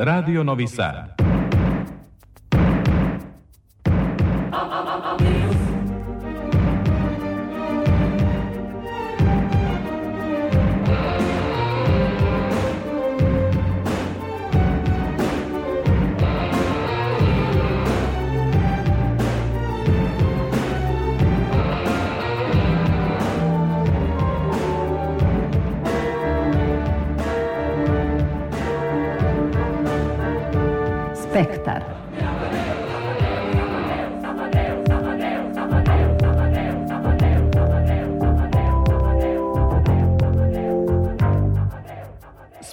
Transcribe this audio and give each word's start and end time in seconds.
Radio 0.00 0.44
Novi 0.44 0.68
Sad. 0.68 1.27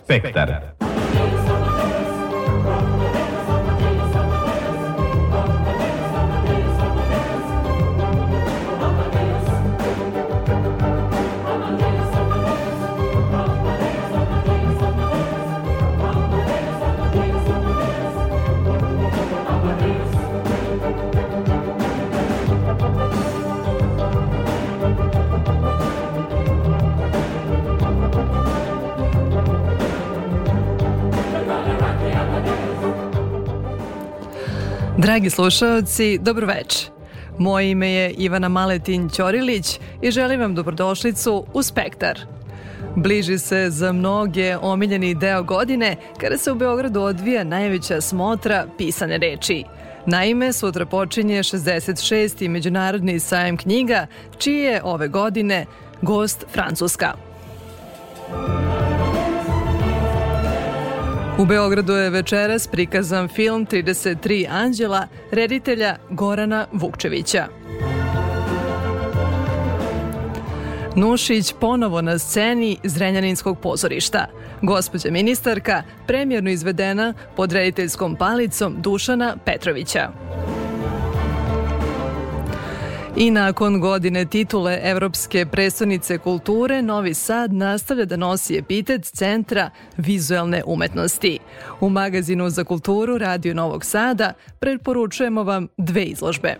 Spektar. 0.05 0.64
Dragi 34.97 35.29
slušalci, 35.29 36.17
dobroveče. 36.21 36.89
Moje 37.37 37.71
ime 37.71 37.91
je 37.91 38.11
Ivana 38.11 38.49
Maletin 38.49 39.09
Ćorilić 39.09 39.79
i 40.01 40.11
želim 40.11 40.39
vam 40.39 40.55
dobrodošlicu 40.55 41.45
u 41.53 41.63
Spektar. 41.63 42.19
Bliži 42.95 43.37
se 43.37 43.69
za 43.69 43.91
mnoge 43.91 44.57
omiljeni 44.57 45.15
deo 45.15 45.43
godine 45.43 45.95
kada 46.17 46.37
se 46.37 46.51
u 46.51 46.55
Beogradu 46.55 47.01
odvija 47.01 47.43
najveća 47.43 48.01
smotra 48.01 48.67
pisane 48.77 49.17
reči. 49.17 49.63
Naime, 50.05 50.53
sutra 50.53 50.85
počinje 50.85 51.39
66. 51.39 52.49
Međunarodni 52.49 53.19
sajem 53.19 53.57
knjiga, 53.57 54.07
čiji 54.37 54.59
je 54.59 54.81
ove 54.83 55.07
godine 55.07 55.65
gost 56.01 56.45
Francuska. 56.53 57.13
U 61.39 61.45
Beogradu 61.45 61.93
je 61.93 62.09
večeras 62.09 62.67
prikazan 62.67 63.27
film 63.27 63.65
33 63.65 64.47
anđela 64.49 65.07
reditelja 65.31 65.95
Gorana 66.09 66.67
Vukčevića. 66.71 67.47
Nušić 70.95 71.53
ponovo 71.59 72.01
na 72.01 72.19
sceni 72.19 72.77
Zrenjaninskog 72.83 73.59
pozorišta. 73.59 74.25
Gospođa 74.61 75.11
ministarka 75.11 75.83
premjerno 76.07 76.49
izvedena 76.49 77.13
pod 77.35 77.51
rediteljskom 77.51 78.15
palicom 78.15 78.75
Dušana 78.81 79.37
Petrovića. 79.45 80.11
I 83.17 83.31
nakon 83.31 83.79
godine 83.79 84.25
titule 84.25 84.79
Evropske 84.83 85.45
predstavnice 85.45 86.17
kulture, 86.17 86.81
Novi 86.81 87.13
Sad 87.13 87.53
nastavlja 87.53 88.05
da 88.05 88.15
nosi 88.15 88.57
epitet 88.57 89.05
Centra 89.05 89.69
vizualne 89.97 90.63
umetnosti. 90.65 91.39
U 91.79 91.89
magazinu 91.89 92.49
za 92.49 92.63
kulturu 92.63 93.17
Radio 93.17 93.53
Novog 93.53 93.85
Sada 93.85 94.33
preporučujemo 94.59 95.43
vam 95.43 95.67
dve 95.77 96.03
izložbe. 96.03 96.55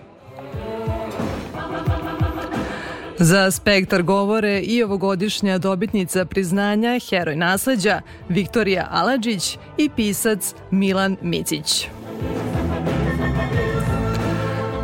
Za 3.19 3.51
spektar 3.51 4.03
govore 4.03 4.61
i 4.61 4.83
ovogodišnja 4.83 5.57
dobitnica 5.57 6.25
priznanja 6.25 6.99
Heroj 7.09 7.35
nasleđa 7.35 8.01
Viktorija 8.29 8.87
Aladžić 8.91 9.57
i 9.77 9.89
pisac 9.95 10.53
Milan 10.71 11.17
Micić. 11.21 11.87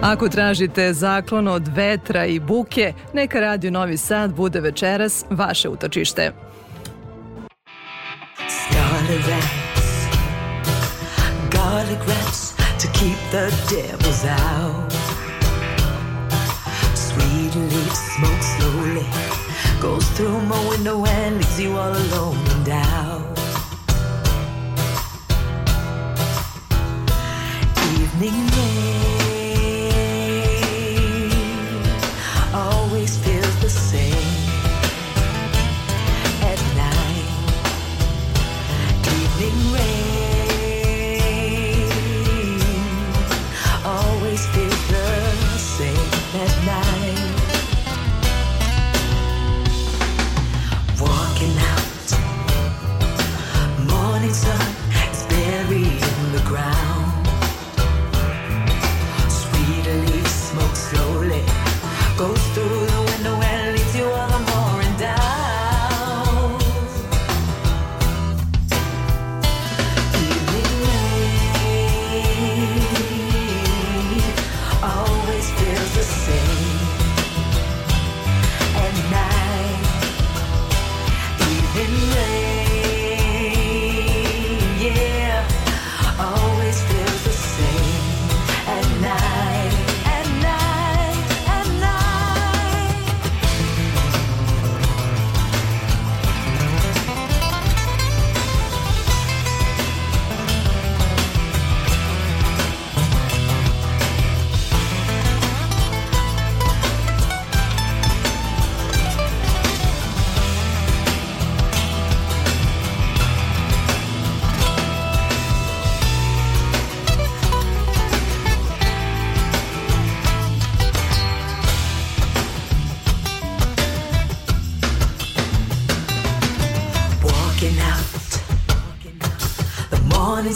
Ako 0.01 0.29
tražite 0.29 0.93
zaklon 0.93 1.47
od 1.47 1.67
vetra 1.67 2.25
i 2.25 2.39
buke, 2.39 2.93
neka 3.13 3.39
Radio 3.39 3.71
Novi 3.71 3.97
Sad 3.97 4.33
bude 4.33 4.61
večeras 4.61 5.25
vaše 5.29 5.69
utočište. 5.69 6.31
Scarlet 8.49 9.27
rats, 9.29 10.07
garlic 11.51 11.99
wraps 12.07 12.53
to 12.81 12.87
keep 12.99 13.17
the 13.31 13.51
devils 13.69 14.25
out. 14.25 14.93
Sweet 16.95 17.55
leaf 17.55 17.95
smoke 17.95 18.43
slowly 18.57 19.05
goes 19.81 20.05
through 20.17 20.41
my 20.41 20.69
window 20.69 21.05
and 21.05 21.35
leaves 21.35 21.59
you 21.59 21.77
all 21.77 21.93
alone 21.93 22.37
and 22.55 22.69
out. 22.69 23.39
Evening 27.93 28.47
rain 28.57 29.00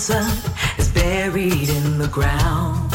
answer 0.09 0.51
is 0.77 0.89
buried 0.89 1.69
in 1.69 1.97
the 1.97 2.07
ground. 2.07 2.93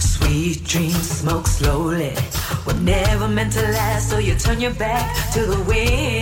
Sweet 0.00 0.64
dreams 0.64 1.08
smoke 1.20 1.46
slowly. 1.46 2.14
We're 2.66 2.80
never 2.80 3.28
meant 3.28 3.52
to 3.52 3.62
last, 3.62 4.10
so 4.10 4.18
you 4.18 4.34
turn 4.34 4.60
your 4.60 4.74
back 4.74 5.32
to 5.34 5.46
the 5.46 5.62
wind. 5.64 6.15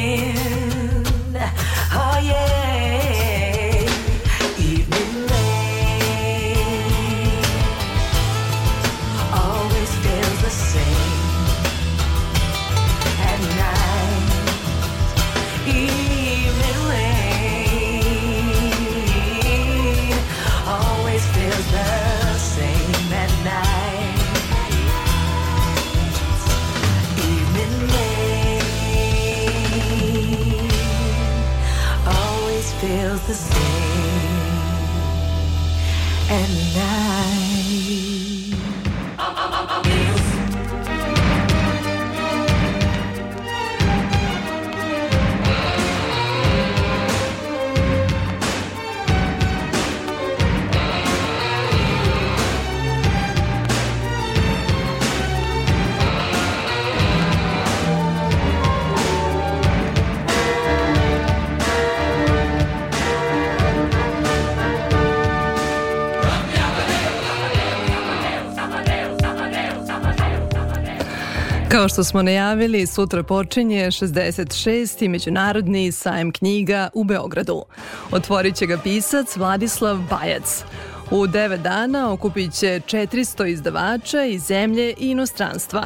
Kao 71.85 71.89
što 71.89 72.05
smo 72.05 72.23
najavili, 72.23 72.87
sutra 72.87 73.23
počinje 73.23 73.87
66. 73.87 75.09
Međunarodni 75.09 75.93
sajem 75.93 76.33
knjiga 76.33 76.89
u 76.95 77.05
Beogradu. 77.05 77.65
Otvorit 78.11 78.57
će 78.57 78.67
ga 78.67 78.79
pisac 78.79 79.37
Vladislav 79.37 79.99
Bajac. 80.11 80.65
U 81.11 81.27
devet 81.27 81.61
dana 81.61 82.13
okupit 82.13 82.53
će 82.53 82.81
400 82.87 83.47
izdavača 83.47 84.25
iz 84.25 84.43
zemlje 84.43 84.95
i 84.99 85.11
inostranstva. 85.11 85.83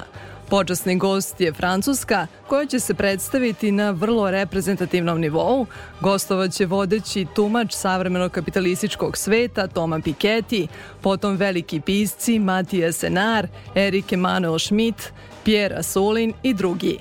Počasni 0.51 0.97
gost 0.99 1.41
je 1.41 1.53
Francuska, 1.53 2.27
koja 2.47 2.67
će 2.67 2.81
se 2.81 2.95
predstaviti 2.95 3.73
na 3.73 3.91
vrlo 3.91 4.31
reprezentativnom 4.31 5.21
nivou. 5.21 5.67
Gostovaće 6.01 6.67
vodeći 6.67 7.27
tumač 7.35 7.75
savremenog 7.75 8.33
kapitalističkog 8.33 9.17
sveta 9.17 9.67
Toma 9.67 9.99
Piketty, 9.99 10.67
potom 11.01 11.37
veliki 11.37 11.81
pisci 11.81 12.39
Matija 12.39 12.93
Senar, 12.93 13.49
Erik 13.75 14.13
Emanuel 14.13 14.59
Schmidt, 14.59 15.13
Pierre 15.49 15.77
Asulin 15.77 16.33
i 16.43 16.55
drugi. 16.55 16.99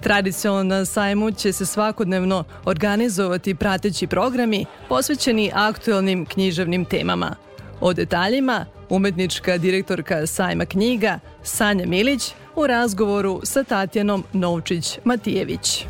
Tradicionalno 0.00 0.74
na 0.74 0.84
sajmu 0.84 1.30
će 1.30 1.52
se 1.52 1.66
svakodnevno 1.66 2.44
organizovati 2.64 3.54
prateći 3.54 4.06
programi 4.06 4.66
posvećeni 4.88 5.50
aktuelnim 5.54 6.26
književnim 6.26 6.84
temama. 6.84 7.36
O 7.80 7.92
detaljima 7.92 8.66
umetnička 8.88 9.58
direktorka 9.58 10.26
sajma 10.26 10.64
knjiga 10.66 11.18
Sanja 11.42 11.86
Milić 11.86 12.32
u 12.56 12.66
razgovoru 12.66 13.40
sa 13.44 13.64
Tatjanom 13.64 14.24
Novčić-Matijević. 14.32 15.84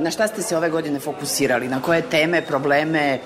Na 0.00 0.10
šta 0.10 0.28
ste 0.28 0.42
se 0.42 0.56
ove 0.56 0.70
godine 0.70 1.00
fokusirali? 1.00 1.68
Na 1.68 1.82
koje 1.82 2.02
teme, 2.02 2.42
probleme, 2.42 3.18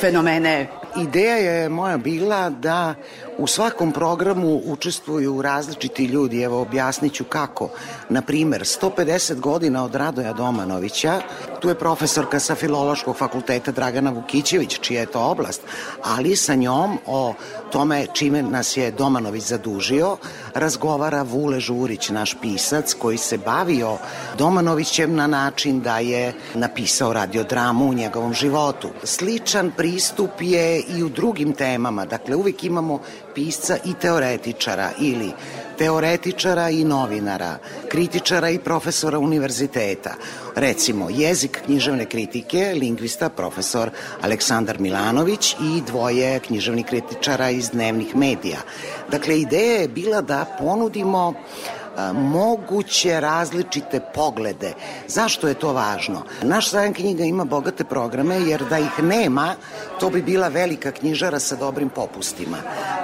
fenomene? 0.00 0.66
Ideja 1.02 1.36
je 1.36 1.68
moja 1.68 1.96
bila 1.96 2.50
da 2.50 2.94
u 3.38 3.46
svakom 3.46 3.92
programu 3.92 4.60
učestvuju 4.64 5.42
različiti 5.42 6.04
ljudi, 6.04 6.42
evo 6.42 6.60
objasnit 6.60 7.14
ću 7.14 7.24
kako. 7.24 7.68
Na 8.08 8.22
primer, 8.22 8.62
150 8.62 9.40
godina 9.40 9.84
od 9.84 9.94
Radoja 9.94 10.32
Domanovića, 10.32 11.20
tu 11.60 11.68
je 11.68 11.74
profesorka 11.74 12.40
sa 12.40 12.54
Filološkog 12.54 13.16
fakulteta 13.16 13.72
Dragana 13.72 14.10
Vukićević, 14.10 14.78
čija 14.80 15.00
je 15.00 15.06
to 15.06 15.20
oblast, 15.20 15.62
ali 16.04 16.36
sa 16.36 16.54
njom 16.54 16.98
o 17.06 17.34
tome 17.70 18.06
čime 18.12 18.42
nas 18.42 18.76
je 18.76 18.90
Domanović 18.90 19.44
zadužio, 19.44 20.16
razgovara 20.54 21.22
Vule 21.22 21.60
Žurić, 21.60 22.08
naš 22.08 22.36
pisac, 22.40 22.94
koji 22.94 23.18
se 23.18 23.38
bavio 23.38 23.98
Domanovićem 24.38 25.14
na 25.14 25.26
način 25.26 25.80
da 25.80 25.98
je 25.98 26.32
napisao 26.54 27.12
radiodramu 27.12 27.88
u 27.88 27.94
njegovom 27.94 28.34
životu. 28.34 28.88
Sličan 29.04 29.72
pristup 29.76 30.30
je 30.40 30.80
i 30.80 31.02
u 31.02 31.08
drugim 31.08 31.52
temama, 31.52 32.04
dakle 32.04 32.36
uvijek 32.36 32.64
imamo 32.64 33.00
pisca 33.38 33.76
i 33.84 33.94
teoretičara 33.94 34.90
ili 35.00 35.30
teoretičara 35.78 36.70
i 36.70 36.84
novinara, 36.84 37.58
kritičara 37.88 38.50
i 38.50 38.58
profesora 38.58 39.18
univerziteta. 39.18 40.14
Recimo, 40.56 41.10
jezik 41.10 41.60
književne 41.64 42.04
kritike, 42.04 42.74
lingvista 42.74 43.28
profesor 43.28 43.90
Aleksandar 44.22 44.80
Milanović 44.80 45.52
i 45.52 45.82
dvoje 45.86 46.40
književnih 46.40 46.86
kritičara 46.86 47.50
iz 47.50 47.70
dnevnih 47.70 48.16
medija. 48.16 48.58
Dakle, 49.10 49.40
ideja 49.40 49.80
je 49.80 49.88
bila 49.88 50.20
da 50.20 50.44
ponudimo 50.58 51.34
moguće 52.14 53.20
različite 53.20 54.00
poglede. 54.14 54.72
Zašto 55.08 55.48
je 55.48 55.54
to 55.54 55.72
važno? 55.72 56.22
Naš 56.42 56.70
sajam 56.70 56.94
knjiga 56.94 57.24
ima 57.24 57.44
bogate 57.44 57.84
programe 57.84 58.40
jer 58.40 58.64
da 58.70 58.78
ih 58.78 59.02
nema, 59.02 59.54
to 60.00 60.10
bi 60.10 60.22
bila 60.22 60.48
velika 60.48 60.92
knjižara 60.92 61.40
sa 61.40 61.56
dobrim 61.56 61.88
popustima. 61.88 62.56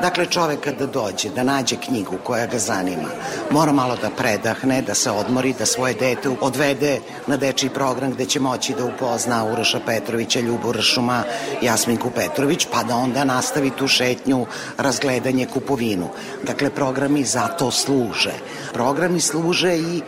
Dakle, 0.02 0.26
čovek 0.26 0.60
kada 0.60 0.86
dođe 0.86 1.28
da 1.28 1.42
nađe 1.42 1.76
knjigu 1.76 2.14
koja 2.24 2.46
ga 2.46 2.58
zanima, 2.58 3.08
mora 3.50 3.72
malo 3.72 3.96
da 4.02 4.10
predahne, 4.10 4.82
da 4.82 4.94
se 4.94 5.10
odmori, 5.10 5.54
da 5.58 5.66
svoje 5.66 5.94
dete 5.94 6.28
odvede 6.40 7.00
na 7.26 7.36
dečiji 7.36 7.70
program 7.70 8.12
gde 8.12 8.26
će 8.26 8.40
moći 8.40 8.74
da 8.74 8.84
upozna 8.84 9.44
Uroša 9.52 9.80
Petrovića, 9.86 10.40
Ljubu 10.40 10.72
Ršuma, 10.72 11.22
Jasminku 11.62 12.10
Petrović, 12.10 12.66
pa 12.72 12.82
da 12.82 12.96
onda 12.96 13.24
nastavi 13.24 13.70
tu 13.70 13.88
šetnju, 13.88 14.46
razgledanje, 14.78 15.46
kupovinu. 15.46 16.08
Dakle, 16.46 16.70
programi 16.70 17.24
za 17.24 17.48
to 17.48 17.70
služe. 17.70 18.32
Programi 18.72 18.83
služe 19.20 19.76
i 19.76 20.02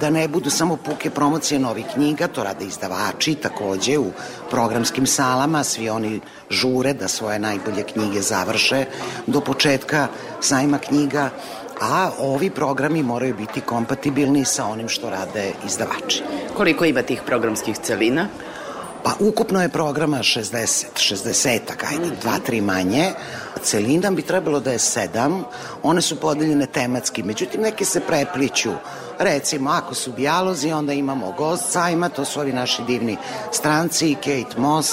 da 0.00 0.10
ne 0.10 0.28
budu 0.28 0.50
samo 0.50 0.76
puke 0.76 1.10
promocije 1.10 1.58
novih 1.58 1.86
knjiga, 1.94 2.28
to 2.28 2.44
rade 2.44 2.64
izdavači 2.64 3.34
takođe 3.34 3.98
u 3.98 4.12
programskim 4.50 5.06
salama, 5.06 5.64
svi 5.64 5.88
oni 5.88 6.20
žure 6.50 6.92
da 6.92 7.08
svoje 7.08 7.38
najbolje 7.38 7.82
knjige 7.82 8.22
završe 8.22 8.84
do 9.26 9.40
početka 9.40 10.08
sajma 10.40 10.78
knjiga, 10.78 11.30
a 11.80 12.10
ovi 12.18 12.50
programi 12.50 13.02
moraju 13.02 13.34
biti 13.34 13.60
kompatibilni 13.60 14.44
sa 14.44 14.66
onim 14.66 14.88
što 14.88 15.10
rade 15.10 15.52
izdavači. 15.66 16.22
Koliko 16.56 16.84
ima 16.84 17.02
tih 17.02 17.22
programskih 17.26 17.78
celina? 17.78 18.28
Pa 19.04 19.12
ukupno 19.20 19.62
je 19.62 19.68
programa 19.68 20.18
60, 20.18 20.84
60 20.94 21.60
ajde, 21.90 22.16
dva, 22.22 22.38
tri 22.46 22.60
manje. 22.60 23.12
Celina 23.62 24.10
bi 24.10 24.22
trebalo 24.22 24.60
da 24.60 24.72
je 24.72 24.78
sedam. 24.78 25.44
One 25.82 26.02
su 26.02 26.20
podeljene 26.20 26.66
tematski, 26.66 27.22
međutim 27.22 27.60
neke 27.60 27.84
se 27.84 28.00
prepliću. 28.00 28.70
Recimo, 29.18 29.70
ako 29.70 29.94
su 29.94 30.12
dijalozi, 30.12 30.72
onda 30.72 30.92
imamo 30.92 31.34
gost 31.38 31.72
sajma, 31.72 32.08
to 32.08 32.24
su 32.24 32.40
ovi 32.40 32.52
naši 32.52 32.82
divni 32.86 33.16
stranci, 33.52 34.14
Kate 34.14 34.60
Moss, 34.60 34.92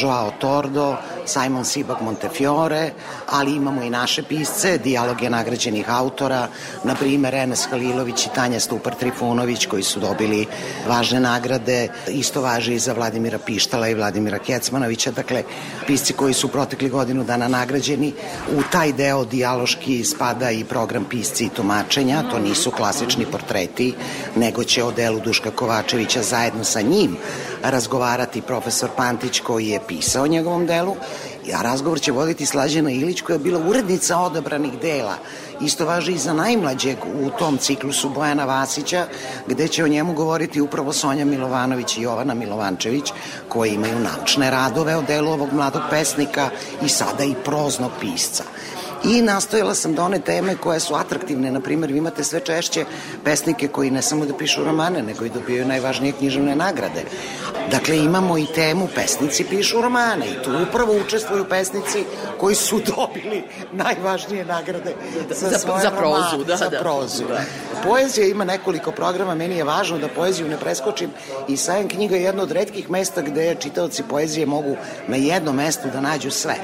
Joao 0.00 0.32
Tordo, 0.38 0.96
Simon 1.26 1.64
Sibak 1.64 2.00
Montefiore, 2.00 2.90
ali 3.26 3.54
imamo 3.56 3.82
i 3.82 3.90
naše 3.90 4.22
pisce, 4.22 4.78
dijaloge 4.78 5.30
nagrađenih 5.30 5.90
autora, 5.90 6.48
na 6.84 6.94
primer 6.94 7.34
Enes 7.34 7.66
Halilović 7.70 8.26
i 8.26 8.28
Tanja 8.34 8.60
Stupar 8.60 8.94
Trifunović 8.94 9.66
koji 9.66 9.82
su 9.82 10.00
dobili 10.00 10.46
važne 10.88 11.20
nagrade, 11.20 11.88
isto 12.08 12.42
važi 12.42 12.74
i 12.74 12.78
za 12.78 12.92
Vladimira 12.92 13.38
Pištala 13.38 13.88
i 13.88 13.94
Vladimira 13.94 14.38
Kecmanovića, 14.38 15.10
dakle 15.10 15.42
pisci 15.86 16.12
koji 16.12 16.34
su 16.34 16.48
protekli 16.48 16.88
godinu 16.88 17.24
dana 17.24 17.48
nagrađeni. 17.48 18.12
U 18.56 18.62
taj 18.72 18.92
deo 18.92 19.24
dijaloški 19.24 20.04
spada 20.04 20.50
i 20.50 20.64
program 20.64 21.04
pisci 21.04 21.44
i 21.44 21.48
tumačenja, 21.48 22.22
to 22.30 22.38
nisu 22.38 22.70
klasični 22.70 23.26
portreti, 23.26 23.94
nego 24.36 24.64
će 24.64 24.84
o 24.84 24.92
delu 24.92 25.20
Duška 25.20 25.50
Kovačevića 25.50 26.22
zajedno 26.22 26.64
sa 26.64 26.80
njim 26.80 27.16
razgovarati 27.62 28.42
profesor 28.42 28.90
Pantić 28.96 29.40
koji 29.40 29.59
je 29.68 29.80
pisao 29.88 30.26
njegovom 30.26 30.66
delu, 30.66 30.96
a 31.54 31.62
razgovor 31.62 32.00
će 32.00 32.12
voditi 32.12 32.46
Slađana 32.46 32.90
Ilić 32.90 33.20
koja 33.20 33.34
je 33.34 33.38
bila 33.38 33.60
urednica 33.66 34.18
odabranih 34.18 34.72
dela. 34.82 35.14
Isto 35.60 35.86
važi 35.86 36.12
i 36.12 36.18
za 36.18 36.32
najmlađeg 36.32 36.96
u 37.22 37.30
tom 37.30 37.58
ciklusu 37.58 38.08
Bojana 38.08 38.44
Vasića, 38.44 39.06
gde 39.46 39.68
će 39.68 39.84
o 39.84 39.88
njemu 39.88 40.12
govoriti 40.12 40.60
upravo 40.60 40.92
Sonja 40.92 41.24
Milovanović 41.24 41.96
i 41.96 42.02
Jovana 42.02 42.34
Milovančević, 42.34 43.12
koji 43.48 43.70
imaju 43.70 43.98
naučne 43.98 44.50
radove 44.50 44.96
o 44.96 45.02
delu 45.02 45.32
ovog 45.32 45.52
mladog 45.52 45.82
pesnika 45.90 46.50
i 46.84 46.88
sada 46.88 47.24
i 47.24 47.34
proznog 47.44 47.90
pisca 48.00 48.44
i 49.04 49.22
nastojala 49.22 49.74
sam 49.74 49.94
da 49.94 50.04
one 50.04 50.20
teme 50.20 50.56
koje 50.56 50.80
su 50.80 50.94
atraktivne, 50.94 51.50
na 51.50 51.60
primjer 51.60 51.92
vi 51.92 51.98
imate 51.98 52.24
sve 52.24 52.40
češće 52.40 52.84
pesnike 53.24 53.68
koji 53.68 53.90
ne 53.90 54.02
samo 54.02 54.26
da 54.26 54.36
pišu 54.36 54.64
romane, 54.64 55.02
nego 55.02 55.24
i 55.24 55.30
dobijaju 55.30 55.66
najvažnije 55.66 56.12
književne 56.12 56.56
nagrade. 56.56 57.04
Dakle, 57.70 57.98
imamo 57.98 58.38
i 58.38 58.46
temu 58.54 58.88
pesnici 58.94 59.44
pišu 59.44 59.80
romane 59.80 60.26
i 60.30 60.42
tu 60.44 60.50
upravo 60.68 60.96
učestvuju 61.06 61.44
pesnici 61.44 62.04
koji 62.38 62.54
su 62.54 62.80
dobili 62.96 63.42
najvažnije 63.72 64.44
nagrade 64.44 64.94
za, 65.30 65.48
za 65.48 65.58
svoje 65.58 65.82
za 65.82 65.90
prozu, 65.90 66.14
romane, 66.30 66.44
da, 66.44 66.56
za 66.56 66.68
da. 66.68 66.78
prozu. 66.78 67.24
Da. 67.28 67.40
Poezija 67.84 68.26
ima 68.26 68.44
nekoliko 68.44 68.90
programa, 68.90 69.34
meni 69.34 69.56
je 69.56 69.64
važno 69.64 69.98
da 69.98 70.08
poeziju 70.08 70.48
ne 70.48 70.56
preskočim 70.56 71.10
i 71.48 71.56
Sajam 71.56 71.88
knjiga 71.88 72.16
je 72.16 72.22
jedno 72.22 72.42
od 72.42 72.52
redkih 72.52 72.90
mesta 72.90 73.22
gde 73.22 73.54
čitaoci 73.54 74.02
poezije 74.02 74.46
mogu 74.46 74.76
na 75.08 75.16
jednom 75.16 75.56
mestu 75.56 75.88
da 75.92 76.00
nađu 76.00 76.30
sve. 76.30 76.56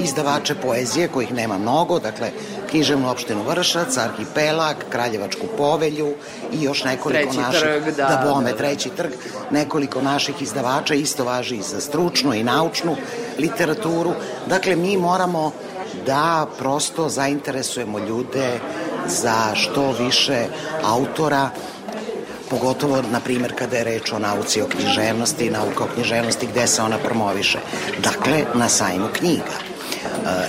Izdavače 0.00 0.54
poezije, 0.54 1.08
kojih 1.08 1.32
nema 1.32 1.58
mnogo, 1.58 1.79
mnogo, 1.80 1.98
dakle, 1.98 2.30
književnu 2.70 3.10
opštinu 3.10 3.42
Vršac, 3.42 3.96
Arhipelag, 3.96 4.76
Kraljevačku 4.90 5.46
povelju 5.56 6.14
i 6.52 6.62
još 6.62 6.84
nekoliko 6.84 7.22
treći 7.22 7.38
naših, 7.38 7.60
trg, 7.60 7.96
da, 7.96 8.06
da 8.06 8.22
bome, 8.24 8.44
da, 8.44 8.52
da. 8.52 8.58
treći 8.58 8.90
trg, 8.90 9.10
nekoliko 9.50 10.02
naših 10.02 10.42
izdavača, 10.42 10.94
isto 10.94 11.24
važi 11.24 11.56
i 11.56 11.62
za 11.62 11.80
stručnu 11.80 12.34
i 12.34 12.42
naučnu 12.44 12.96
literaturu. 13.38 14.12
Dakle, 14.46 14.76
mi 14.76 14.96
moramo 14.96 15.52
da 16.06 16.46
prosto 16.58 17.08
zainteresujemo 17.08 17.98
ljude 17.98 18.60
za 19.06 19.54
što 19.54 19.92
više 19.92 20.46
autora 20.84 21.50
pogotovo, 22.50 23.02
na 23.12 23.20
primjer, 23.20 23.54
kada 23.58 23.76
je 23.76 23.84
reč 23.84 24.12
o 24.12 24.18
nauci 24.18 24.62
o 24.62 24.68
književnosti 24.68 25.46
i 25.46 25.50
nauka 25.50 25.84
o 25.84 25.88
književnosti 25.94 26.46
gde 26.46 26.66
se 26.66 26.82
ona 26.82 26.98
promoviše. 26.98 27.58
Dakle, 28.02 28.44
na 28.54 28.68
sajmu 28.68 29.08
knjiga. 29.12 29.69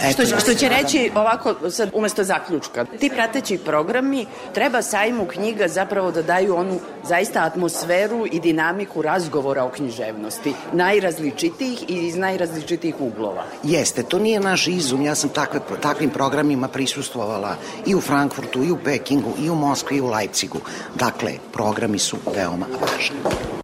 E, 0.03 0.11
Što, 0.11 0.39
što 0.39 0.53
će 0.53 0.69
reći 0.69 1.11
ovako, 1.15 1.69
sad 1.71 1.89
umesto 1.93 2.23
zaključka, 2.23 2.85
ti 2.99 3.09
prateći 3.09 3.57
programi 3.57 4.25
treba 4.53 4.81
sajmu 4.81 5.25
knjiga 5.25 5.67
zapravo 5.67 6.11
da 6.11 6.21
daju 6.21 6.55
onu 6.55 6.79
zaista 7.07 7.43
atmosferu 7.43 8.25
i 8.31 8.39
dinamiku 8.39 9.01
razgovora 9.01 9.63
o 9.63 9.69
književnosti, 9.69 10.53
najrazličitijih 10.73 11.89
i 11.89 12.07
iz 12.07 12.15
najrazličitijih 12.15 12.95
uglova. 12.99 13.43
Jeste, 13.63 14.03
to 14.03 14.19
nije 14.19 14.39
naš 14.39 14.67
izum, 14.67 15.01
ja 15.01 15.15
sam 15.15 15.29
takve, 15.29 15.59
takvim 15.81 16.09
programima 16.09 16.67
prisustvovala 16.67 17.55
i 17.85 17.95
u 17.95 18.01
Frankfurtu, 18.01 18.63
i 18.63 18.71
u 18.71 18.77
Pekingu, 18.83 19.33
i 19.39 19.49
u 19.49 19.55
Moskvi, 19.55 19.97
i 19.97 20.01
u 20.01 20.09
Leipzigu. 20.09 20.59
Dakle, 20.95 21.31
programi 21.53 21.99
su 21.99 22.17
veoma 22.35 22.65
važni. 22.81 23.60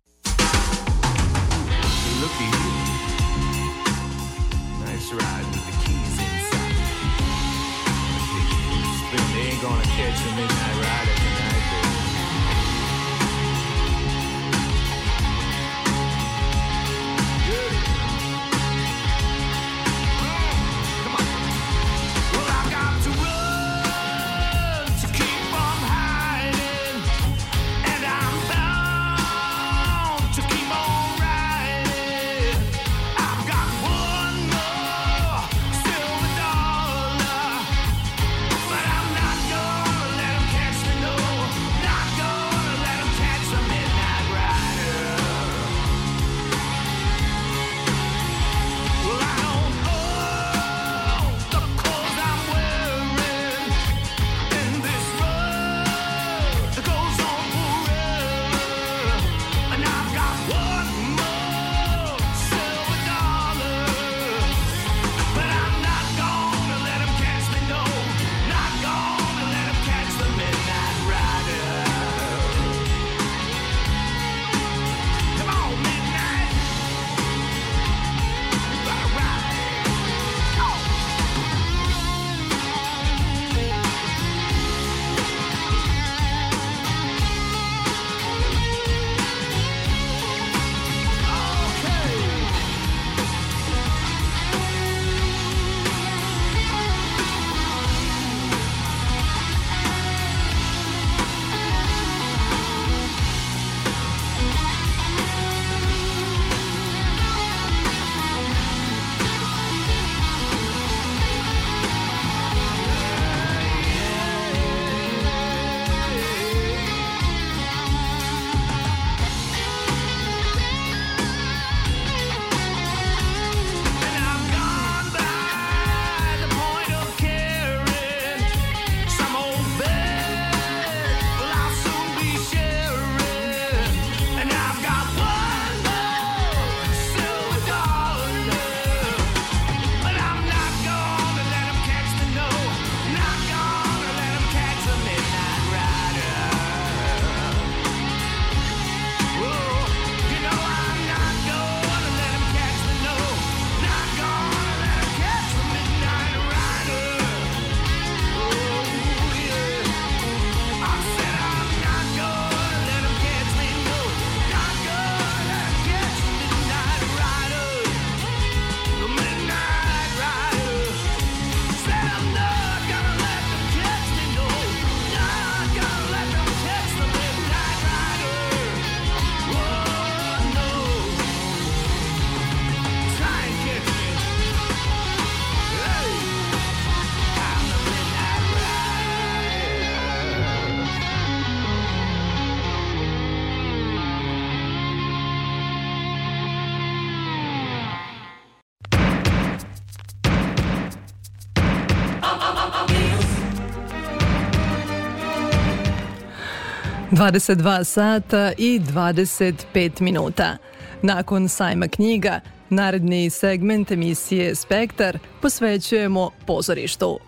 22 207.18 207.84
sata 207.84 208.52
i 208.58 208.80
25 208.80 210.02
minuta. 210.02 210.58
Nakon 211.02 211.50
sajma 211.50 211.88
knjiga, 211.88 212.40
naredni 212.70 213.30
segment 213.30 213.92
emisije 213.92 214.56
Spektar 214.56 215.20
posvećujemo 215.42 216.30
pozorištu. 216.46 217.20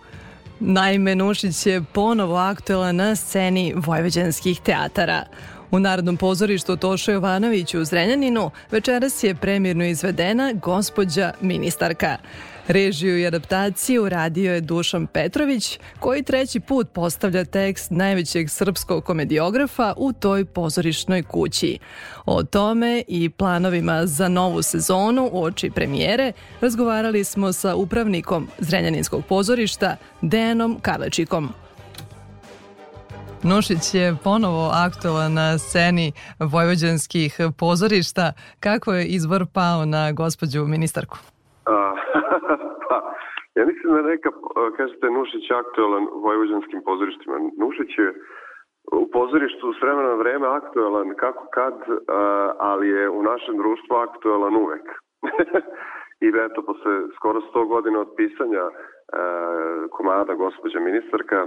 Naime, 0.60 1.14
Nušić 1.14 1.66
je 1.66 1.82
ponovo 1.92 2.36
aktuelan 2.36 2.96
na 2.96 3.16
sceni 3.16 3.74
vojvođanskih 3.76 4.60
teatara. 4.60 5.24
U 5.70 5.78
Narodnom 5.78 6.16
pozorištu 6.16 6.76
Toša 6.76 7.12
Jovanović 7.12 7.74
u 7.74 7.84
Zrenjaninu 7.84 8.50
večeras 8.70 9.22
je 9.22 9.34
premirno 9.34 9.84
izvedena 9.84 10.52
gospođa 10.52 11.32
ministarka. 11.40 12.16
Režiju 12.70 13.18
i 13.18 13.26
adaptaciju 13.26 14.08
radio 14.08 14.54
je 14.54 14.60
Dušan 14.60 15.06
Petrović, 15.06 15.78
koji 16.00 16.22
treći 16.22 16.60
put 16.60 16.92
postavlja 16.92 17.44
tekst 17.44 17.90
najvećeg 17.90 18.50
srpskog 18.50 19.04
komediografa 19.04 19.94
u 19.96 20.12
toj 20.12 20.44
pozorišnoj 20.44 21.22
kući. 21.22 21.78
O 22.26 22.42
tome 22.42 23.02
i 23.08 23.30
planovima 23.30 24.06
za 24.06 24.28
novu 24.28 24.62
sezonu 24.62 25.30
u 25.32 25.42
oči 25.42 25.70
premijere 25.70 26.32
razgovarali 26.60 27.24
smo 27.24 27.52
sa 27.52 27.74
upravnikom 27.74 28.48
Zrenjaninskog 28.58 29.24
pozorišta 29.28 29.96
Dejanom 30.20 30.78
Karlečikom. 30.82 31.48
Nušić 33.42 33.94
je 33.94 34.16
ponovo 34.24 34.70
aktualan 34.74 35.32
na 35.32 35.58
sceni 35.58 36.12
vojvođanskih 36.38 37.38
pozorišta. 37.56 38.32
Kako 38.60 38.92
je 38.92 39.06
izbor 39.06 39.46
pao 39.52 39.84
na 39.84 40.12
gospođu 40.12 40.64
ministarku? 40.66 41.18
Ja 43.60 43.66
mislim 43.66 43.94
da 43.94 44.02
neka, 44.02 44.30
kažete, 44.76 45.10
Nušić 45.10 45.50
je 45.50 45.56
aktualan 45.56 46.04
u 46.12 46.20
vojvođanskim 46.20 46.80
pozorištima. 46.84 47.36
Nušić 47.58 47.98
je 47.98 48.08
u 48.92 49.10
pozorištu 49.10 49.72
s 49.72 49.82
vremena 49.82 50.08
na 50.08 50.14
vreme 50.14 50.46
aktualan 50.46 51.14
kako 51.16 51.46
kad, 51.54 51.74
ali 52.58 52.88
je 52.88 53.10
u 53.10 53.22
našem 53.22 53.56
društvu 53.56 53.96
aktualan 53.96 54.56
uvek. 54.56 54.86
I 56.24 56.28
eto, 56.46 56.62
posle 56.62 56.92
skoro 57.16 57.40
100 57.40 57.68
godina 57.68 58.00
od 58.00 58.08
pisanja 58.16 58.64
komada 59.90 60.34
gospođa 60.34 60.80
ministarka, 60.80 61.46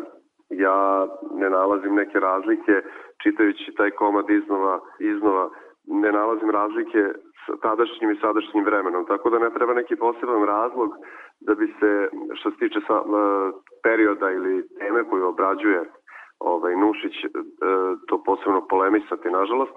ja 0.49 1.07
ne 1.31 1.49
nalazim 1.49 1.95
neke 1.95 2.19
razlike 2.19 2.81
čitajući 3.23 3.73
taj 3.77 3.91
komad 3.91 4.29
iznova, 4.29 4.79
iznova 4.99 5.49
ne 5.87 6.11
nalazim 6.11 6.49
razlike 6.49 7.01
s 7.41 7.61
tadašnjim 7.61 8.11
i 8.11 8.19
sadašnjim 8.21 8.65
vremenom, 8.65 9.05
tako 9.05 9.29
da 9.29 9.39
ne 9.39 9.49
treba 9.49 9.73
neki 9.73 9.95
poseban 9.95 10.43
razlog 10.43 10.89
da 11.41 11.55
bi 11.55 11.67
se, 11.79 12.09
što 12.35 12.51
se 12.51 12.57
tiče 12.57 12.79
sa, 12.87 13.01
perioda 13.83 14.31
ili 14.31 14.67
teme 14.79 15.03
koju 15.09 15.27
obrađuje 15.27 15.83
ovaj, 16.39 16.75
Nušić, 16.75 17.13
to 18.07 18.23
posebno 18.25 18.67
polemisati, 18.67 19.29
nažalost, 19.29 19.71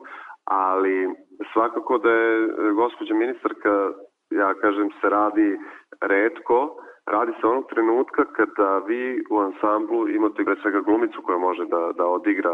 ali 0.44 1.08
svakako 1.52 1.98
da 1.98 2.10
je 2.10 2.48
gospođa 2.72 3.14
ministarka, 3.14 3.90
ja 4.30 4.54
kažem, 4.54 4.90
se 5.00 5.08
radi 5.08 5.58
redko, 6.00 6.76
radi 7.06 7.32
se 7.40 7.46
onog 7.46 7.64
trenutka 7.70 8.25
kada 8.25 8.78
vi 8.78 9.25
u 9.30 9.38
ansamblu 9.38 10.08
imate 10.08 10.44
pre 10.44 10.56
svega 10.62 10.80
glumicu 10.80 11.22
koja 11.22 11.38
može 11.38 11.64
da, 11.66 11.92
da 11.96 12.06
odigra 12.06 12.52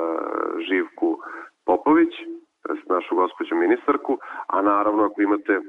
Živku 0.69 1.19
Popović, 1.67 2.13
našu 2.89 3.15
gospođu 3.15 3.55
ministarku, 3.57 4.19
a 4.47 4.63
naravno 4.63 5.05
ako 5.05 5.23
imate 5.23 5.61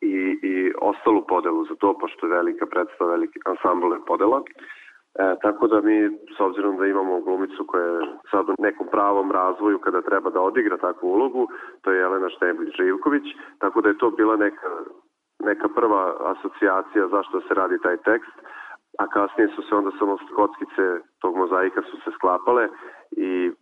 i, 0.00 0.38
i 0.42 0.72
ostalu 0.80 1.26
podelu 1.26 1.64
za 1.64 1.74
to, 1.74 1.98
pošto 1.98 2.26
je 2.26 2.32
velika 2.32 2.66
predstava, 2.66 3.10
veliki 3.10 3.38
ansambl 3.44 3.92
je 3.92 4.00
podela. 4.06 4.42
E, 4.42 5.34
tako 5.42 5.66
da 5.66 5.80
mi, 5.80 5.96
s 6.36 6.40
obzirom 6.40 6.76
da 6.76 6.86
imamo 6.86 7.20
glumicu 7.20 7.64
koja 7.66 7.84
je 7.84 8.00
sad 8.30 8.48
u 8.48 8.54
nekom 8.58 8.86
pravom 8.90 9.32
razvoju 9.32 9.78
kada 9.78 10.02
treba 10.02 10.30
da 10.30 10.40
odigra 10.40 10.76
takvu 10.76 11.08
ulogu, 11.08 11.48
to 11.82 11.90
je 11.90 11.98
Jelena 11.98 12.28
Šteblić-Živković, 12.28 13.26
tako 13.58 13.80
da 13.80 13.88
je 13.88 13.98
to 13.98 14.10
bila 14.10 14.36
neka 14.36 14.70
neka 15.44 15.68
prva 15.68 16.02
asocijacija 16.32 17.08
zašto 17.08 17.40
se 17.40 17.54
radi 17.54 17.78
taj 17.82 17.96
tekst, 17.96 18.36
a 18.98 19.06
kasnije 19.06 19.48
su 19.56 19.62
se 19.62 19.74
onda 19.74 19.90
samo 19.98 20.18
kockice 20.36 20.84
tog 21.20 21.36
mozaika 21.36 21.82
su 21.82 21.96
se 22.04 22.10
sklapale 22.16 22.68
i 23.10 23.52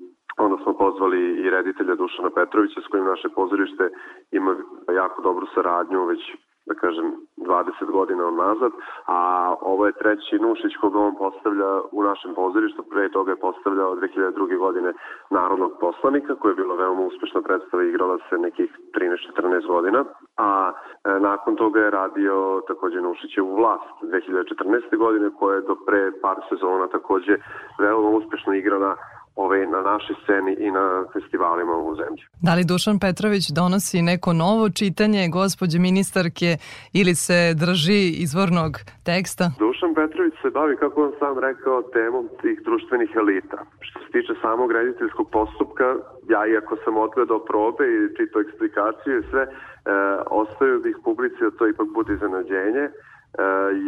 onda 0.44 0.56
smo 0.62 0.72
pozvali 0.72 1.20
i 1.42 1.50
reditelja 1.50 1.94
Dušana 1.94 2.30
Petrovića 2.30 2.80
s 2.80 2.90
kojim 2.90 3.06
naše 3.06 3.28
pozorište 3.28 3.90
ima 4.30 4.56
jako 5.00 5.22
dobru 5.22 5.46
saradnju 5.54 6.04
već 6.04 6.22
da 6.66 6.75
kažem 6.75 7.06
20 7.37 7.90
godina 7.90 8.30
nazad, 8.30 8.72
a 9.06 9.18
ovo 9.61 9.87
je 9.87 9.92
treći 9.92 10.38
Nušić 10.38 10.76
koga 10.80 10.99
on 10.99 11.14
postavlja 11.16 11.80
u 11.93 12.02
našem 12.02 12.34
pozorištu, 12.34 12.82
pre 12.82 13.08
toga 13.08 13.30
je 13.30 13.36
postavljao 13.36 13.97
2002. 13.97 14.58
godine 14.58 14.93
Narodnog 15.30 15.73
poslanika, 15.80 16.34
koja 16.34 16.50
je 16.50 16.56
bila 16.56 16.75
veoma 16.75 17.00
uspešna 17.02 17.43
predstava 17.43 17.82
igrala 17.82 18.19
se 18.28 18.38
nekih 18.38 18.78
13-14 18.95 19.67
godina, 19.67 20.04
a 20.36 20.73
e, 21.04 21.19
nakon 21.21 21.56
toga 21.56 21.80
je 21.80 21.90
radio 21.90 22.62
takođe 22.67 23.00
Nušićevu 23.00 23.54
vlast 23.56 23.95
2014. 24.02 24.97
godine, 24.99 25.30
koja 25.38 25.54
je 25.54 25.62
do 25.62 25.76
pre 25.86 26.12
par 26.23 26.36
sezona 26.49 26.86
takođe 26.86 27.36
veoma 27.78 28.08
uspešno 28.08 28.54
igrana 28.54 28.97
ove, 29.36 29.66
na 29.66 29.80
našoj 29.80 30.16
sceni 30.23 30.52
i 30.66 30.71
na 30.71 31.04
festivalima 31.12 31.76
u 31.76 31.95
zemlji. 31.95 32.23
Da 32.47 32.54
li 32.54 32.64
Dušan 32.64 32.99
Petrović 32.99 33.45
donosi 33.60 34.02
neko 34.02 34.32
novo 34.32 34.71
čitanje 34.71 35.28
gospođe 35.28 35.78
ministarke 35.78 36.50
ili 36.92 37.14
se 37.14 37.38
drži 37.64 38.02
izvornog 38.25 38.73
teksta? 39.08 39.45
Dušan 39.58 39.95
Petrović 39.95 40.34
se 40.42 40.50
bavi, 40.50 40.76
kako 40.76 41.04
on 41.06 41.12
sam 41.18 41.38
rekao, 41.38 41.82
temom 41.82 42.28
tih 42.42 42.56
društvenih 42.68 43.10
elita. 43.23 43.58
Što 43.80 43.97
se 44.00 44.08
tiče 44.14 44.32
samog 44.42 44.73
rediteljskog 44.73 45.26
postupka, 45.30 45.88
ja 46.34 46.40
iako 46.47 46.76
sam 46.84 46.97
odgledao 46.97 47.38
probe 47.50 47.84
i 47.92 48.14
čito 48.16 48.40
eksplikaciju 48.40 49.14
i 49.18 49.28
sve, 49.30 49.42
e, 49.42 49.50
ostaju 50.42 50.82
bih 50.86 50.97
publici 51.04 51.40
da 51.47 51.50
to 51.58 51.68
ipak 51.68 51.88
bude 51.95 52.10
iznenađenje, 52.14 52.84
e, 52.88 52.92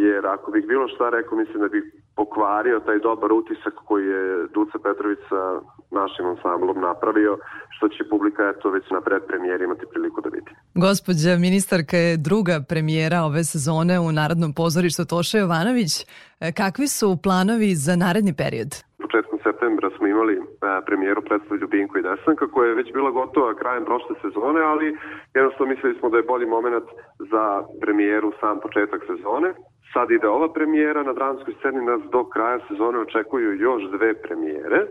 jer 0.04 0.26
ako 0.26 0.50
bih 0.50 0.64
bilo 0.66 0.88
šta 0.88 1.10
rekao, 1.10 1.38
mislim 1.38 1.60
da 1.62 1.68
bih 1.68 1.84
pokvario 2.16 2.80
taj 2.80 2.98
dobar 2.98 3.32
utisak 3.32 3.74
koji 3.88 4.06
je 4.06 4.46
Duca 4.54 4.78
Petrović 4.84 5.18
sa 5.28 5.42
našim 5.90 6.26
ansamblom 6.26 6.80
napravio, 6.80 7.38
što 7.74 7.88
će 7.88 8.10
publika 8.10 8.42
eto 8.56 8.70
već 8.70 8.84
na 8.90 9.00
predpremijeri 9.00 9.64
imati 9.64 9.86
priliku 9.92 10.20
da 10.20 10.28
vidi. 10.28 10.50
Gospođa 10.74 11.30
ministarka 11.46 11.96
je 11.96 12.16
druga 12.16 12.56
premijera 12.68 13.18
ove 13.22 13.44
sezone 13.44 14.00
u 14.00 14.12
Narodnom 14.12 14.52
pozorištu 14.60 15.02
Toša 15.04 15.38
Jovanović. 15.38 15.92
E, 16.40 16.52
kakvi 16.52 16.86
su 16.88 17.08
planovi 17.22 17.70
za 17.86 17.94
naredni 17.96 18.34
period? 18.42 18.70
Početkom 19.06 19.38
septembra 19.46 19.88
smo 19.96 20.06
imali 20.06 20.34
e, 20.34 20.42
premijeru 20.86 21.20
predstavu 21.28 21.60
Ljubinko 21.60 21.98
i 21.98 22.06
Desanka 22.08 22.46
koja 22.54 22.66
je 22.68 22.80
već 22.80 22.88
bila 22.92 23.10
gotova 23.10 23.54
krajem 23.60 23.84
prošle 23.84 24.14
sezone, 24.22 24.60
ali 24.72 24.86
jednostavno 25.34 25.72
mislili 25.74 25.98
smo 25.98 26.08
da 26.10 26.16
je 26.16 26.30
bolji 26.32 26.46
moment 26.46 26.86
za 27.32 27.44
premijeru 27.82 28.32
sam 28.40 28.60
početak 28.64 29.00
sezone. 29.10 29.48
Sad 29.94 30.10
ide 30.10 30.28
ova 30.28 30.48
premijera, 30.52 31.02
na 31.02 31.12
dramskoj 31.12 31.54
sceni 31.58 31.84
nas 31.84 32.00
do 32.12 32.24
kraja 32.24 32.58
sezone 32.68 32.98
očekuju 32.98 33.60
još 33.60 33.82
dve 33.90 34.14
premijere, 34.14 34.86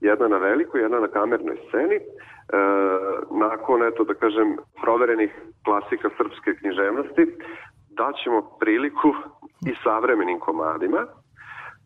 jedna 0.00 0.28
na 0.28 0.36
velikoj, 0.36 0.80
jedna 0.80 1.00
na 1.00 1.08
kamernoj 1.08 1.56
sceni. 1.68 1.96
E, 1.96 2.02
nakon, 3.30 3.82
eto 3.82 4.04
da 4.04 4.14
kažem, 4.14 4.56
proverenih 4.82 5.30
klasika 5.64 6.08
srpske 6.16 6.54
književnosti, 6.54 7.26
daćemo 7.88 8.42
priliku 8.60 9.14
i 9.70 9.74
savremenim 9.84 10.38
komadima, 10.40 11.06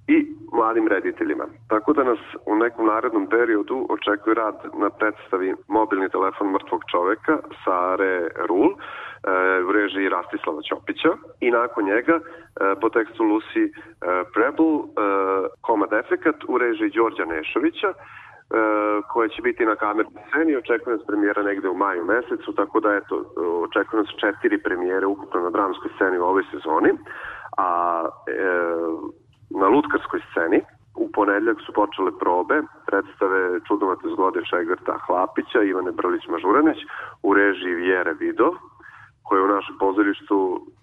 i 0.06 0.26
mladim 0.52 0.88
rediteljima. 0.88 1.44
Tako 1.68 1.92
da 1.92 2.04
nas 2.04 2.18
u 2.46 2.56
nekom 2.56 2.86
narednom 2.86 3.26
periodu 3.26 3.86
očekuje 3.90 4.34
rad 4.34 4.56
na 4.74 4.90
predstavi 4.90 5.54
Mobilni 5.68 6.08
telefon 6.08 6.50
mrtvog 6.50 6.82
čoveka 6.90 7.38
Sare 7.64 8.28
Rul 8.48 8.70
u 9.68 9.72
režiji 9.72 10.08
Rastislava 10.08 10.62
Ćopića 10.62 11.12
i 11.40 11.50
nakon 11.50 11.84
njega 11.84 12.16
e, 12.20 12.20
po 12.80 12.88
tekstu 12.88 13.24
Lucy 13.24 13.64
e, 13.66 13.72
Preble 14.34 14.74
e, 14.76 14.82
Komad 15.60 15.92
Efekat 15.92 16.36
u 16.48 16.58
režiji 16.58 16.90
Đorđa 16.90 17.24
Nešovića 17.24 17.92
koja 19.12 19.28
će 19.28 19.42
biti 19.42 19.64
na 19.64 19.76
kamernoj 19.76 20.22
sceni, 20.28 20.56
očekuje 20.56 20.96
nas 20.96 21.06
premijera 21.06 21.42
negde 21.42 21.68
u 21.68 21.74
maju 21.74 22.04
mesecu, 22.04 22.52
tako 22.52 22.80
da 22.80 22.94
eto, 22.94 23.14
očekuje 23.62 24.02
nas 24.02 24.10
četiri 24.20 24.62
premijere 24.62 25.06
ukupno 25.06 25.40
na 25.40 25.50
dramskoj 25.50 25.90
sceni 25.94 26.18
u 26.18 26.24
ovoj 26.24 26.42
sezoni, 26.50 26.90
a 27.56 27.68
e, 28.26 28.32
na 29.50 29.66
lutkarskoj 29.68 30.20
sceni. 30.30 30.60
U 30.96 31.10
ponedljak 31.12 31.56
su 31.66 31.72
počele 31.72 32.10
probe 32.18 32.62
predstave 32.86 33.60
Čudovate 33.68 34.08
zgode 34.08 34.40
Šegrta 34.44 34.98
Hlapića, 35.06 35.62
Ivane 35.62 35.92
Brlić-Mažuranić 35.92 36.78
u 37.22 37.34
režiji 37.34 37.74
Vjere 37.74 38.12
Vidov, 38.12 38.54
koja 39.30 39.38
je 39.38 39.44
u 39.44 39.54
našem 39.56 39.76
pozorištu 39.78 40.38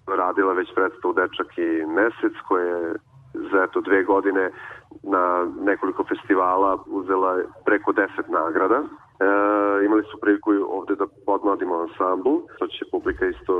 radila 0.06 0.52
već 0.52 0.68
predstavu 0.74 1.14
Dečak 1.14 1.50
i 1.58 1.68
Mesec, 1.96 2.34
koja 2.48 2.64
je 2.64 2.94
za 3.50 3.58
eto 3.66 3.80
dve 3.80 4.04
godine 4.04 4.50
na 5.02 5.24
nekoliko 5.70 6.04
festivala 6.04 6.78
uzela 6.86 7.32
preko 7.64 7.92
deset 7.92 8.28
nagrada. 8.28 8.78
E, 8.80 8.86
imali 9.86 10.02
su 10.02 10.20
priliku 10.20 10.50
ovde 10.68 10.94
da 10.96 11.06
podmladimo 11.26 11.74
ansambl, 11.84 12.34
to 12.58 12.66
će 12.66 12.90
publika 12.92 13.26
isto 13.26 13.54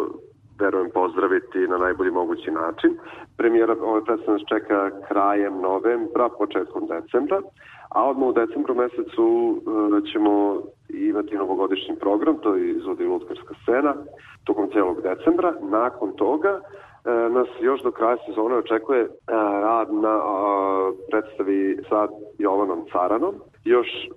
verujem 0.60 0.90
pozdraviti 0.94 1.58
na 1.58 1.78
najbolji 1.78 2.10
mogući 2.10 2.50
način. 2.50 2.90
Premijera 3.36 3.76
ove 3.82 4.04
predstave 4.04 4.38
nas 4.38 4.48
čeka 4.48 4.90
krajem 5.08 5.60
novembra, 5.60 6.28
početkom 6.28 6.86
decembra, 6.86 7.40
a 7.88 8.04
odmah 8.04 8.28
u 8.28 8.32
decembru 8.32 8.74
mesecu 8.74 9.26
uh, 9.26 10.12
ćemo 10.12 10.62
imati 10.88 11.36
novogodišnji 11.36 11.96
program, 11.96 12.38
to 12.38 12.54
je 12.54 12.70
izvodi 12.70 13.04
Lutkarska 13.04 13.54
scena, 13.62 13.94
tokom 14.44 14.70
celog 14.72 15.02
decembra. 15.02 15.54
Nakon 15.60 16.12
toga 16.12 16.60
uh, 16.60 17.32
nas 17.34 17.48
još 17.60 17.82
do 17.82 17.90
kraja 17.90 18.16
sezone 18.26 18.54
očekuje 18.56 19.02
uh, 19.02 19.10
rad 19.62 19.94
na 19.94 20.20
predstavi 21.10 21.78
sa 21.88 22.08
Jovanom 22.38 22.84
Caranom, 22.92 23.34
još 23.64 23.86
e, 23.86 24.08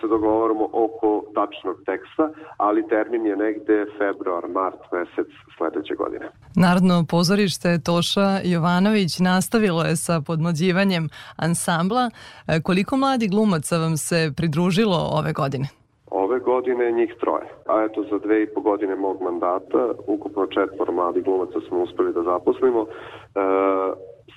se 0.00 0.06
dogovaramo 0.06 0.68
oko 0.72 1.24
tačnog 1.34 1.76
teksta, 1.86 2.30
ali 2.56 2.88
termin 2.88 3.26
je 3.26 3.36
negde 3.36 3.86
februar, 3.98 4.44
mart 4.48 4.80
mesec 4.92 5.30
sledeće 5.56 5.94
godine. 5.94 6.26
Narodno 6.56 7.04
pozorište 7.10 7.78
Toša 7.84 8.28
Jovanović 8.44 9.18
nastavilo 9.18 9.82
je 9.82 9.96
sa 9.96 10.20
podmlađivanjem 10.26 11.08
ansambla. 11.36 12.10
E, 12.48 12.60
Koliko 12.62 12.96
mladi 12.96 13.28
glumaca 13.28 13.78
vam 13.78 13.96
se 13.96 14.32
pridružilo 14.36 14.98
ove 15.12 15.32
godine? 15.32 15.68
Ove 16.10 16.38
godine 16.38 16.92
njih 16.92 17.14
troje, 17.20 17.46
a 17.66 17.84
eto 17.84 18.04
za 18.10 18.18
dve 18.18 18.42
i 18.42 18.46
po 18.54 18.60
godine 18.60 18.96
mog 18.96 19.22
mandata 19.22 19.92
ukupno 20.06 20.46
četvor 20.46 20.92
mladih 20.92 21.24
glumaca 21.24 21.58
smo 21.68 21.82
uspeli 21.82 22.12
da 22.12 22.22
zaposlimo. 22.22 22.80
E, 22.82 22.88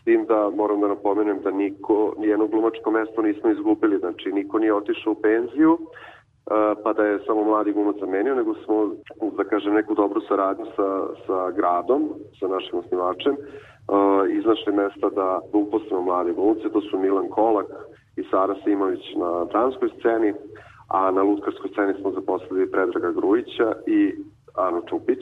tim 0.05 0.25
da 0.25 0.49
moram 0.55 0.81
da 0.81 0.87
napomenem 0.87 1.39
da 1.43 1.51
niko, 1.51 2.13
nijedno 2.17 2.47
glumačko 2.47 2.91
mesto 2.91 3.21
nismo 3.21 3.49
izgubili, 3.49 3.99
znači 3.99 4.31
niko 4.31 4.59
nije 4.59 4.73
otišao 4.73 5.13
u 5.13 5.21
penziju, 5.21 5.77
pa 6.83 6.93
da 6.93 7.05
je 7.05 7.19
samo 7.27 7.43
mladi 7.43 7.73
glumac 7.73 7.95
zamenio, 7.99 8.35
nego 8.35 8.53
smo, 8.53 8.91
da 9.37 9.43
kažem, 9.43 9.73
neku 9.73 9.95
dobru 9.95 10.21
saradnju 10.21 10.65
sa, 10.75 11.07
sa 11.27 11.51
gradom, 11.51 12.09
sa 12.39 12.47
našim 12.47 12.79
osnivačem, 12.79 13.35
iznašli 14.39 14.73
mesta 14.73 15.09
da 15.09 15.39
uposlimo 15.53 16.01
mlade 16.01 16.33
glumce, 16.33 16.69
to 16.69 16.81
su 16.81 16.99
Milan 16.99 17.29
Kolak 17.29 17.67
i 18.17 18.23
Sara 18.31 18.55
Simović 18.63 19.15
na 19.15 19.45
dramskoj 19.45 19.89
sceni, 19.99 20.33
a 20.89 21.11
na 21.11 21.23
lutkarskoj 21.23 21.69
sceni 21.69 21.93
smo 22.01 22.11
zaposlili 22.11 22.71
Predraga 22.71 23.11
Grujića 23.11 23.73
i 23.87 24.13
Anu 24.55 24.81
Čupić. 24.89 25.19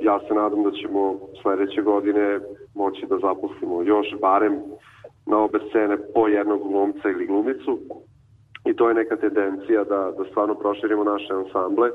Ja 0.00 0.20
se 0.28 0.34
nadam 0.34 0.62
da 0.62 0.70
ćemo 0.70 1.18
sledeće 1.42 1.82
godine 1.82 2.40
moći 2.74 3.06
da 3.06 3.18
zaposlimo 3.18 3.82
još 3.82 4.06
barem 4.20 4.60
na 5.26 5.38
obe 5.38 5.58
scene 5.68 5.96
po 6.14 6.28
jednog 6.28 6.60
glumca 6.68 7.08
ili 7.08 7.26
glumicu 7.26 7.78
i 8.64 8.76
to 8.76 8.88
je 8.88 8.94
neka 8.94 9.16
tendencija 9.16 9.84
da, 9.84 10.12
da 10.18 10.24
stvarno 10.30 10.54
proširimo 10.54 11.04
naše 11.04 11.32
ansamble 11.32 11.90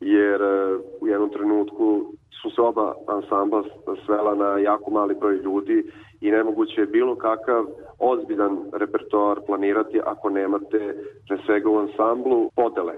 jer 0.00 0.42
e, 0.42 0.78
u 1.00 1.08
jednom 1.08 1.30
trenutku 1.30 2.12
su 2.42 2.50
se 2.50 2.60
oba 2.60 2.94
ansambla 3.06 3.64
svela 4.06 4.34
na 4.34 4.58
jako 4.58 4.90
mali 4.90 5.14
broj 5.14 5.36
ljudi 5.36 5.84
i 6.20 6.30
nemoguće 6.30 6.80
je 6.80 6.86
bilo 6.86 7.16
kakav 7.16 7.64
ozbiljan 7.98 8.58
repertoar 8.72 9.40
planirati 9.46 10.00
ako 10.04 10.30
nemate 10.30 10.94
pre 11.28 11.38
svega 11.46 11.70
u 11.70 11.78
ansamblu 11.78 12.50
podele. 12.56 12.94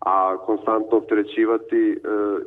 A 0.00 0.36
konstantno 0.36 0.98
opterećivati 0.98 1.92
e, 1.92 1.98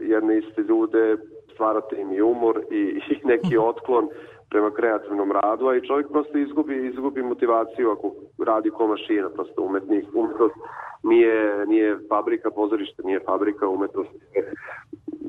jedne 0.02 0.38
iste 0.38 0.62
ljude, 0.62 1.18
stvarate 1.60 2.02
im 2.02 2.14
i 2.14 2.22
umor 2.22 2.62
i, 2.72 2.82
i 3.14 3.28
neki 3.28 3.58
otklon 3.72 4.10
prema 4.50 4.72
kreativnom 4.72 5.32
radu, 5.32 5.68
a 5.68 5.76
i 5.76 5.88
čovjek 5.88 6.08
prosto 6.12 6.38
izgubi, 6.38 6.88
izgubi 6.88 7.24
motivaciju 7.24 7.92
ako 7.92 8.14
radi 8.46 8.70
ko 8.70 8.88
mašina, 8.88 9.30
prosto 9.30 9.62
umetnik, 9.62 10.06
umetnost 10.14 10.56
nije, 11.04 11.66
nije 11.68 11.98
fabrika 12.10 12.50
pozorište, 12.52 13.04
nije 13.04 13.20
fabrika 13.20 13.68
umetnosti, 13.68 14.20
je 14.36 14.54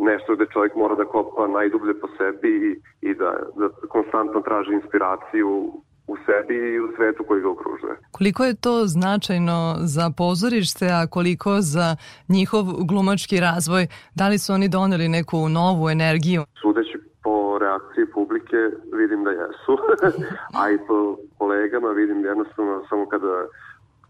nešto 0.00 0.34
gde 0.34 0.46
čovjek 0.52 0.74
mora 0.74 0.94
da 0.94 1.04
kopa 1.04 1.46
najdublje 1.46 1.94
po 2.00 2.08
sebi 2.18 2.52
i, 2.68 2.70
i 3.10 3.14
da, 3.14 3.30
da 3.56 3.68
konstantno 3.88 4.40
traži 4.40 4.72
inspiraciju 4.72 5.72
u 6.12 6.14
sebi 6.26 6.56
i 6.74 6.80
u 6.80 6.88
svetu 6.96 7.24
koji 7.28 7.40
ga 7.42 7.50
okružuje. 7.50 7.94
Koliko 8.10 8.44
je 8.44 8.60
to 8.66 8.74
značajno 8.86 9.58
za 9.96 10.06
pozorište, 10.16 10.86
a 10.98 11.06
koliko 11.06 11.50
za 11.60 11.88
njihov 12.28 12.64
glumački 12.90 13.36
razvoj? 13.40 13.86
Da 14.14 14.28
li 14.28 14.38
su 14.38 14.52
oni 14.52 14.68
doneli 14.68 15.08
neku 15.08 15.48
novu 15.48 15.84
energiju? 15.90 16.42
Sudeći 16.62 16.96
po 17.24 17.58
reakciji 17.58 18.06
publike 18.14 18.60
vidim 19.00 19.20
da 19.24 19.30
jesu, 19.30 19.72
a 20.60 20.62
i 20.74 20.78
po 20.88 21.16
kolegama 21.38 21.88
vidim 22.00 22.24
jednostavno 22.24 22.74
samo 22.88 23.06
kada 23.08 23.34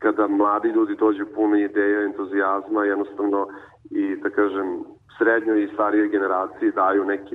kada 0.04 0.26
mladi 0.26 0.68
ljudi 0.68 0.94
dođu 0.96 1.24
puni 1.34 1.62
ideja, 1.62 2.00
entuzijazma, 2.02 2.84
jednostavno 2.84 3.46
i 3.90 4.16
da 4.22 4.30
kažem 4.30 4.68
srednjoj 5.18 5.64
i 5.64 5.70
starijoj 5.74 6.08
generaciji 6.08 6.72
daju 6.72 7.04
neki 7.04 7.34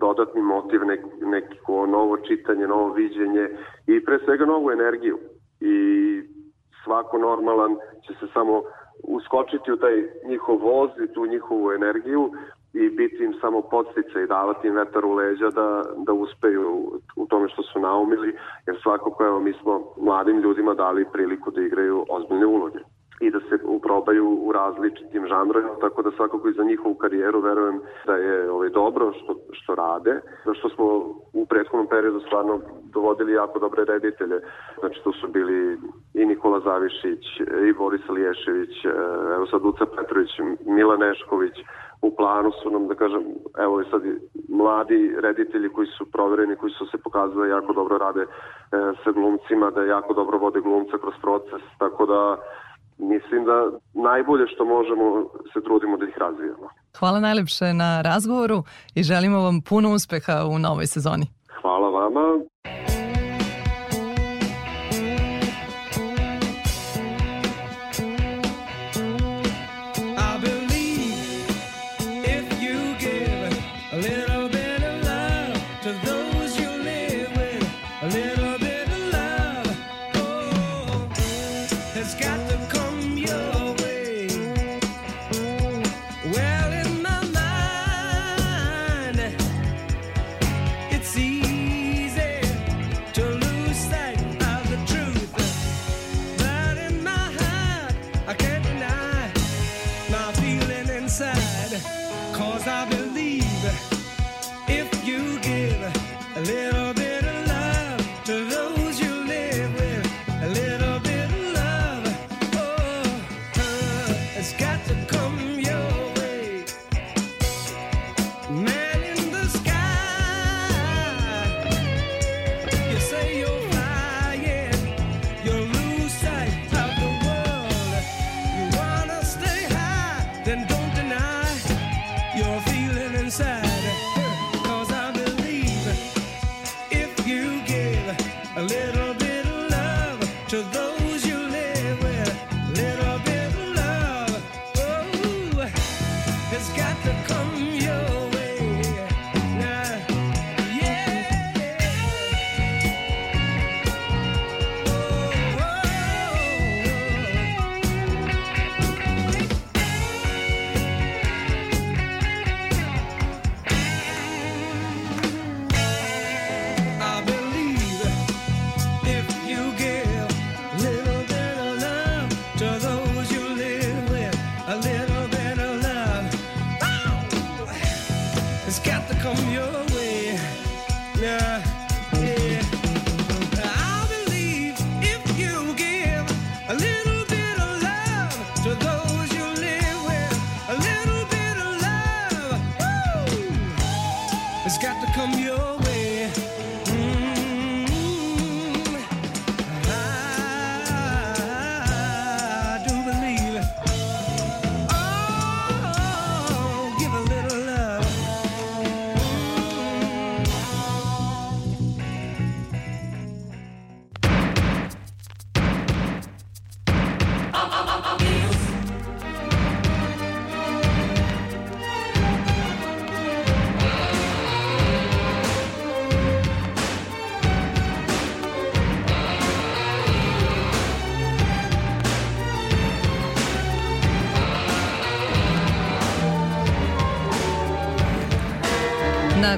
dodatni 0.00 0.42
motiv, 0.42 0.84
nek, 0.84 1.00
neko 1.20 1.86
novo 1.86 2.16
čitanje, 2.16 2.66
novo 2.66 2.92
viđenje 2.92 3.48
i 3.86 4.04
pre 4.04 4.18
svega 4.24 4.44
novu 4.44 4.70
energiju. 4.70 5.18
I 5.60 5.76
svako 6.84 7.18
normalan 7.18 7.76
će 8.06 8.12
se 8.20 8.26
samo 8.32 8.62
uskočiti 9.02 9.72
u 9.72 9.76
taj 9.76 9.96
njihov 10.26 10.58
voz 10.58 10.90
i 11.04 11.12
tu 11.12 11.26
njihovu 11.26 11.72
energiju 11.72 12.30
i 12.72 12.88
biti 12.90 13.24
im 13.24 13.34
samo 13.40 13.62
podstica 13.62 14.20
i 14.20 14.26
davati 14.26 14.68
im 14.68 14.74
vetar 14.74 15.04
u 15.04 15.12
leđa 15.12 15.50
da, 15.50 15.82
da 15.96 16.12
uspeju 16.12 16.92
u 17.16 17.26
tome 17.26 17.48
što 17.48 17.62
su 17.62 17.80
naumili, 17.80 18.36
jer 18.66 18.76
svakako 18.82 19.24
evo 19.24 19.40
mi 19.40 19.52
smo 19.52 19.80
mladim 19.96 20.38
ljudima 20.40 20.74
dali 20.74 21.06
priliku 21.12 21.50
da 21.50 21.60
igraju 21.60 22.06
ozbiljne 22.08 22.46
uloge 22.46 22.78
i 23.20 23.30
da 23.30 23.40
se 23.40 23.58
uprobaju 23.64 24.38
u 24.42 24.52
različitim 24.52 25.26
žanrovima, 25.26 25.74
tako 25.80 26.02
da 26.02 26.10
svakako 26.10 26.48
i 26.48 26.52
za 26.52 26.64
njihovu 26.64 26.94
karijeru 26.94 27.40
verujem 27.40 27.80
da 28.06 28.14
je 28.16 28.50
ovaj, 28.50 28.68
dobro 28.68 29.12
što, 29.12 29.36
što 29.52 29.74
rade, 29.74 30.20
da 30.46 30.54
što 30.54 30.68
smo 30.68 30.84
u 31.32 31.46
prethodnom 31.46 31.86
periodu 31.86 32.20
stvarno 32.20 32.60
dovodili 32.82 33.32
jako 33.32 33.58
dobre 33.58 33.84
reditelje. 33.84 34.40
Znači 34.80 35.00
to 35.04 35.12
su 35.12 35.28
bili 35.28 35.78
i 36.14 36.26
Nikola 36.26 36.60
Zavišić, 36.60 37.24
i 37.68 37.72
Boris 37.72 38.08
Liješević, 38.08 38.84
evo 39.36 39.46
sad 39.46 39.62
Luca 39.62 39.86
Petrović, 39.86 40.30
Mila 40.66 40.96
Nešković, 40.96 41.54
u 42.02 42.16
planu 42.16 42.50
su 42.62 42.70
nam, 42.70 42.88
da 42.88 42.94
kažem, 42.94 43.22
evo 43.58 43.80
i 43.80 43.84
sad 43.90 44.02
mladi 44.48 45.14
reditelji 45.18 45.68
koji 45.68 45.86
su 45.86 46.10
provereni, 46.12 46.56
koji 46.56 46.72
su 46.72 46.86
se 46.86 46.98
pokazali 46.98 47.48
da 47.48 47.54
jako 47.54 47.72
dobro 47.72 47.98
rade 47.98 48.22
e, 48.22 48.26
sa 49.04 49.10
glumcima, 49.12 49.70
da 49.70 49.82
jako 49.82 50.14
dobro 50.14 50.38
vode 50.38 50.60
glumca 50.60 50.98
kroz 50.98 51.14
proces, 51.22 51.62
tako 51.78 52.06
da 52.06 52.36
mislim 52.98 53.44
da 53.44 53.78
najbolje 54.08 54.46
što 54.54 54.64
možemo 54.64 55.04
se 55.52 55.60
trudimo 55.64 55.96
da 55.96 56.04
ih 56.06 56.18
razvijamo. 56.18 56.68
Hvala 56.98 57.20
najlepše 57.20 57.74
na 57.74 58.02
razgovoru 58.02 58.62
i 58.94 59.02
želimo 59.02 59.38
vam 59.42 59.60
puno 59.60 59.94
uspeha 59.94 60.44
u 60.44 60.58
novoj 60.58 60.86
sezoni. 60.86 61.26
Cause 102.64 102.72
I've 102.72 102.88
been 102.88 103.03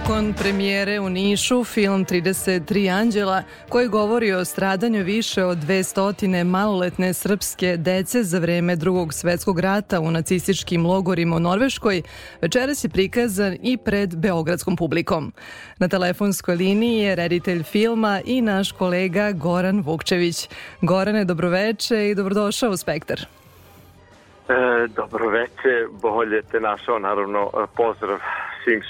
Nakon 0.06 0.34
premijere 0.42 1.00
u 1.00 1.08
Nišu, 1.08 1.64
film 1.64 2.04
33 2.04 3.00
anđela, 3.00 3.42
koji 3.68 3.88
govori 3.88 4.32
o 4.32 4.44
stradanju 4.44 5.04
više 5.04 5.44
od 5.44 5.58
200 5.58 6.44
maloletne 6.44 7.14
srpske 7.14 7.76
dece 7.76 8.22
za 8.22 8.38
vreme 8.38 8.76
drugog 8.76 9.14
svetskog 9.14 9.60
rata 9.60 10.00
u 10.00 10.10
nacističkim 10.10 10.86
logorima 10.86 11.36
u 11.36 11.40
Norveškoj, 11.40 12.02
večeras 12.42 12.84
je 12.84 12.88
prikazan 12.88 13.56
i 13.62 13.76
pred 13.76 14.16
beogradskom 14.16 14.76
publikom. 14.76 15.32
Na 15.78 15.88
telefonskoj 15.88 16.56
liniji 16.56 16.98
je 16.98 17.16
reditelj 17.16 17.62
filma 17.62 18.20
i 18.24 18.40
naš 18.40 18.72
kolega 18.72 19.32
Goran 19.32 19.80
Vukčević. 19.80 20.48
Gorane, 20.80 21.24
dobroveče 21.24 22.08
i 22.08 22.14
dobrodošao 22.14 22.70
u 22.70 22.76
Spektar. 22.76 23.20
E, 23.20 24.88
dobro 24.88 25.28
veče, 25.28 25.86
bolje 26.02 26.42
te 26.42 26.60
našao, 26.60 26.98
naravno, 26.98 27.50
pozdrav 27.76 28.18
svim, 28.64 28.82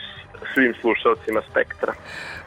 svim 0.55 0.75
slušalcima 0.81 1.41
Spektra. 1.51 1.93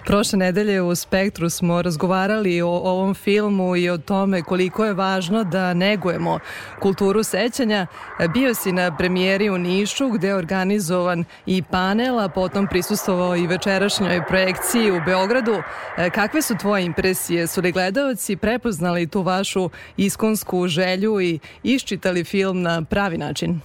Prošle 0.06 0.40
nedelje 0.40 0.82
u 0.82 0.96
Spektru 0.96 1.50
smo 1.50 1.82
razgovarali 1.82 2.62
o 2.62 2.68
ovom 2.68 3.14
filmu 3.14 3.76
i 3.76 3.90
o 3.90 3.98
tome 3.98 4.42
koliko 4.42 4.86
je 4.86 4.94
važno 4.94 5.44
da 5.44 5.74
negujemo 5.74 6.40
kulturu 6.80 7.24
sećanja. 7.24 7.88
Bio 8.34 8.54
si 8.54 8.72
na 8.72 8.98
premijeri 8.98 9.50
u 9.50 9.58
Nišu 9.58 10.10
gde 10.10 10.28
je 10.28 10.36
organizovan 10.36 11.26
i 11.46 11.64
panel, 11.72 12.20
a 12.20 12.30
potom 12.30 12.68
prisustovao 12.68 13.36
i 13.36 13.48
večerašnjoj 13.48 14.26
projekciji 14.28 14.92
u 14.92 15.02
Beogradu. 15.06 15.62
E, 15.98 16.10
Kakve 16.10 16.42
su 16.42 16.58
tvoje 16.58 16.86
impresije? 16.86 17.48
Su 17.48 17.62
li 17.62 17.72
gledalci 17.72 18.36
prepoznali 18.36 19.08
tu 19.08 19.22
vašu 19.22 19.70
iskonsku 19.98 20.68
želju 20.68 21.22
i 21.22 21.40
iščitali 21.64 22.24
film 22.24 22.62
na 22.62 22.82
pravi 22.82 23.18
način? 23.18 23.62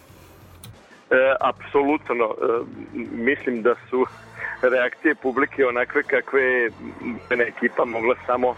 E, 1.14 1.36
apsolutno, 1.40 2.24
e, 2.24 2.46
mislim 3.12 3.62
da 3.62 3.74
su 3.90 4.06
reakcije 4.62 5.14
publike 5.14 5.66
onakve 5.66 6.02
kakve 6.02 6.42
je 6.42 6.70
ekipa 7.30 7.84
mogla 7.84 8.14
samo 8.26 8.54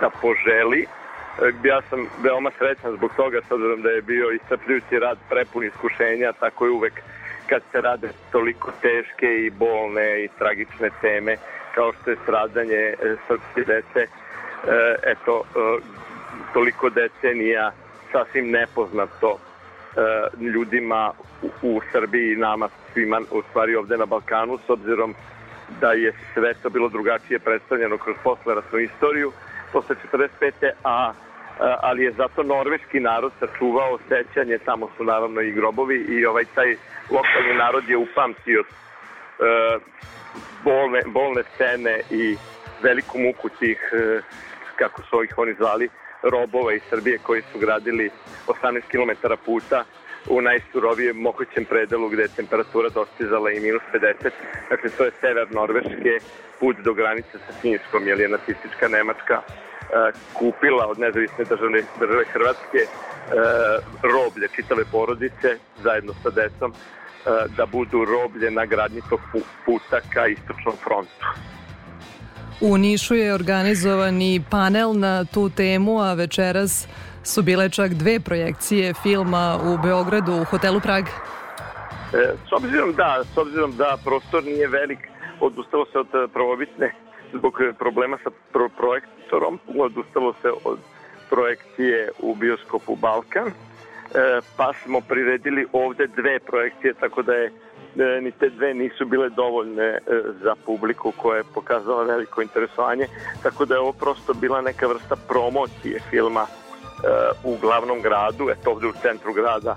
da 0.00 0.10
poželi. 0.22 0.82
E, 0.82 0.88
ja 1.68 1.82
sam 1.90 2.06
veoma 2.22 2.50
srećan 2.58 2.96
zbog 2.96 3.10
toga, 3.16 3.40
s 3.48 3.50
obzirom 3.50 3.82
da 3.82 3.90
je 3.90 4.02
bio 4.02 4.30
iscrpljujući 4.30 4.98
rad 4.98 5.18
prepun 5.28 5.64
iskušenja, 5.64 6.32
tako 6.32 6.64
je 6.64 6.70
uvek 6.70 7.02
kad 7.48 7.62
se 7.72 7.80
rade 7.80 8.08
toliko 8.32 8.72
teške 8.82 9.26
i 9.26 9.50
bolne 9.50 10.24
i 10.24 10.28
tragične 10.38 10.90
teme 11.00 11.36
kao 11.74 11.92
što 11.92 12.10
je 12.10 12.16
stradanje 12.22 12.74
e, 12.74 12.96
srpske 13.26 13.64
dece, 13.72 14.00
e, 14.00 14.08
eto, 15.02 15.42
e, 15.44 15.78
toliko 16.52 16.90
decenija 16.90 17.72
sasvim 18.12 18.50
nepoznato 18.50 19.38
ljudima 20.40 21.12
u, 21.62 21.80
Srbiji 21.92 22.32
i 22.32 22.36
nama 22.36 22.68
svima 22.92 23.20
u 23.30 23.42
stvari 23.50 23.76
ovde 23.76 23.96
na 23.96 24.06
Balkanu 24.06 24.58
s 24.66 24.70
obzirom 24.70 25.14
da 25.80 25.92
je 25.92 26.12
sve 26.34 26.54
to 26.54 26.70
bilo 26.70 26.88
drugačije 26.88 27.38
predstavljeno 27.38 27.98
kroz 27.98 28.16
posleratnu 28.24 28.78
istoriju 28.78 29.32
posle 29.72 29.96
45. 30.12 30.70
a 30.84 31.12
ali 31.58 32.02
je 32.02 32.12
zato 32.12 32.42
norveški 32.42 33.00
narod 33.00 33.32
sačuvao 33.40 33.98
sećanje, 34.08 34.58
tamo 34.58 34.88
su 34.96 35.04
naravno 35.04 35.40
i 35.40 35.52
grobovi 35.52 35.96
i 36.08 36.26
ovaj 36.26 36.44
taj 36.54 36.76
lokalni 37.10 37.54
narod 37.58 37.88
je 37.88 37.96
upamtio 37.96 38.60
e, 38.60 38.64
bolne, 40.64 41.02
bolne 41.06 41.42
scene 41.54 42.00
i 42.10 42.36
veliku 42.82 43.18
muku 43.18 43.48
tih, 43.48 43.92
e, 43.92 44.20
kako 44.76 45.02
su 45.02 45.16
ovih 45.16 45.34
oni 45.36 45.54
zvali, 45.54 45.88
robova 46.30 46.72
iz 46.72 46.82
Srbije 46.90 47.18
koji 47.18 47.42
su 47.52 47.58
gradili 47.58 48.10
18 48.46 48.80
km 48.90 49.32
puta 49.44 49.84
u 50.28 50.40
najsurovijem 50.40 51.16
mogućem 51.16 51.64
predelu 51.64 52.08
gde 52.08 52.22
je 52.22 52.36
temperatura 52.36 52.88
dostizala 52.88 53.50
i 53.50 53.60
minus 53.60 53.82
50. 53.92 54.30
Dakle, 54.70 54.90
to 54.90 55.04
je 55.04 55.10
sever 55.20 55.46
Norveške, 55.50 56.12
put 56.60 56.76
do 56.84 56.94
granice 56.94 57.38
sa 57.46 57.52
Finjskom, 57.60 58.08
jer 58.08 58.20
je 58.20 58.28
nacistička 58.28 58.88
Nemačka 58.88 59.42
e, 59.42 59.46
kupila 60.32 60.86
od 60.86 60.98
nezavisne 60.98 61.44
države, 61.44 61.82
države 61.98 62.24
Hrvatske 62.32 62.78
e, 62.78 62.88
roblje 64.02 64.48
čitave 64.56 64.84
porodice 64.92 65.58
zajedno 65.82 66.12
sa 66.22 66.30
decom 66.30 66.72
e, 66.72 66.74
da 67.56 67.66
budu 67.66 68.04
roblje 68.04 68.50
na 68.50 68.66
gradnji 68.66 69.00
tog 69.10 69.20
pu- 69.32 69.48
puta 69.66 70.00
ka 70.14 70.26
istočnom 70.26 70.76
frontu. 70.84 71.26
U 72.60 72.76
Nišu 72.76 73.14
je 73.14 73.34
organizovan 73.34 74.22
i 74.22 74.42
panel 74.50 74.92
na 74.98 75.24
tu 75.24 75.50
temu, 75.50 76.00
a 76.00 76.14
večeras 76.14 76.88
su 77.24 77.42
bile 77.42 77.70
čak 77.70 77.94
dve 77.94 78.20
projekcije 78.20 78.94
filma 79.02 79.58
u 79.64 79.78
Beogradu 79.82 80.32
u 80.32 80.44
hotelu 80.44 80.80
Prag. 80.80 81.04
E, 81.04 82.32
s 82.48 82.52
obzirom 82.52 82.92
da, 82.92 83.22
s 83.34 83.36
obzirom 83.38 83.76
da 83.76 83.98
prostor 84.04 84.44
nije 84.44 84.68
velik, 84.68 84.98
odustalo 85.40 85.86
se 85.92 85.98
od 85.98 86.06
e, 86.14 86.28
prvobitne 86.32 86.94
zbog 87.32 87.60
e, 87.60 87.72
problema 87.72 88.18
sa 88.24 88.30
pro 88.52 88.68
projektorom, 88.68 89.60
odustalo 89.78 90.34
se 90.42 90.48
od 90.64 90.78
projekcije 91.30 92.10
u 92.18 92.34
bioskopu 92.34 92.96
Balkan, 92.96 93.48
e, 93.48 93.52
pa 94.56 94.72
smo 94.72 95.00
priredili 95.00 95.66
ovde 95.72 96.06
dve 96.06 96.38
projekcije, 96.38 96.94
tako 96.94 97.22
da 97.22 97.32
je 97.32 97.52
ni 98.22 98.30
te 98.32 98.48
dve 98.48 98.74
nisu 98.74 99.06
bile 99.06 99.28
dovoljne 99.28 99.84
e, 99.84 100.00
za 100.42 100.54
publiku 100.66 101.12
koja 101.16 101.36
je 101.36 101.44
pokazala 101.54 102.02
veliko 102.02 102.42
interesovanje, 102.42 103.06
tako 103.42 103.64
da 103.64 103.74
je 103.74 103.80
ovo 103.80 103.92
prosto 103.92 104.34
bila 104.34 104.60
neka 104.60 104.86
vrsta 104.86 105.16
promocije 105.28 106.00
filma 106.10 106.46
e, 106.46 106.48
u 107.44 107.56
glavnom 107.60 108.02
gradu, 108.02 108.50
eto 108.50 108.70
ovde 108.70 108.86
u 108.86 108.92
centru 109.02 109.32
grada. 109.32 109.76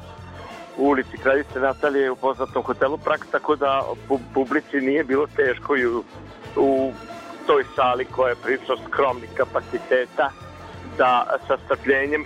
U 0.77 0.83
ulici 0.83 1.17
Kraljice 1.17 1.59
Natalije 1.59 2.11
u 2.11 2.15
poznatom 2.15 2.63
hotelu 2.63 2.97
Prak, 2.97 3.27
tako 3.31 3.55
da 3.55 3.83
pu- 4.09 4.19
publici 4.33 4.81
nije 4.81 5.03
bilo 5.03 5.27
teško 5.35 5.77
i 5.77 5.87
u, 5.87 6.03
u 6.55 6.91
toj 7.47 7.63
sali 7.75 8.05
koja 8.05 8.29
je 8.29 8.41
prilično 8.43 8.75
skromnih 8.87 9.29
kapaciteta 9.37 10.31
da 10.97 11.37
sa 11.47 11.57
strpljenjem 11.65 12.25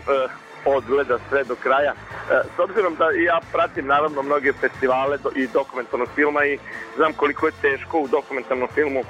odgleda 0.65 1.19
sve 1.30 1.43
do 1.43 1.56
kraja. 1.56 1.93
E, 1.93 2.41
s 2.56 2.60
obzirom 2.60 2.95
da 2.95 3.06
ja 3.06 3.39
pratim 3.52 3.88
naravno 3.88 4.21
mnoge 4.21 4.54
festivale 4.54 5.17
i 5.36 5.47
dokumentarnog 5.47 6.10
filma 6.15 6.45
i 6.45 6.60
znam 6.95 7.13
koliko 7.13 7.45
je 7.45 7.62
teško 7.62 7.99
u 7.99 8.08
dokumentarnom 8.08 8.67
filmu 8.73 8.99
e, 8.99 9.04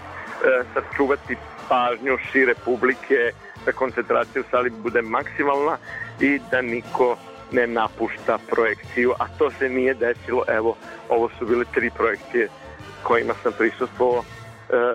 sačuvati 0.73 1.35
pažnju 1.69 2.17
šire 2.31 2.53
publike, 2.65 3.31
da 3.65 3.71
koncentracija 3.71 4.41
u 4.41 4.45
sali 4.51 4.69
bude 4.69 5.01
maksimalna 5.01 5.77
i 6.19 6.39
da 6.51 6.61
niko 6.61 7.17
ne 7.51 7.67
napušta 7.67 8.37
projekciju, 8.49 9.13
a 9.19 9.25
to 9.37 9.51
se 9.51 9.69
nije 9.69 9.93
desilo. 9.93 10.43
Evo, 10.47 10.75
ovo 11.09 11.29
su 11.39 11.45
bile 11.45 11.65
tri 11.73 11.89
projekcije 11.97 12.49
kojima 13.03 13.33
sam 13.43 13.53
prisustvovao. 13.57 14.23
E, 14.23 14.23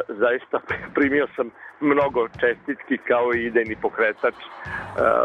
zaista 0.08 0.60
primio 0.96 1.26
sam 1.36 1.50
mnogo 1.80 2.28
čestitki 2.40 2.98
kao 2.98 3.34
i 3.34 3.44
idejni 3.46 3.76
pokretač 3.82 4.34
e, 4.34 4.44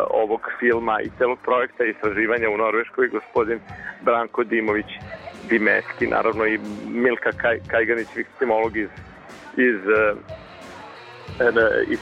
ovog 0.09 0.41
filma 0.59 1.01
i 1.01 1.09
celog 1.17 1.39
projekta 1.43 1.83
istraživanja 1.83 2.49
u 2.49 2.57
Norveškoj, 2.57 3.07
gospodin 3.07 3.59
Branko 4.01 4.43
Dimović 4.43 4.85
Dimeski, 5.49 6.07
naravno 6.07 6.45
i 6.45 6.59
Milka 6.87 7.31
Kaj, 7.31 7.59
Kajganić, 7.67 8.07
viktimolog 8.15 8.77
iz, 8.77 8.89
iz 9.57 9.79
e, 9.87 10.13
iz 11.87 11.99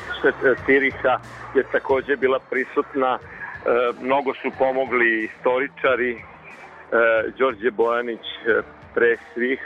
Siriha 0.65 1.19
je 1.55 1.63
takođe 1.71 2.15
bila 2.15 2.39
prisutna. 2.49 3.19
E, 3.19 3.23
mnogo 4.01 4.33
su 4.33 4.51
pomogli 4.57 5.23
istoričari, 5.23 6.21
Đorđe 7.37 7.71
Bojanić 7.71 8.21
pre 8.93 9.17
svih 9.33 9.59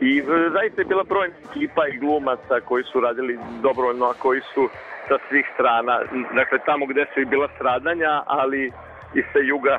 I 0.00 0.18
e, 0.18 0.50
zaista 0.52 0.80
je 0.80 0.84
bila 0.84 1.04
brojna 1.04 1.34
ekipa 1.50 1.88
i 1.88 1.98
glumaca 1.98 2.60
koji 2.64 2.84
su 2.84 3.00
radili 3.00 3.38
dobrovoljno, 3.62 4.06
a 4.06 4.14
koji 4.14 4.40
su 4.40 4.68
sa 5.08 5.18
svih 5.28 5.46
strana, 5.54 6.00
dakle 6.34 6.58
tamo 6.66 6.86
gde 6.86 7.06
su 7.14 7.20
i 7.20 7.24
bila 7.24 7.48
stradanja, 7.54 8.22
ali 8.26 8.72
i 9.14 9.22
sa 9.32 9.38
juga 9.38 9.78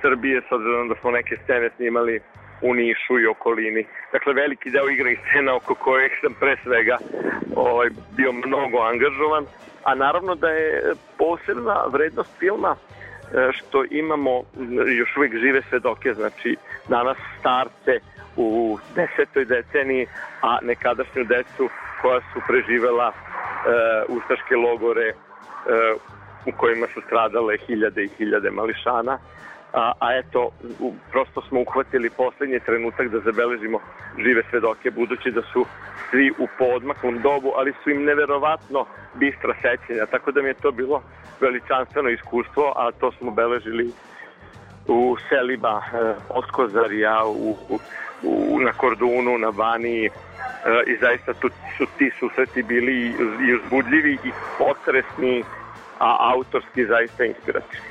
Srbije, 0.00 0.40
s 0.48 0.52
obzirom 0.52 0.88
da 0.88 0.94
smo 1.00 1.10
neke 1.10 1.36
scene 1.42 1.70
snimali 1.76 2.20
u 2.62 2.74
Nišu 2.74 3.18
i 3.20 3.26
okolini. 3.26 3.86
Dakle, 4.12 4.32
veliki 4.32 4.70
deo 4.70 4.88
igra 4.88 5.10
i 5.10 5.16
scena 5.16 5.54
oko 5.54 5.74
kojih 5.74 6.12
sam 6.20 6.34
pre 6.40 6.56
svega 6.62 6.98
ovaj, 7.56 7.88
bio 8.16 8.32
mnogo 8.32 8.78
angažovan, 8.78 9.44
a 9.84 9.94
naravno 9.94 10.34
da 10.34 10.48
je 10.48 10.94
posebna 11.18 11.84
vrednost 11.92 12.38
filma 12.38 12.76
e, 12.76 13.52
što 13.52 13.84
imamo 13.90 14.42
još 14.98 15.16
uvijek 15.16 15.32
žive 15.32 15.62
svedoke, 15.68 16.14
znači 16.14 16.56
danas 16.88 17.16
starce 17.40 18.00
u 18.36 18.78
desetoj 18.94 19.44
deceniji, 19.44 20.06
a 20.42 20.58
nekadašnju 20.62 21.24
decu 21.24 21.68
koja 22.02 22.20
su 22.32 22.40
preživela 22.48 23.12
e, 23.12 23.14
ustaške 24.08 24.56
logore 24.56 25.08
e, 25.08 25.14
u 26.46 26.52
kojima 26.56 26.86
su 26.94 27.00
stradale 27.06 27.56
hiljade 27.66 28.04
i 28.04 28.08
hiljade 28.18 28.50
mališana. 28.50 29.18
A, 29.72 29.92
a 30.00 30.16
eto, 30.16 30.50
u, 30.80 30.94
prosto 31.10 31.42
smo 31.48 31.60
uhvatili 31.60 32.10
poslednji 32.10 32.60
trenutak 32.60 33.08
da 33.08 33.20
zabeležimo 33.20 33.78
žive 34.18 34.42
svedoke, 34.50 34.90
budući 34.90 35.30
da 35.30 35.42
su 35.52 35.66
svi 36.10 36.30
u 36.38 36.46
poodmaklom 36.58 37.20
dobu, 37.22 37.52
ali 37.56 37.74
su 37.82 37.90
im 37.90 38.04
neverovatno 38.04 38.86
bistra 39.14 39.54
sećenja, 39.62 40.06
tako 40.06 40.32
da 40.32 40.42
mi 40.42 40.48
je 40.48 40.54
to 40.54 40.70
bilo 40.70 41.02
veličanstveno 41.40 42.08
iskustvo, 42.08 42.72
a 42.76 42.92
to 43.00 43.12
smo 43.12 43.30
beležili 43.30 43.92
u 44.88 45.16
selima 45.28 45.82
e, 45.84 46.14
Otkozarija, 46.28 47.24
u, 47.26 47.56
u, 47.68 47.78
u, 48.22 48.60
na 48.60 48.72
Kordunu, 48.72 49.38
na 49.38 49.50
Baniji, 49.50 50.06
e, 50.06 50.10
i 50.86 50.96
zaista 51.00 51.34
tu, 51.34 51.48
su 51.78 51.86
ti 51.98 52.10
susreti 52.18 52.62
bili 52.62 53.14
i, 53.48 53.54
uzbudljivi 53.54 54.18
i 54.24 54.30
potresni, 54.58 55.44
a 55.98 56.32
autorski 56.34 56.86
zaista 56.86 57.24
inspirativni. 57.24 57.86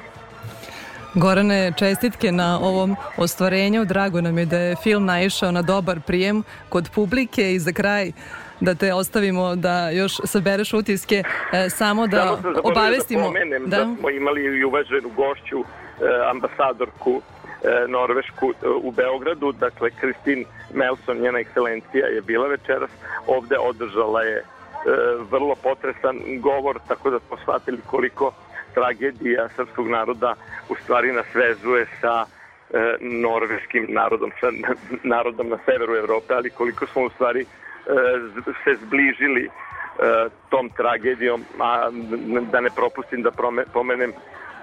Gorane, 1.14 1.74
čestitke 1.78 2.32
na 2.32 2.60
ovom 2.62 2.96
ostvarenju. 3.18 3.86
Drago 3.86 4.22
nam 4.22 4.38
je 4.38 4.46
da 4.46 4.58
je 4.58 4.76
film 4.76 5.06
naišao 5.06 5.52
na 5.52 5.62
dobar 5.62 6.00
prijem 6.08 6.44
kod 6.70 6.90
publike 6.96 7.54
i 7.54 7.60
za 7.60 7.72
kraj 7.72 8.12
da 8.60 8.76
te 8.76 8.94
ostavimo 8.94 9.56
da 9.56 9.90
još 9.90 10.14
sabereš 10.24 10.74
utiske, 10.74 11.24
e, 11.54 11.70
samo 11.70 12.08
da 12.08 12.18
Samo 12.18 12.36
sam 12.36 12.44
zaboravio 12.44 12.72
obavestimo. 12.72 13.22
Da, 13.22 13.28
pomenem 13.28 13.70
da. 13.70 13.96
smo 14.00 14.10
imali 14.10 14.42
i 14.60 14.64
uvaženu 14.64 15.10
gošću, 15.16 15.60
e, 15.60 15.64
ambasadorku 16.30 17.22
Norvešku 17.88 18.52
e, 18.52 18.68
u 18.68 18.92
Beogradu, 18.92 19.52
dakle 19.52 19.90
Kristin 20.00 20.46
Melson, 20.74 21.18
njena 21.18 21.40
ekscelencija 21.40 22.08
je 22.08 22.22
bila 22.22 22.48
večeras, 22.48 22.90
ovde 23.28 23.58
održala 23.58 24.22
je 24.22 24.38
e, 24.38 24.44
vrlo 25.32 25.56
potresan 25.56 26.18
govor, 26.40 26.80
tako 26.88 27.10
da 27.10 27.20
smo 27.20 27.38
shvatili 27.38 27.78
koliko 27.88 28.34
tragedija 28.74 29.50
srpskog 29.56 29.88
naroda 29.88 30.36
u 30.70 30.76
stvari 30.76 31.12
nas 31.12 31.26
vezuje 31.34 31.86
sa 32.02 32.26
e, 32.26 32.96
norveškim 33.02 33.86
narodom, 33.90 34.32
sa 34.40 34.48
narodom 35.16 35.50
na 35.50 35.58
severu 35.66 35.96
Evrope, 35.96 36.34
ali 36.34 36.50
koliko 36.50 36.86
smo 36.86 37.02
u 37.02 37.10
stvari 37.10 37.42
e, 37.42 37.46
se 38.64 38.76
zbližili 38.86 39.44
e, 39.46 39.50
tom 40.50 40.70
tragedijom, 40.70 41.46
a 41.60 41.90
da 42.52 42.62
ne 42.62 42.70
propustim 42.76 43.22
da 43.22 43.32
pomenem 43.74 44.14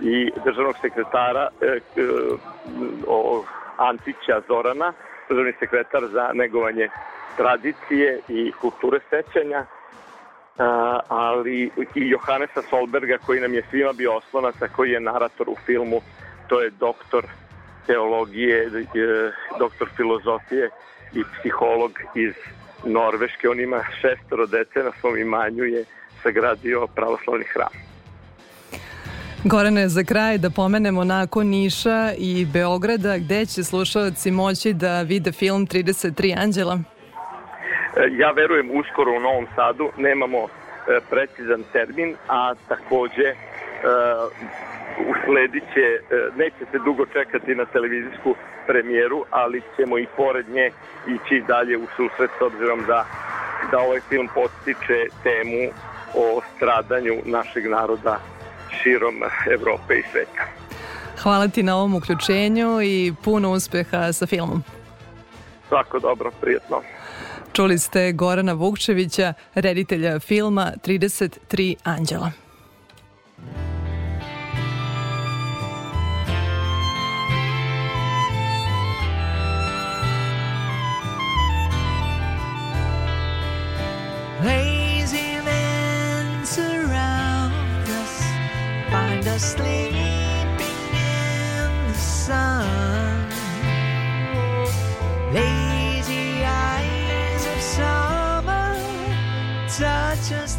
i 0.02 0.30
državnog 0.44 0.74
sekretara 0.80 1.48
e, 1.60 1.66
e, 1.66 1.80
o, 3.06 3.44
Antića 3.76 4.40
Zorana, 4.48 4.92
državni 5.28 5.52
sekretar 5.58 6.02
za 6.12 6.30
negovanje 6.34 6.88
tradicije 7.36 8.20
i 8.28 8.52
kulture 8.60 9.00
sećanja, 9.10 9.64
a, 10.58 11.00
ali 11.08 11.70
i 11.94 12.08
Johanesa 12.10 12.62
Solberga 12.62 13.18
koji 13.26 13.40
nam 13.40 13.54
je 13.54 13.66
svima 13.70 13.92
bio 13.92 14.16
oslonac, 14.16 14.62
a 14.62 14.68
koji 14.68 14.90
je 14.90 15.00
narator 15.00 15.48
u 15.48 15.56
filmu, 15.66 16.00
to 16.48 16.60
je 16.60 16.70
doktor 16.70 17.24
teologije, 17.86 18.66
e, 18.66 19.32
doktor 19.58 19.88
filozofije 19.96 20.70
i 21.14 21.24
psiholog 21.24 21.92
iz 22.14 22.34
Norveške. 22.84 23.48
On 23.48 23.60
ima 23.60 23.84
šestoro 24.00 24.46
dece 24.46 24.82
na 24.82 24.90
svom 25.00 25.18
imanju 25.18 25.64
je 25.64 25.84
sagradio 26.22 26.86
pravoslavni 26.86 27.44
hram. 27.44 27.91
Gorane, 29.44 29.88
za 29.88 30.04
kraj 30.04 30.38
da 30.38 30.50
pomenemo 30.50 31.04
nakon 31.04 31.46
Niša 31.46 32.12
i 32.18 32.46
Beograda, 32.52 33.18
gde 33.18 33.46
će 33.46 33.64
slušalci 33.64 34.30
moći 34.30 34.72
da 34.72 35.02
vide 35.02 35.32
film 35.32 35.66
33 35.66 36.42
anđela? 36.42 36.78
Ja 38.10 38.30
verujem 38.30 38.70
uskoro 38.70 39.10
u 39.16 39.20
Novom 39.20 39.46
Sadu, 39.54 39.90
nemamo 39.96 40.38
e, 40.38 40.48
precizan 41.10 41.62
termin, 41.72 42.16
a 42.28 42.54
takođe 42.68 43.28
e, 43.28 43.36
usledit 45.12 45.64
će, 45.74 45.86
e, 45.90 46.00
neće 46.36 46.62
se 46.70 46.78
dugo 46.84 47.06
čekati 47.06 47.54
na 47.54 47.64
televizijsku 47.64 48.34
premijeru, 48.66 49.24
ali 49.30 49.62
ćemo 49.76 49.98
i 49.98 50.06
pored 50.16 50.48
nje 50.48 50.70
ići 51.06 51.44
dalje 51.48 51.76
u 51.76 51.86
susret 51.96 52.30
s 52.38 52.42
obzirom 52.42 52.84
da, 52.86 53.06
da 53.70 53.78
ovaj 53.78 54.00
film 54.00 54.28
postiče 54.34 55.00
temu 55.22 55.62
o 56.14 56.40
stradanju 56.56 57.14
našeg 57.24 57.66
naroda 57.66 58.31
širom 58.82 59.14
Evrope 59.52 59.94
i 59.94 60.02
sveta. 60.12 60.44
Hvala 61.22 61.48
ti 61.48 61.62
na 61.62 61.76
ovom 61.76 61.94
uključenju 61.94 62.82
i 62.82 63.12
puno 63.24 63.52
uspeha 63.52 64.12
sa 64.12 64.26
filmom. 64.26 64.62
Svako 65.68 65.98
dobro, 65.98 66.30
prijetno. 66.40 66.80
Čuli 67.52 67.78
ste 67.78 68.12
Gorana 68.12 68.52
Vukčevića, 68.52 69.32
reditelja 69.54 70.20
filma 70.20 70.72
33 70.84 71.74
anđela. 71.84 72.32
Lazy 84.44 84.81
us 89.32 89.54
sleeping 89.54 90.58
in 90.58 91.88
the 91.88 91.94
sun. 91.94 93.30
Lazy 95.32 96.44
eyes 96.44 97.46
of 97.46 97.60
summer 97.62 98.76
touch 99.68 100.32
us 100.32 100.56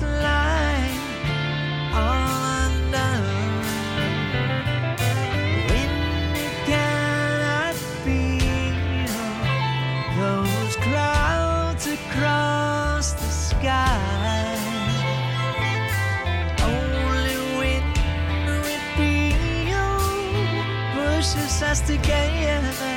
us 21.73 21.81
together 21.81 22.92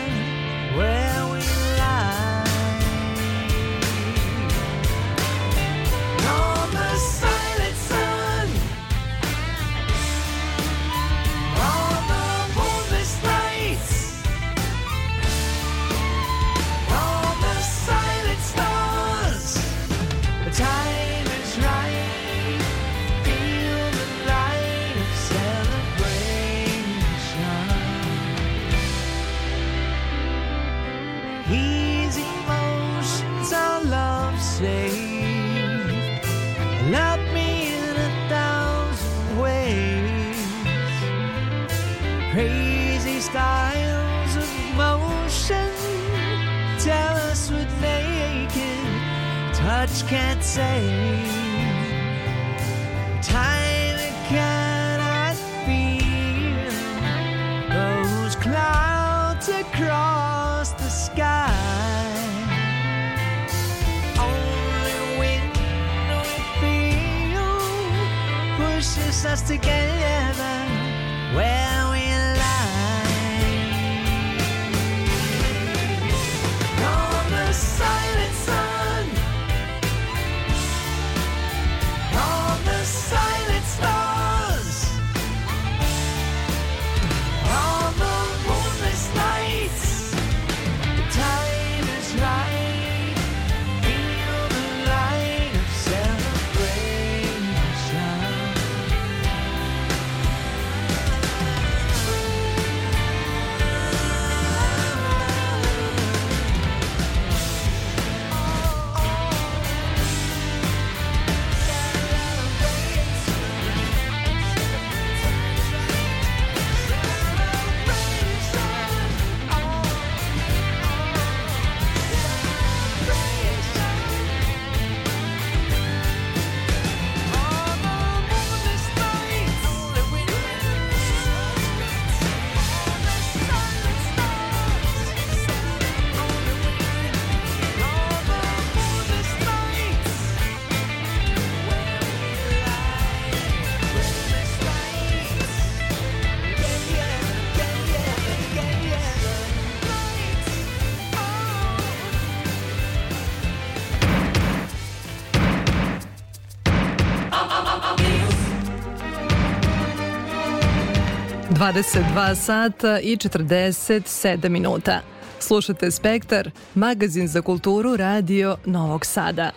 22 161.50 162.34
sata 162.34 163.00
i 163.00 163.16
47 163.16 164.48
minuta. 164.48 165.00
Slušate 165.38 165.90
Spektar, 165.90 166.50
magazin 166.74 167.28
za 167.28 167.42
kulturu 167.42 167.96
Radio 167.96 168.56
Novog 168.64 169.06
Sada. 169.06 169.50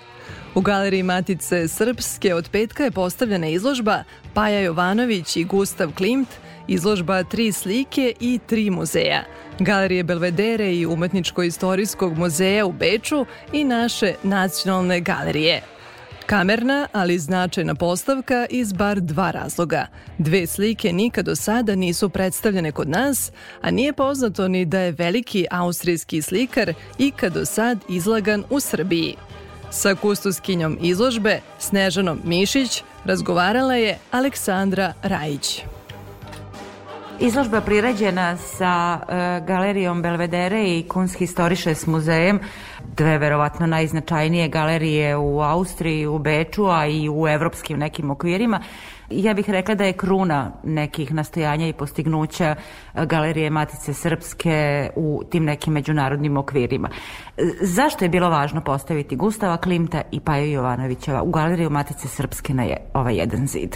U 0.56 0.62
galeriji 0.62 1.04
Matice 1.04 1.68
Srpske 1.68 2.34
od 2.34 2.50
petka 2.52 2.84
je 2.84 2.92
postavljena 2.92 3.48
izložba 3.48 4.04
Paja 4.34 4.60
Jovanović 4.60 5.38
i 5.38 5.44
Gustav 5.44 5.92
Klimt, 5.92 6.30
izložba 6.68 7.24
tri 7.24 7.52
slike 7.52 8.14
i 8.20 8.40
tri 8.48 8.70
muzeja. 8.70 9.24
Galerije 9.60 10.04
Belvedere 10.04 10.76
i 10.76 10.86
Umetničko-istorijskog 10.86 12.18
muzeja 12.18 12.66
u 12.66 12.72
Beču 12.72 13.26
i 13.54 13.64
naše 13.64 14.14
nacionalne 14.24 15.00
galerije. 15.00 15.62
Kamerna, 16.30 16.88
ali 16.94 17.20
značajna 17.20 17.76
postavka 17.76 18.46
iz 18.50 18.74
bar 18.74 19.00
dva 19.00 19.32
razloga. 19.32 19.88
Dve 20.18 20.48
slike 20.48 20.94
nikad 20.94 21.26
do 21.26 21.36
sada 21.36 21.76
nisu 21.76 22.10
predstavljene 22.10 22.72
kod 22.72 22.90
nas, 22.90 23.32
a 23.62 23.72
nije 23.72 23.94
poznato 23.94 24.48
ni 24.48 24.66
da 24.66 24.80
je 24.80 24.92
veliki 24.92 25.46
austrijski 25.52 26.22
slikar 26.22 26.74
ikad 26.98 27.34
do 27.34 27.46
sad 27.46 27.80
izlagan 27.90 28.44
u 28.50 28.60
Srbiji. 28.60 29.16
Sa 29.72 29.96
kustoskinjom 29.96 30.78
izložbe, 30.82 31.40
Snežanom 31.60 32.22
Mišić, 32.24 32.84
razgovarala 33.06 33.76
je 33.76 33.98
Aleksandra 34.12 34.94
Rajić. 35.04 35.62
Izložba 37.22 37.62
priređena 37.62 38.38
sa 38.38 39.00
e, 39.00 39.42
galerijom 39.48 40.02
Belvedere 40.02 40.64
i 40.64 40.86
Kunsthistorisches 40.88 41.88
muzejem, 41.88 42.40
dve 42.98 43.18
verovatno 43.18 43.68
najznačajnije 43.68 44.48
galerije 44.48 45.18
u 45.18 45.42
Austriji, 45.42 46.08
u 46.08 46.20
Beču, 46.20 46.66
a 46.66 46.88
i 46.88 47.10
u 47.10 47.28
evropskim 47.28 47.80
nekim 47.80 48.12
okvirima. 48.12 48.60
Ja 49.10 49.34
bih 49.34 49.50
rekla 49.50 49.76
da 49.76 49.84
je 49.84 49.94
kruna 49.94 50.52
nekih 50.64 51.14
nastojanja 51.14 51.68
i 51.68 51.74
postignuća 51.74 52.56
e, 52.56 53.06
galerije 53.06 53.50
Matice 53.50 53.94
Srpske 53.94 54.90
u 54.96 55.24
tim 55.32 55.46
nekim 55.46 55.74
međunarodnim 55.74 56.38
okvirima. 56.38 56.90
E, 57.38 57.42
Zašto 57.62 58.06
je 58.06 58.10
bilo 58.10 58.30
važno 58.30 58.62
postaviti 58.62 59.16
Gustava 59.16 59.58
Klimta 59.58 60.02
i 60.12 60.20
Paju 60.20 60.52
Jovanovića 60.52 61.22
u 61.22 61.32
galeriju 61.32 61.70
Matice 61.70 62.08
Srpske 62.08 62.54
na 62.54 62.64
je, 62.64 62.78
ovaj 62.94 63.16
jedan 63.16 63.48
zid? 63.48 63.76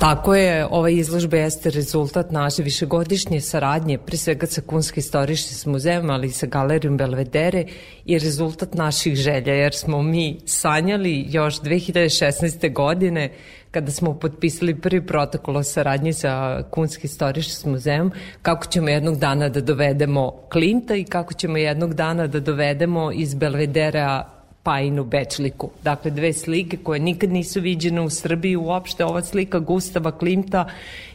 Tako 0.00 0.34
je, 0.34 0.66
ova 0.70 0.90
izložba 0.90 1.36
jeste 1.36 1.70
rezultat 1.70 2.30
naše 2.30 2.62
višegodišnje 2.62 3.40
saradnje, 3.40 3.98
pre 3.98 4.16
svega 4.16 4.46
sa 4.46 4.60
Kunski 4.60 5.00
istorišnim 5.00 5.72
muzejem, 5.72 6.10
ali 6.10 6.26
i 6.26 6.32
sa 6.32 6.46
galerijom 6.46 6.96
Belvedere 6.96 7.64
i 8.04 8.18
rezultat 8.18 8.74
naših 8.74 9.14
želja, 9.14 9.54
jer 9.54 9.74
smo 9.74 10.02
mi 10.02 10.40
sanjali 10.46 11.26
još 11.28 11.60
2016. 11.60 12.72
godine 12.72 13.30
kada 13.70 13.90
smo 13.90 14.18
potpisali 14.18 14.80
prvi 14.80 15.06
protokol 15.06 15.56
o 15.56 15.62
saradnji 15.62 16.12
sa 16.12 16.62
Kunski 16.70 17.06
istorišnim 17.06 17.72
muzejem, 17.72 18.10
kako 18.42 18.66
ćemo 18.66 18.88
jednog 18.88 19.18
dana 19.18 19.48
da 19.48 19.60
dovedemo 19.60 20.32
Klinta 20.52 20.94
i 20.94 21.04
kako 21.04 21.34
ćemo 21.34 21.56
jednog 21.56 21.94
dana 21.94 22.26
da 22.26 22.40
dovedemo 22.40 23.12
iz 23.12 23.34
Belvedera 23.34 24.39
Pajinu 24.62 25.04
Bečliku. 25.04 25.70
Dakle, 25.82 26.10
dve 26.10 26.32
slike 26.32 26.76
koje 26.76 27.00
nikad 27.00 27.30
nisu 27.30 27.60
viđene 27.60 28.00
u 28.00 28.10
Srbiji 28.10 28.56
uopšte. 28.56 29.04
Ova 29.04 29.22
slika 29.22 29.58
Gustava 29.58 30.12
Klimta 30.18 30.68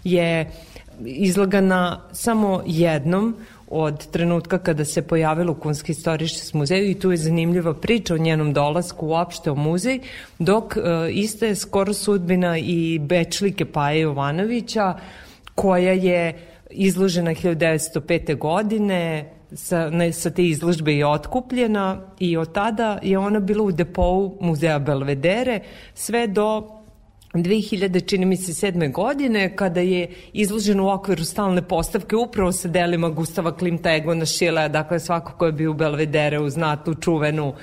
je 0.04 0.52
izlagana 1.06 2.02
samo 2.12 2.64
jednom 2.66 3.36
od 3.68 4.08
trenutka 4.08 4.58
kada 4.58 4.86
se 4.86 5.02
pojavila 5.02 5.52
u 5.52 5.56
Kunski 5.56 5.92
istoriški 5.92 6.58
muzeju 6.58 6.90
i 6.90 7.00
tu 7.00 7.12
je 7.12 7.18
zanimljiva 7.18 7.74
priča 7.74 8.14
o 8.14 8.18
njenom 8.18 8.54
dolasku 8.54 9.08
uopšte 9.08 9.52
u 9.52 9.56
muzej, 9.56 10.00
dok 10.40 10.78
e, 10.78 10.82
ista 11.12 11.46
je 11.46 11.56
skoro 11.56 11.94
sudbina 11.94 12.58
i 12.58 13.00
Bečlike 13.00 13.66
Paje 13.66 14.02
Jovanovića, 14.02 14.94
koja 15.56 15.92
je 15.92 16.40
izložena 16.70 17.32
1905. 17.32 18.38
godine, 18.38 19.30
sa, 19.54 19.90
ne, 19.90 20.12
sa 20.14 20.30
te 20.30 20.44
izložbe 20.44 20.94
je 20.94 21.08
otkupljena 21.08 22.02
i 22.20 22.38
od 22.38 22.54
tada 22.54 23.00
je 23.04 23.18
ona 23.18 23.40
bila 23.40 23.64
u 23.64 23.72
depou 23.72 24.38
muzeja 24.42 24.80
Belvedere 24.80 25.60
sve 25.94 26.28
do 26.28 26.76
2000, 27.34 28.10
čini 28.10 28.26
mi 28.26 28.38
se, 28.38 28.54
sedme 28.54 28.88
godine, 28.88 29.56
kada 29.56 29.80
je 29.80 30.08
izložen 30.34 30.80
u 30.80 30.90
okviru 30.90 31.24
stalne 31.24 31.62
postavke 31.62 32.16
upravo 32.16 32.52
sa 32.52 32.68
delima 32.68 33.10
Gustava 33.10 33.58
Klimta 33.58 33.96
Egona 33.96 34.26
Šilea, 34.26 34.68
dakle 34.68 35.00
svako 35.00 35.32
ko 35.38 35.46
je 35.46 35.52
bio 35.52 35.72
u 35.72 35.74
Belvedere 35.74 36.40
u 36.40 36.50
znatu 36.50 36.94
čuvenu 36.94 37.54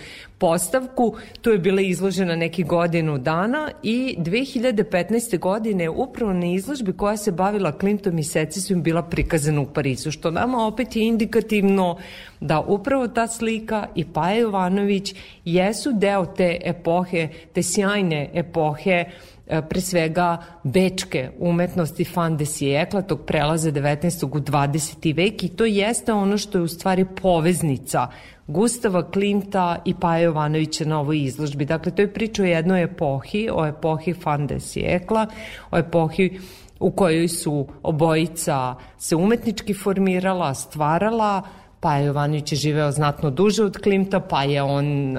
postavku. 0.42 1.14
Tu 1.40 1.50
je 1.50 1.58
bila 1.58 1.80
izložena 1.80 2.36
neki 2.36 2.64
godinu 2.64 3.18
dana 3.18 3.70
i 3.82 4.16
2015. 4.18 5.38
godine 5.38 5.88
upravo 5.88 6.32
na 6.32 6.46
izložbi 6.46 6.92
koja 6.92 7.16
se 7.16 7.32
bavila 7.32 7.78
Klimtom 7.78 8.18
i 8.18 8.24
Seci 8.24 8.60
su 8.60 8.72
im 8.72 8.82
bila 8.82 9.02
prikazana 9.02 9.60
u 9.60 9.66
Parizu, 9.66 10.10
što 10.10 10.30
nama 10.30 10.66
opet 10.66 10.96
je 10.96 11.06
indikativno 11.06 11.98
da 12.40 12.60
upravo 12.60 13.08
ta 13.08 13.26
slika 13.28 13.86
i 13.94 14.04
Paja 14.04 14.36
Jovanović 14.36 15.14
jesu 15.44 15.92
deo 15.92 16.26
te 16.26 16.58
epohe, 16.64 17.28
te 17.52 17.62
sjajne 17.62 18.30
epohe 18.34 18.90
e, 18.90 19.06
pre 19.46 19.80
svega 19.80 20.38
bečke 20.64 21.30
umetnosti 21.38 22.04
fan 22.04 22.36
de 22.36 22.46
siècle, 22.46 23.02
tog 23.06 23.24
prelaza 23.26 23.72
19. 23.72 24.24
u 24.24 24.40
20. 24.40 25.14
vek 25.16 25.44
i 25.44 25.48
to 25.48 25.64
jeste 25.64 26.12
ono 26.12 26.38
što 26.38 26.58
je 26.58 26.62
u 26.62 26.68
stvari 26.68 27.06
poveznica 27.22 28.08
Gustava 28.46 29.10
Klimta 29.10 29.82
i 29.84 29.94
Paja 29.94 30.22
Jovanovića 30.22 30.84
na 30.84 31.00
ovoj 31.00 31.22
izložbi. 31.22 31.64
Dakle, 31.64 31.92
to 31.92 32.02
je 32.02 32.12
priča 32.12 32.42
o 32.42 32.46
jednoj 32.46 32.82
epohi, 32.82 33.48
o 33.52 33.66
epohi 33.66 34.14
fan 34.14 34.46
de 34.46 34.54
siècle, 34.54 35.26
o 35.70 35.78
epohi 35.78 36.40
u 36.80 36.90
kojoj 36.90 37.28
su 37.28 37.66
obojica 37.82 38.74
se 38.98 39.16
umetnički 39.16 39.74
formirala, 39.74 40.54
stvarala, 40.54 41.42
Paja 41.80 42.04
Jovanović 42.04 42.52
je 42.52 42.56
živeo 42.56 42.90
znatno 42.90 43.30
duže 43.30 43.64
od 43.64 43.78
Klimta, 43.78 44.20
pa 44.20 44.42
je 44.42 44.62
on 44.62 45.16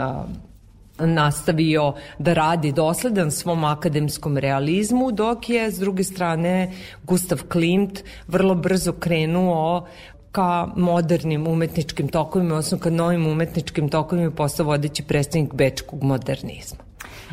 nastavio 0.99 1.93
da 2.19 2.33
radi 2.33 2.71
dosledan 2.71 3.31
svom 3.31 3.63
akademskom 3.63 4.37
realizmu, 4.37 5.11
dok 5.11 5.49
je 5.49 5.71
s 5.71 5.79
druge 5.79 6.03
strane 6.03 6.71
Gustav 7.03 7.43
Klimt 7.49 8.03
vrlo 8.27 8.55
brzo 8.55 8.91
krenuo 8.91 9.87
ka 10.31 10.67
modernim 10.75 11.47
umetničkim 11.47 12.07
tokovima, 12.07 12.55
odnosno 12.55 12.77
ka 12.77 12.89
novim 12.89 13.27
umetničkim 13.27 13.89
tokovima 13.89 14.31
postao 14.31 14.65
vodeći 14.65 15.03
predstavnik 15.03 15.53
bečkog 15.53 16.03
modernizma. 16.03 16.83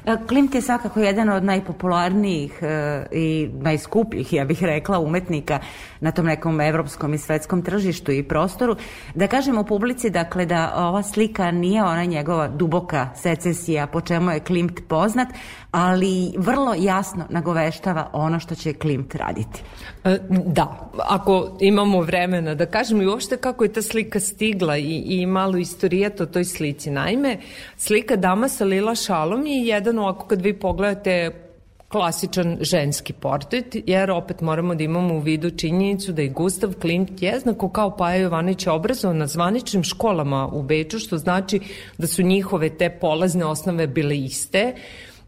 E, 0.06 0.16
Klimt 0.28 0.54
je 0.54 0.62
svakako 0.62 1.00
jedan 1.00 1.28
od 1.28 1.44
najpopularnijih 1.44 2.58
e, 2.62 3.06
i 3.12 3.48
najskupljih, 3.52 4.32
ja 4.32 4.44
bih 4.44 4.62
rekla, 4.62 4.98
umetnika 4.98 5.58
na 6.00 6.10
tom 6.10 6.26
nekom 6.26 6.60
evropskom 6.60 7.14
i 7.14 7.18
svetskom 7.18 7.62
tržištu 7.62 8.12
i 8.12 8.22
prostoru. 8.22 8.76
Da 9.14 9.26
kažem 9.26 9.58
u 9.58 9.64
publici, 9.64 10.10
dakle, 10.10 10.46
da 10.46 10.72
ova 10.76 11.02
slika 11.02 11.50
nije 11.50 11.84
ona 11.84 12.04
njegova 12.04 12.48
duboka 12.48 13.08
secesija 13.16 13.86
po 13.86 14.00
čemu 14.00 14.30
je 14.30 14.40
Klimt 14.40 14.80
poznat, 14.88 15.28
ali 15.70 16.32
vrlo 16.36 16.74
jasno 16.78 17.24
nagoveštava 17.28 18.10
ono 18.12 18.40
što 18.40 18.54
će 18.54 18.72
Klimt 18.72 19.14
raditi. 19.14 19.62
E, 20.04 20.18
Da, 20.30 20.90
ako 20.98 21.56
imamo 21.60 22.00
vremena 22.00 22.54
da 22.54 22.66
kažemo 22.66 23.02
i 23.02 23.06
uopšte 23.06 23.36
kako 23.36 23.64
je 23.64 23.72
ta 23.72 23.82
slika 23.82 24.20
stigla 24.20 24.76
i, 24.76 25.02
i 25.06 25.26
malo 25.26 25.56
istorijat 25.56 26.20
o 26.20 26.26
toj 26.26 26.44
slici. 26.44 26.90
Naime, 26.90 27.38
slika 27.76 28.16
Dama 28.16 28.48
sa 28.48 28.64
lila 28.64 28.94
šalom 28.94 29.46
je 29.46 29.66
jedan 29.66 29.98
ovako 29.98 30.26
kad 30.26 30.42
vi 30.42 30.58
pogledate 30.58 31.49
klasičan 31.90 32.58
ženski 32.60 33.12
portret, 33.12 33.76
jer 33.86 34.10
opet 34.10 34.40
moramo 34.40 34.74
da 34.74 34.84
imamo 34.84 35.14
u 35.14 35.20
vidu 35.20 35.50
činjenicu 35.50 36.12
da 36.12 36.22
je 36.22 36.28
Gustav 36.28 36.74
Klimt 36.80 37.22
jednako 37.22 37.68
kao 37.68 37.96
Paja 37.96 38.16
Jovanić 38.16 38.66
obrazovan 38.66 39.16
na 39.16 39.26
zvaničnim 39.26 39.82
školama 39.82 40.48
u 40.52 40.62
Beču, 40.62 40.98
što 40.98 41.18
znači 41.18 41.60
da 41.98 42.06
su 42.06 42.22
njihove 42.22 42.76
te 42.76 42.90
polazne 43.00 43.44
osnove 43.44 43.86
bile 43.86 44.18
iste, 44.18 44.74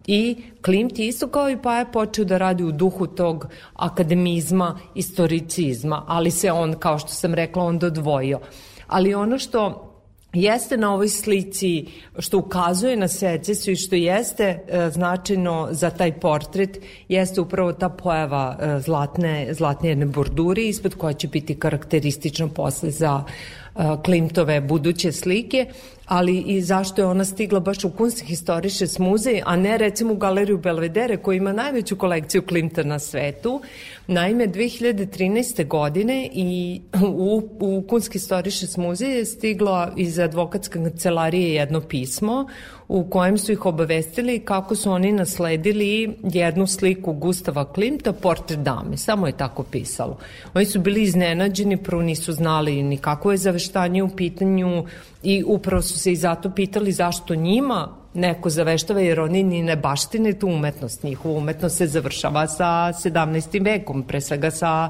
I 0.06 0.36
Klimt 0.64 0.98
je 0.98 1.06
isto 1.06 1.28
kao 1.28 1.50
i 1.50 1.56
Paja 1.62 1.84
počeo 1.84 2.24
da 2.24 2.38
radi 2.38 2.64
u 2.64 2.72
duhu 2.72 3.06
tog 3.06 3.46
akademizma, 3.74 4.78
istoricizma, 4.94 6.04
ali 6.06 6.30
se 6.30 6.52
on, 6.52 6.74
kao 6.74 6.98
što 6.98 7.08
sam 7.08 7.34
rekla, 7.34 7.64
onda 7.64 7.86
odvojio. 7.86 8.40
Ali 8.86 9.14
ono 9.14 9.38
što 9.38 9.91
jeste 10.32 10.76
na 10.76 10.94
ovoj 10.94 11.08
slici 11.08 11.86
što 12.18 12.38
ukazuje 12.38 12.96
na 12.96 13.08
secesiju 13.08 13.72
i 13.72 13.76
što 13.76 13.94
jeste 13.94 14.44
e, 14.44 14.90
značajno 14.90 15.68
za 15.70 15.90
taj 15.90 16.12
portret 16.12 16.78
jeste 17.08 17.40
upravo 17.40 17.72
ta 17.72 17.88
pojava 17.88 18.58
e, 18.60 18.80
zlatne, 18.80 19.54
zlatne 19.54 19.88
jedne 19.88 20.06
bordure 20.06 20.62
ispod 20.62 20.94
koja 20.94 21.12
će 21.12 21.28
biti 21.28 21.58
karakteristična 21.58 22.48
posle 22.48 22.90
za 22.90 23.24
e, 23.24 23.82
Klimtove 24.04 24.60
buduće 24.60 25.12
slike, 25.12 25.66
ali 26.06 26.38
i 26.38 26.60
zašto 26.60 27.02
je 27.02 27.06
ona 27.06 27.24
stigla 27.24 27.60
baš 27.60 27.84
u 27.84 27.90
Kunsthistorisches 27.90 28.98
muzej, 28.98 29.42
a 29.46 29.56
ne 29.56 29.78
recimo 29.78 30.12
u 30.12 30.16
galeriju 30.16 30.58
Belvedere 30.58 31.16
koja 31.16 31.36
ima 31.36 31.52
najveću 31.52 31.96
kolekciju 31.96 32.42
Klimta 32.42 32.82
na 32.82 32.98
svetu. 32.98 33.60
Naime, 34.06 34.46
2013. 34.46 35.66
godine 35.66 36.28
i 36.32 36.80
u, 37.02 37.42
u 37.60 37.84
Kunsthistorisches 37.88 38.76
muzej 38.76 39.16
je 39.16 39.24
stiglo 39.24 39.88
iz 39.96 40.18
advokatske 40.18 40.78
kancelarije 40.78 41.54
jedno 41.54 41.80
pismo 41.80 42.46
u 42.88 43.04
kojem 43.04 43.38
su 43.38 43.52
ih 43.52 43.66
obavestili 43.66 44.38
kako 44.38 44.76
su 44.76 44.90
oni 44.90 45.12
nasledili 45.12 46.16
jednu 46.22 46.66
sliku 46.66 47.12
Gustava 47.12 47.72
Klimta, 47.72 48.12
portret 48.12 48.58
dame. 48.58 48.96
Samo 48.96 49.26
je 49.26 49.36
tako 49.36 49.62
pisalo. 49.62 50.18
Oni 50.54 50.64
su 50.64 50.80
bili 50.80 51.02
iznenađeni, 51.02 51.76
prvo 51.76 52.02
nisu 52.02 52.32
znali 52.32 52.82
ni 52.82 52.96
kako 52.96 53.30
je 53.30 53.36
zaveštanje 53.36 54.02
u 54.02 54.08
pitanju 54.16 54.84
i 55.22 55.44
upravo 55.46 55.82
su 55.82 55.98
se 55.98 56.12
i 56.12 56.16
zato 56.16 56.50
pitali 56.50 56.92
zašto 56.92 57.34
njima 57.34 57.88
neko 58.14 58.50
zaveštava 58.50 59.00
jer 59.00 59.20
oni 59.20 59.42
ni 59.42 59.62
ne 59.62 59.76
baštine 59.76 60.32
tu 60.32 60.48
umetnost. 60.48 61.02
Njihova 61.02 61.38
umetnost 61.38 61.76
se 61.76 61.86
završava 61.86 62.46
sa 62.46 62.92
17. 63.04 63.64
vekom, 63.64 64.02
pre 64.02 64.20
svega 64.20 64.50
sa 64.50 64.88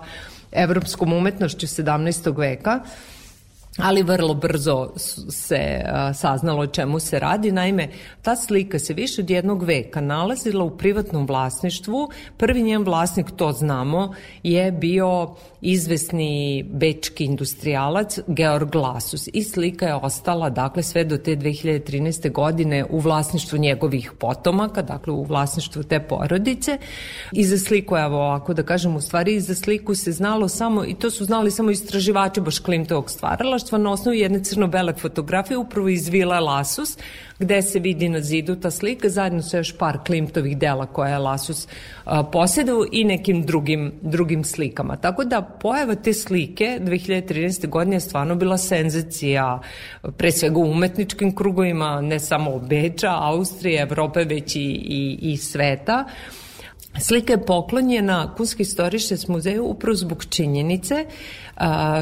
evropskom 0.53 1.13
umetnošću 1.13 1.67
17. 1.67 2.39
veka 2.39 2.81
ali 3.79 4.03
vrlo 4.03 4.35
brzo 4.35 4.91
se 5.31 5.83
a, 5.87 6.15
saznalo 6.15 6.63
o 6.63 6.67
čemu 6.67 7.01
se 7.01 7.19
radi. 7.19 7.53
Naime, 7.53 7.89
ta 8.23 8.37
slika 8.37 8.79
se 8.79 8.95
više 8.95 9.23
od 9.23 9.31
jednog 9.31 9.63
veka 9.63 10.01
nalazila 10.01 10.65
u 10.65 10.77
privatnom 10.79 11.27
vlasništvu. 11.27 12.09
Prvi 12.37 12.63
njen 12.63 12.83
vlasnik, 12.83 13.27
to 13.37 13.53
znamo, 13.53 14.15
je 14.43 14.73
bio 14.73 15.35
izvesni 15.61 16.65
bečki 16.73 17.25
industrijalac 17.25 18.19
Georg 18.27 18.75
Lasus 18.75 19.29
i 19.33 19.43
slika 19.43 19.87
je 19.87 19.95
ostala 19.95 20.51
dakle 20.51 20.83
sve 20.83 21.05
do 21.05 21.17
te 21.17 21.37
2013. 21.37 22.33
godine 22.33 22.85
u 22.91 22.99
vlasništvu 22.99 23.59
njegovih 23.59 24.13
potomaka, 24.19 24.83
dakle 24.83 25.13
u 25.13 25.23
vlasništvu 25.23 25.83
te 25.83 26.01
porodice. 26.01 26.79
I 27.33 27.45
za 27.45 27.59
sliku, 27.59 27.97
evo 27.97 28.17
ovako 28.17 28.55
da 28.55 28.63
kažem, 28.63 28.97
u 28.97 29.01
stvari 29.01 29.35
i 29.35 29.41
za 29.41 29.55
sliku 29.55 29.95
se 29.95 30.13
znalo 30.13 30.49
samo, 30.49 30.85
i 30.85 30.95
to 30.95 31.11
su 31.11 31.25
znali 31.25 31.51
samo 31.51 31.71
istraživači 31.71 32.41
baš 32.41 32.59
Klimtovog 32.59 33.11
stvaralaštva 33.63 33.79
na 33.79 33.93
osnovu 33.93 34.15
jedne 34.15 34.45
crno-bele 34.45 34.93
fotografije 34.95 35.59
upravo 35.59 35.89
iz 35.89 36.09
Vila 36.09 36.41
Lasus, 36.41 36.99
gde 37.39 37.63
se 37.63 37.79
vidi 37.79 38.09
na 38.09 38.21
zidu 38.21 38.57
ta 38.57 38.71
slika 38.71 39.09
zajedno 39.09 39.43
sa 39.43 39.57
još 39.57 39.77
par 39.79 39.99
Klimtovih 40.07 40.59
dela 40.59 40.87
koje 40.87 41.11
je 41.11 41.19
Lasus 41.19 41.69
posjedao 42.33 42.85
i 42.93 43.05
nekim 43.05 43.43
drugim, 43.43 43.93
drugim 44.03 44.45
slikama. 44.45 44.97
Tako 44.97 45.25
da 45.25 45.43
pojava 45.43 45.95
te 45.95 46.13
slike 46.13 46.79
2013. 46.81 47.69
godine 47.69 47.97
je 47.97 48.01
stvarno 48.01 48.35
bila 48.35 48.59
senzacija 48.59 49.61
pre 50.17 50.33
svega 50.33 50.59
u 50.59 50.71
umetničkim 50.71 51.35
krugovima, 51.37 52.01
ne 52.01 52.21
samo 52.21 52.59
Beča, 52.59 53.11
Austrije, 53.11 53.83
Evrope, 53.83 54.25
već 54.25 54.57
i, 54.57 54.61
i, 54.61 55.19
i 55.23 55.37
sveta. 55.37 56.05
Slika 57.01 57.33
je 57.33 57.47
poklonjena 57.47 58.35
Kunsthistorisches 58.37 59.29
muzeju 59.29 59.65
upravo 59.65 59.95
zbog 59.95 60.25
činjenice 60.25 61.07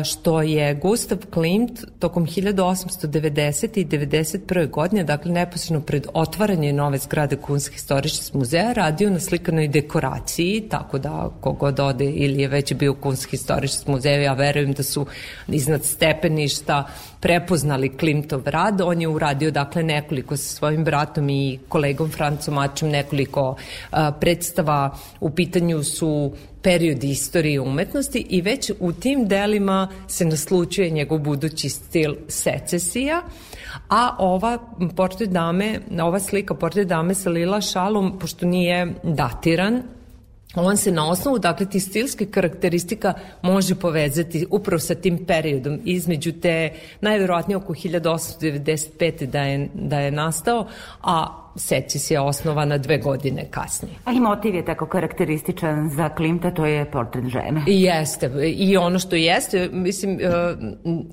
što 0.05 0.43
je 0.43 0.75
Gustav 0.75 1.19
Klimt 1.31 1.85
tokom 1.99 2.27
1890. 2.27 3.79
i 3.79 3.85
91. 3.85 4.71
godine, 4.71 5.05
dakle 5.05 5.33
neposredno 5.33 5.81
pred 5.81 6.07
otvaranje 6.15 6.73
nove 6.73 6.99
zgrade 6.99 7.37
Kunsthistorisches 7.37 8.35
muzeja, 8.35 8.73
radio 8.73 9.11
na 9.11 9.21
slikanoj 9.21 9.69
dekoraciji, 9.69 10.67
tako 10.71 10.99
da 10.99 11.31
kogod 11.41 11.81
ode 11.81 12.05
ili 12.05 12.43
je 12.43 12.49
već 12.49 12.75
bio 12.75 12.93
u 12.93 12.95
Kunsthistorisches 12.95 13.87
muzeju, 13.87 14.23
ja 14.23 14.33
verujem 14.33 14.73
da 14.73 14.83
su 14.83 15.07
iznad 15.49 15.85
stepeništa 15.85 16.85
prepoznali 17.21 17.97
Klimtov 17.97 18.43
rad. 18.45 18.81
On 18.81 19.01
je 19.01 19.09
uradio 19.09 19.51
dakle 19.51 19.83
nekoliko 19.83 20.37
sa 20.37 20.57
svojim 20.57 20.85
bratom 20.85 21.31
i 21.31 21.59
kolegom 21.69 22.11
Francom 22.11 22.55
Mačem 22.55 22.89
nekoliko 22.89 23.57
a, 23.91 24.13
predstava 24.13 24.97
u 25.21 25.31
pitanju 25.31 25.83
su 25.85 26.33
periodi 26.63 27.11
istorije 27.11 27.61
umetnosti 27.61 28.27
i 28.29 28.41
već 28.41 28.73
u 28.81 28.93
tim 28.93 29.29
delima 29.29 29.89
se 30.09 30.25
naslučuje 30.25 30.91
njegov 30.91 31.19
budući 31.19 31.69
stil 31.69 32.15
secesija, 32.29 33.23
a 33.89 34.17
ova 34.19 34.59
portret 34.97 35.31
dame, 35.31 35.81
ova 36.03 36.21
slika 36.21 36.55
portret 36.55 36.89
dame 36.89 37.15
sa 37.15 37.31
lila 37.31 37.61
šalom, 37.61 38.19
pošto 38.19 38.47
nije 38.47 38.95
datiran, 39.03 39.83
on 40.55 40.77
se 40.77 40.93
na 40.93 41.11
osnovu 41.11 41.39
dakle 41.39 41.67
tih 41.67 41.83
stilskih 41.83 42.31
karakteristika 42.31 43.15
može 43.43 43.75
povezati 43.75 44.47
upravo 44.51 44.79
sa 44.79 44.95
tim 44.95 45.27
periodom 45.27 45.81
između 45.85 46.33
te 46.33 46.73
najverovatnije 47.01 47.57
oko 47.57 47.75
1895. 47.75 49.27
da 49.27 49.43
je, 49.43 49.69
da 49.75 50.01
je 50.01 50.11
nastao, 50.11 50.67
a 51.03 51.50
Secis 51.57 52.11
je 52.11 52.21
osnovana 52.21 52.79
dve 52.79 52.99
godine 52.99 53.47
kasnije. 53.51 53.95
Ali 54.05 54.21
motiv 54.21 54.55
je 54.55 54.65
tako 54.65 54.87
karakterističan 54.87 55.91
za 55.97 56.09
Klimta, 56.09 56.51
to 56.51 56.67
je 56.67 56.91
portret 56.91 57.25
žene. 57.29 57.65
I 57.67 57.83
jeste. 57.83 58.31
I 58.57 58.77
ono 58.77 58.99
što 58.99 59.17
jeste, 59.17 59.69
mislim, 59.73 60.21
e, 60.21 60.23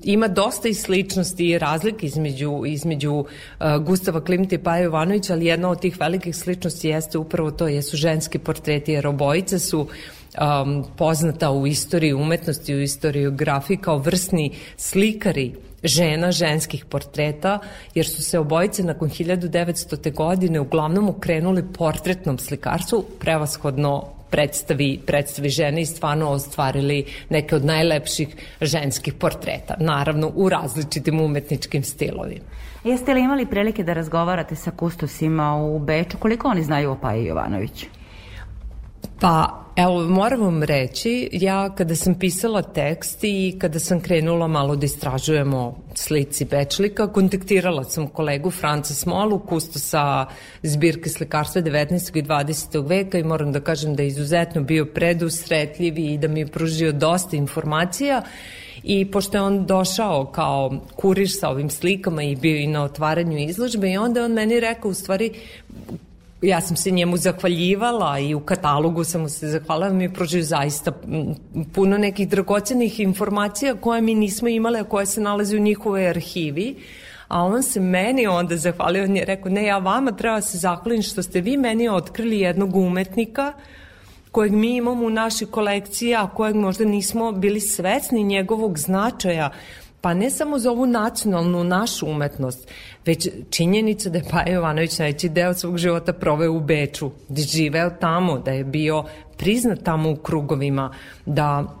ima 0.02 0.28
dosta 0.28 0.68
i 0.68 0.74
sličnosti 0.74 1.50
i 1.50 1.58
razlike 1.58 2.06
između, 2.06 2.62
između 2.66 3.24
e, 3.60 3.64
Gustava 3.78 4.24
Klimta 4.24 4.54
i 4.54 4.58
Paja 4.58 4.82
Jovanovića, 4.82 5.32
ali 5.32 5.46
jedna 5.46 5.70
od 5.70 5.80
tih 5.80 6.00
velikih 6.00 6.36
sličnosti 6.36 6.88
jeste 6.88 7.18
upravo 7.18 7.50
to, 7.50 7.68
jesu 7.68 7.96
ženski 7.96 8.38
portreti, 8.38 8.92
jer 8.92 9.06
obojice 9.06 9.58
su 9.58 9.80
um, 9.80 10.84
poznata 10.96 11.50
u 11.50 11.66
istoriji 11.66 12.12
umetnosti, 12.12 12.74
u 12.74 12.80
istoriji 12.80 13.30
grafiji 13.30 13.76
kao 13.76 13.98
vrsni 13.98 14.54
slikari 14.76 15.52
žena, 15.84 16.32
ženskih 16.32 16.84
portreta, 16.84 17.58
jer 17.94 18.06
su 18.06 18.22
se 18.22 18.38
obojice 18.38 18.82
nakon 18.82 19.10
1900. 19.10 20.14
godine 20.14 20.60
uglavnom 20.60 21.08
okrenuli 21.08 21.64
portretnom 21.78 22.38
slikarstvu, 22.38 23.04
prevashodno 23.20 24.04
predstavi, 24.30 25.00
predstavi 25.06 25.48
žene 25.48 25.82
i 25.82 25.86
stvarno 25.86 26.30
ostvarili 26.30 27.04
neke 27.30 27.56
od 27.56 27.64
najlepših 27.64 28.28
ženskih 28.60 29.14
portreta, 29.14 29.76
naravno 29.80 30.32
u 30.34 30.48
različitim 30.48 31.20
umetničkim 31.20 31.82
stilovima. 31.82 32.44
Jeste 32.84 33.14
li 33.14 33.20
imali 33.20 33.46
prilike 33.46 33.82
da 33.82 33.92
razgovarate 33.92 34.54
sa 34.54 34.70
kustosima 34.70 35.56
u 35.56 35.78
Beču? 35.78 36.18
Koliko 36.18 36.48
oni 36.48 36.62
znaju 36.62 36.90
o 36.90 36.98
Paji 37.02 37.24
Jovanoviću? 37.24 37.86
Pa, 39.20 39.64
evo, 39.78 40.08
moram 40.08 40.40
vam 40.40 40.62
reći, 40.62 41.28
ja 41.32 41.74
kada 41.74 41.96
sam 41.96 42.14
pisala 42.14 42.62
tekst 42.62 43.24
i 43.24 43.56
kada 43.58 43.78
sam 43.78 44.00
krenula 44.00 44.48
malo 44.48 44.76
da 44.76 44.86
istražujemo 44.86 45.76
slici 45.94 46.44
Bečlika, 46.44 47.12
kontaktirala 47.12 47.84
sam 47.84 48.06
kolegu 48.06 48.50
Franca 48.50 48.94
Smolu, 48.94 49.38
kustosa 49.38 50.26
zbirke 50.62 51.10
slikarstva 51.10 51.62
19. 51.62 52.18
i 52.18 52.22
20. 52.22 52.88
veka 52.88 53.18
i 53.18 53.22
moram 53.22 53.52
da 53.52 53.60
kažem 53.60 53.94
da 53.96 54.02
je 54.02 54.08
izuzetno 54.08 54.62
bio 54.62 54.84
predusretljiv 54.84 55.98
i 55.98 56.18
da 56.18 56.28
mi 56.28 56.40
je 56.40 56.46
pružio 56.46 56.92
dosta 56.92 57.36
informacija 57.36 58.22
i 58.82 59.10
pošto 59.10 59.36
je 59.36 59.42
on 59.42 59.66
došao 59.66 60.26
kao 60.26 60.80
kurir 60.96 61.28
sa 61.30 61.48
ovim 61.48 61.70
slikama 61.70 62.22
i 62.22 62.36
bio 62.36 62.56
i 62.56 62.66
na 62.66 62.84
otvaranju 62.84 63.38
izložbe 63.38 63.90
i 63.90 63.96
onda 63.96 64.24
on 64.24 64.32
meni 64.32 64.60
rekao 64.60 64.90
u 64.90 64.94
stvari 64.94 65.32
ja 66.42 66.60
sam 66.60 66.76
se 66.76 66.90
njemu 66.90 67.16
zahvaljivala 67.16 68.18
i 68.18 68.34
u 68.34 68.40
katalogu 68.40 69.04
sam 69.04 69.20
mu 69.20 69.28
se 69.28 69.48
zahvalila, 69.48 69.92
mi 69.92 70.04
je 70.04 70.14
pružio 70.14 70.42
zaista 70.42 70.92
puno 71.72 71.98
nekih 71.98 72.28
dragocenih 72.28 73.00
informacija 73.00 73.74
koje 73.74 74.00
mi 74.00 74.14
nismo 74.14 74.48
imale, 74.48 74.80
a 74.80 74.84
koje 74.84 75.06
se 75.06 75.20
nalaze 75.20 75.56
u 75.56 75.60
njihovoj 75.60 76.08
arhivi. 76.08 76.76
A 77.28 77.44
on 77.44 77.62
se 77.62 77.80
meni 77.80 78.26
onda 78.26 78.56
zahvalio, 78.56 79.04
on 79.04 79.16
je 79.16 79.24
rekao, 79.24 79.52
ne, 79.52 79.64
ja 79.64 79.78
vama 79.78 80.12
treba 80.12 80.40
se 80.40 80.58
zahvalim 80.58 81.02
što 81.02 81.22
ste 81.22 81.40
vi 81.40 81.56
meni 81.56 81.88
otkrili 81.88 82.40
jednog 82.40 82.76
umetnika 82.76 83.52
kojeg 84.32 84.52
mi 84.52 84.76
imamo 84.76 85.06
u 85.06 85.10
našoj 85.10 85.50
kolekciji, 85.50 86.14
a 86.14 86.26
kojeg 86.26 86.56
možda 86.56 86.84
nismo 86.84 87.32
bili 87.32 87.60
svesni 87.60 88.22
njegovog 88.22 88.78
značaja. 88.78 89.50
Pa 90.00 90.14
ne 90.14 90.30
samo 90.30 90.58
za 90.58 90.70
ovu 90.70 90.86
nacionalnu 90.86 91.64
našu 91.64 92.06
umetnost, 92.06 92.68
već 93.08 93.28
činjenica 93.50 94.10
da 94.10 94.18
je 94.18 94.24
Paja 94.30 94.54
Jovanović 94.54 94.98
najveći 94.98 95.28
deo 95.28 95.54
svog 95.54 95.78
života 95.78 96.12
proveo 96.12 96.52
u 96.52 96.60
Beču, 96.60 97.10
da 97.28 97.40
je 97.40 97.46
živeo 97.46 97.90
tamo, 97.90 98.38
da 98.38 98.52
je 98.52 98.64
bio 98.64 99.04
priznat 99.36 99.78
tamo 99.82 100.10
u 100.10 100.16
krugovima, 100.16 100.94
da 101.26 101.74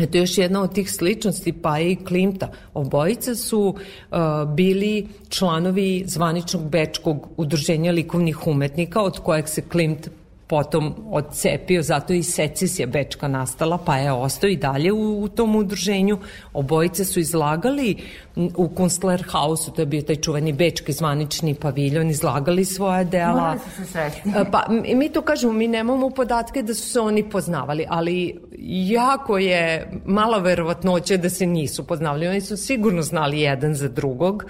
Eto 0.00 0.18
još 0.18 0.38
jedna 0.38 0.62
od 0.62 0.74
tih 0.74 0.90
sličnosti 0.90 1.52
Paja 1.52 1.88
i 1.88 1.96
Klimta. 1.96 2.48
Obojica 2.74 3.34
su 3.34 3.60
uh, 3.60 4.18
bili 4.54 5.08
članovi 5.28 6.04
zvaničnog 6.06 6.68
bečkog 6.70 7.28
udruženja 7.36 7.92
likovnih 7.92 8.46
umetnika 8.46 9.02
od 9.02 9.18
kojeg 9.18 9.48
se 9.48 9.62
Klimt 9.62 10.08
potom 10.48 10.94
odcepio, 11.10 11.82
zato 11.82 12.12
i 12.12 12.22
secesija 12.22 12.86
Bečka 12.86 13.28
nastala, 13.28 13.78
pa 13.78 13.96
je 13.96 14.12
ostao 14.12 14.50
i 14.50 14.56
dalje 14.56 14.92
u, 14.92 15.22
u 15.22 15.28
tom 15.28 15.56
udruženju. 15.56 16.18
Obojice 16.52 17.04
su 17.04 17.20
izlagali 17.20 17.96
u 18.36 18.68
Kunstler 18.68 19.24
Hausu, 19.28 19.72
to 19.72 19.82
je 19.82 19.86
bio 19.86 20.02
taj 20.02 20.16
čuveni 20.16 20.52
bečki 20.52 20.92
zvanični 20.92 21.54
paviljon, 21.54 22.10
izlagali 22.10 22.64
svoja 22.64 23.04
dela. 23.04 23.56
Sresti. 23.92 24.22
Pa 24.52 24.64
mi 24.68 24.94
mi 24.94 25.08
to 25.08 25.22
kažemo, 25.22 25.52
mi 25.52 25.68
nemamo 25.68 26.10
podatke 26.10 26.62
da 26.62 26.74
su 26.74 26.88
se 26.88 27.00
oni 27.00 27.30
poznavali, 27.30 27.86
ali 27.88 28.40
jako 28.88 29.38
je 29.38 29.90
mala 30.04 30.38
verovatnoća 30.38 31.16
da 31.16 31.30
se 31.30 31.46
nisu 31.46 31.86
poznavali. 31.86 32.28
Oni 32.28 32.40
su 32.40 32.56
sigurno 32.56 33.02
znali 33.02 33.40
jedan 33.40 33.74
za 33.74 33.88
drugog, 33.88 34.44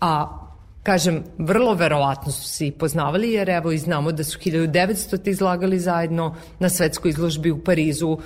a 0.00 0.38
Kažem, 0.82 1.22
vrlo 1.38 1.74
verovatno 1.74 2.32
su 2.32 2.48
se 2.48 2.66
i 2.66 2.72
poznavali, 2.72 3.32
jer 3.32 3.50
evo 3.50 3.72
i 3.72 3.78
znamo 3.78 4.12
da 4.12 4.24
su 4.24 4.38
1900 4.38 5.28
izlagali 5.28 5.78
zajedno 5.78 6.34
na 6.58 6.68
svetskoj 6.68 7.08
izložbi 7.08 7.50
u 7.50 7.64
Parizu, 7.64 8.18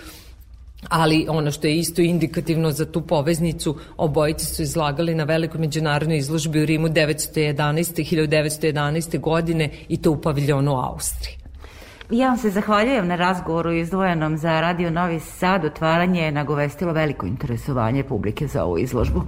ali 0.89 1.27
ono 1.29 1.51
što 1.51 1.67
je 1.67 1.79
isto 1.79 2.03
indikativno 2.03 2.71
za 2.71 2.93
tu 2.93 3.07
poveznicu, 3.07 3.77
obojice 3.97 4.45
su 4.45 4.63
izlagali 4.63 5.15
na 5.15 5.25
velikoj 5.25 5.61
međunarodnoj 5.61 6.19
izložbi 6.19 6.63
u 6.63 6.67
Rimu 6.67 6.89
911. 6.89 8.05
1911. 8.05 9.21
godine 9.21 9.71
i 9.89 10.03
to 10.03 10.11
u 10.11 10.21
paviljonu 10.21 10.77
Austriji. 10.77 11.37
Ja 12.11 12.29
vam 12.29 12.39
se 12.39 12.51
zahvaljujem 12.51 13.07
na 13.07 13.17
razgovoru 13.17 13.73
izdvojenom 13.73 14.37
za 14.37 14.61
Radio 14.61 14.91
Novi 14.91 15.21
Sad. 15.21 15.65
Otvaranje 15.65 16.23
je 16.23 16.33
nagovestilo 16.33 16.93
veliko 16.93 17.27
interesovanje 17.27 18.05
publike 18.05 18.47
za 18.47 18.65
ovu 18.65 18.79
izložbu. 18.79 19.23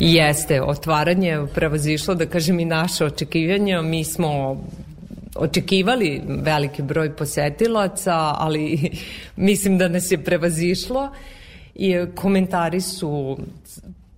Jeste, 0.00 0.62
otvaranje 0.62 1.28
je 1.28 1.46
prevazišlo, 1.46 2.14
da 2.14 2.26
kažem, 2.26 2.60
i 2.60 2.64
naše 2.64 3.04
očekivanja. 3.04 3.82
Mi 3.82 4.04
smo 4.04 4.60
očekivali 5.34 6.22
veliki 6.26 6.82
broj 6.82 7.16
posetilaca, 7.16 8.14
ali 8.16 8.90
mislim 9.36 9.78
da 9.78 9.88
nas 9.88 10.10
je 10.10 10.24
prevazišlo 10.24 11.10
i 11.74 11.96
komentari 12.14 12.80
su 12.80 13.38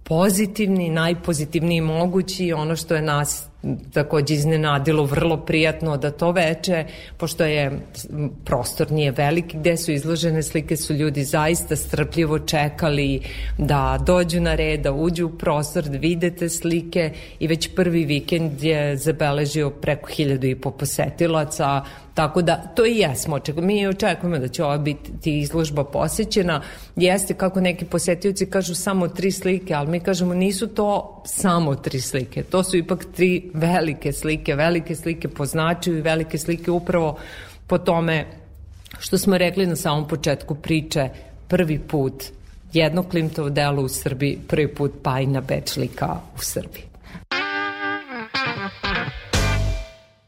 pozitivni, 0.02 0.90
najpozitivniji 0.90 1.80
mogući. 1.80 2.52
Ono 2.52 2.76
što 2.76 2.94
je 2.94 3.02
nas 3.02 3.45
takođe 3.92 4.34
iznenadilo 4.34 5.04
vrlo 5.04 5.36
prijatno 5.36 5.96
da 5.96 6.10
to 6.10 6.32
veče, 6.32 6.84
pošto 7.16 7.44
je 7.44 7.80
prostor 8.44 8.92
nije 8.92 9.10
veliki, 9.10 9.58
gde 9.58 9.76
su 9.76 9.92
izložene 9.92 10.42
slike 10.42 10.76
su 10.76 10.94
ljudi 10.94 11.24
zaista 11.24 11.76
strpljivo 11.76 12.38
čekali 12.38 13.20
da 13.58 13.98
dođu 14.06 14.40
na 14.40 14.54
red, 14.54 14.80
da 14.80 14.92
uđu 14.92 15.26
u 15.26 15.38
prostor, 15.38 15.84
da 15.84 15.98
vide 15.98 16.30
te 16.30 16.48
slike 16.48 17.12
i 17.38 17.46
već 17.46 17.74
prvi 17.74 18.04
vikend 18.04 18.62
je 18.62 18.96
zabeležio 18.96 19.70
preko 19.70 20.10
hiljadu 20.10 20.46
i 20.46 20.54
po 20.54 20.70
posetilaca, 20.70 21.82
Tako 22.16 22.42
da 22.42 22.56
to 22.56 22.86
i 22.86 22.98
jesmo 22.98 23.36
očekujemo. 23.36 23.66
Mi 23.66 23.86
očekujemo 23.86 24.38
da 24.38 24.48
će 24.48 24.64
ova 24.64 24.78
biti 24.78 25.40
izložba 25.40 25.84
posećena. 25.84 26.62
Jeste 26.96 27.34
kako 27.34 27.60
neki 27.60 27.84
posetioci 27.84 28.46
kažu 28.46 28.74
samo 28.74 29.08
tri 29.08 29.32
slike, 29.32 29.74
ali 29.74 29.90
mi 29.90 30.00
kažemo 30.00 30.34
nisu 30.34 30.66
to 30.66 31.22
samo 31.26 31.74
tri 31.74 32.00
slike. 32.00 32.42
To 32.42 32.62
su 32.62 32.76
ipak 32.76 33.04
tri 33.16 33.50
velike 33.54 34.12
slike, 34.12 34.54
velike 34.54 34.94
slike 34.94 35.28
po 35.28 35.46
značaju 35.46 35.98
i 35.98 36.02
velike 36.02 36.38
slike 36.38 36.70
upravo 36.70 37.18
po 37.66 37.78
tome 37.78 38.26
što 38.98 39.18
smo 39.18 39.38
rekli 39.38 39.66
na 39.66 39.76
samom 39.76 40.08
početku 40.08 40.54
priče, 40.54 41.08
prvi 41.48 41.78
put 41.78 42.24
jedno 42.72 43.02
Klimtovo 43.02 43.50
delo 43.50 43.82
u 43.82 43.88
Srbiji, 43.88 44.38
prvi 44.48 44.74
put 44.74 44.92
Pajna 45.02 45.40
Bečlika 45.40 46.16
u 46.36 46.42
Srbiji. 46.42 46.85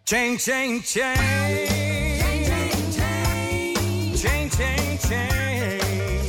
Chain, 0.09 0.38
chain, 0.38 0.80
chain, 0.80 1.16
chain, 1.18 2.46
chain, 2.46 3.28
chain, 4.16 4.48
chain, 4.56 4.98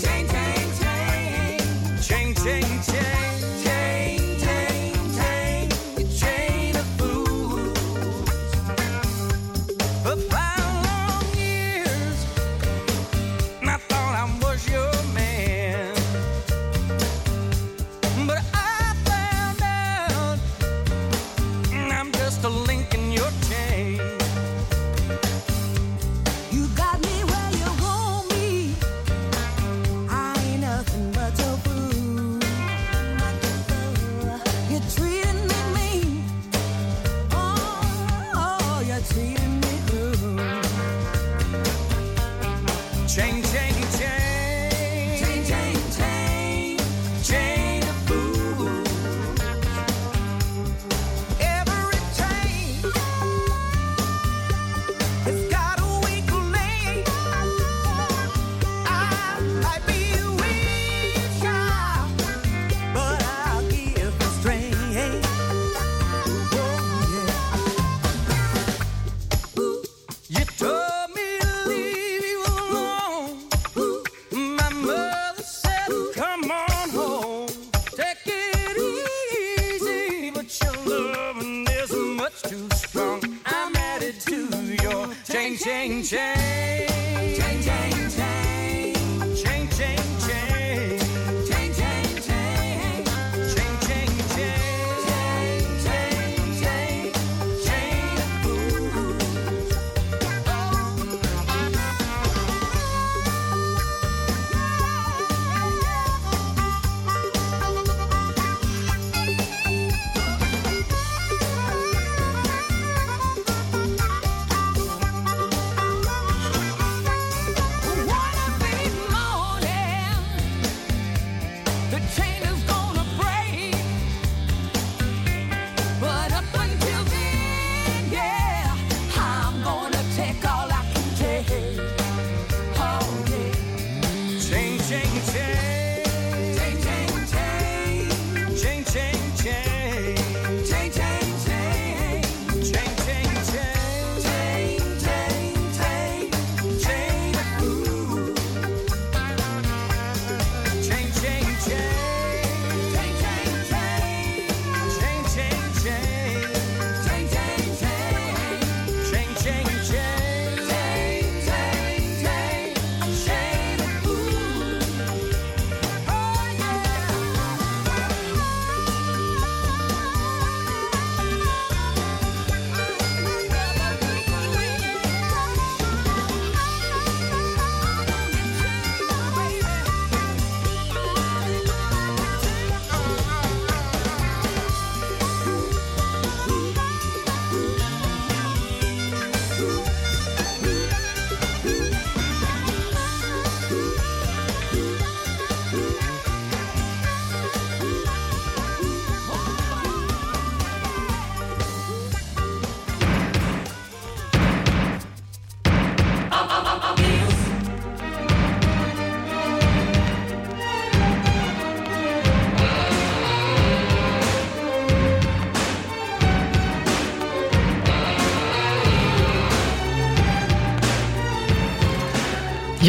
chain, 0.02 0.28
chain, 0.28 0.68
chain. 0.82 2.36
change, 2.36 2.86
change. 2.86 3.09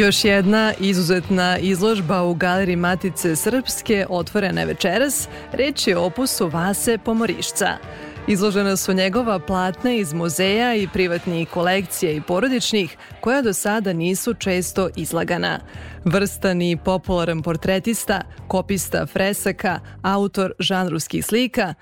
Još 0.00 0.24
jedna 0.24 0.72
izuzetna 0.78 1.58
izložba 1.58 2.22
u 2.22 2.34
Galeriji 2.34 2.76
Matice 2.76 3.36
Srpske 3.36 4.06
otvorena 4.08 4.60
je 4.60 4.66
večeras. 4.66 5.28
Reč 5.52 5.86
je 5.86 5.98
o 5.98 6.04
opusu 6.04 6.48
Vase 6.48 6.98
Pomorišca. 6.98 7.76
Izložena 8.26 8.76
su 8.76 8.92
njegova 8.92 9.38
platna 9.38 9.92
iz 9.92 10.12
muzeja 10.12 10.74
i 10.74 10.88
privatnih 10.92 11.48
kolekcija 11.48 12.12
i 12.12 12.20
porodičnih, 12.20 12.96
koja 13.20 13.42
do 13.42 13.52
sada 13.52 13.92
nisu 13.92 14.34
često 14.34 14.88
izlagana. 14.96 15.58
Vrstan 16.04 16.62
i 16.62 16.76
popularan 16.84 17.42
portretista, 17.42 18.20
kopista 18.48 19.06
fresaka, 19.06 19.80
autor 20.02 20.52
žanruskih 20.58 21.26
slika, 21.26 21.74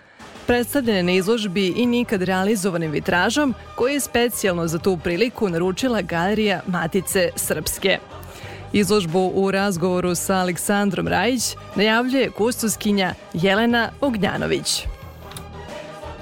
predstavljen 0.49 0.97
je 0.97 1.03
na 1.03 1.13
izložbi 1.13 1.67
i 1.67 1.87
nikad 1.87 2.23
realizovanim 2.23 2.91
vitražom 2.91 3.55
koji 3.75 3.95
je 3.95 4.01
specijalno 4.01 4.67
za 4.67 4.79
tu 4.79 4.99
priliku 5.05 5.49
naručila 5.49 6.03
Galerija 6.03 6.61
Matice 6.67 7.31
Srpske. 7.37 7.99
Izložbu 8.73 9.33
u 9.35 9.51
razgovoru 9.51 10.15
sa 10.15 10.37
Aleksandrom 10.37 11.09
Rajić 11.09 11.57
najavljuje 11.77 12.31
kustoskinja 12.31 13.15
Jelena 13.33 13.91
Ognjanović. 14.01 14.87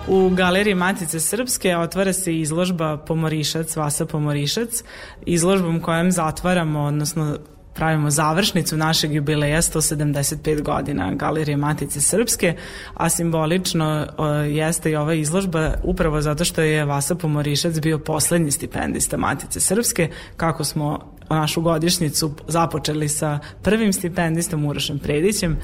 U 0.09 0.31
galeriji 0.31 0.75
Matice 0.75 1.21
Srpske 1.21 1.77
otvara 1.77 2.13
se 2.13 2.39
izložba 2.39 2.97
Pomorišac, 2.97 3.77
Vasa 3.77 4.07
Pomorišac, 4.07 4.83
izložbom 5.27 5.81
kojem 5.81 6.13
zatvaramo, 6.13 6.81
odnosno 6.81 7.39
pravimo 7.77 8.11
završnicu 8.11 8.77
našeg 8.77 9.15
jubileja 9.15 9.63
175 9.63 10.63
godina 10.63 11.15
Galerije 11.15 11.57
Matice 11.57 12.01
Srpske, 12.01 12.57
a 12.95 13.09
simbolično 13.09 14.07
o, 14.17 14.27
jeste 14.29 14.91
i 14.91 14.97
ova 14.97 15.15
izložba 15.15 15.75
upravo 15.85 16.21
zato 16.21 16.45
što 16.45 16.63
je 16.63 16.85
Vasa 16.85 17.15
Pomorišac 17.15 17.81
bio 17.81 17.99
poslednji 17.99 18.51
stipendista 18.51 19.17
Matice 19.17 19.61
Srpske, 19.61 20.11
kako 20.37 20.65
smo 20.65 21.16
našu 21.31 21.61
godišnicu 21.61 22.31
započeli 22.49 23.09
sa 23.09 23.39
prvim 23.63 23.93
stipendistom 23.93 24.65
Urošem 24.65 24.99
Predićem, 24.99 25.57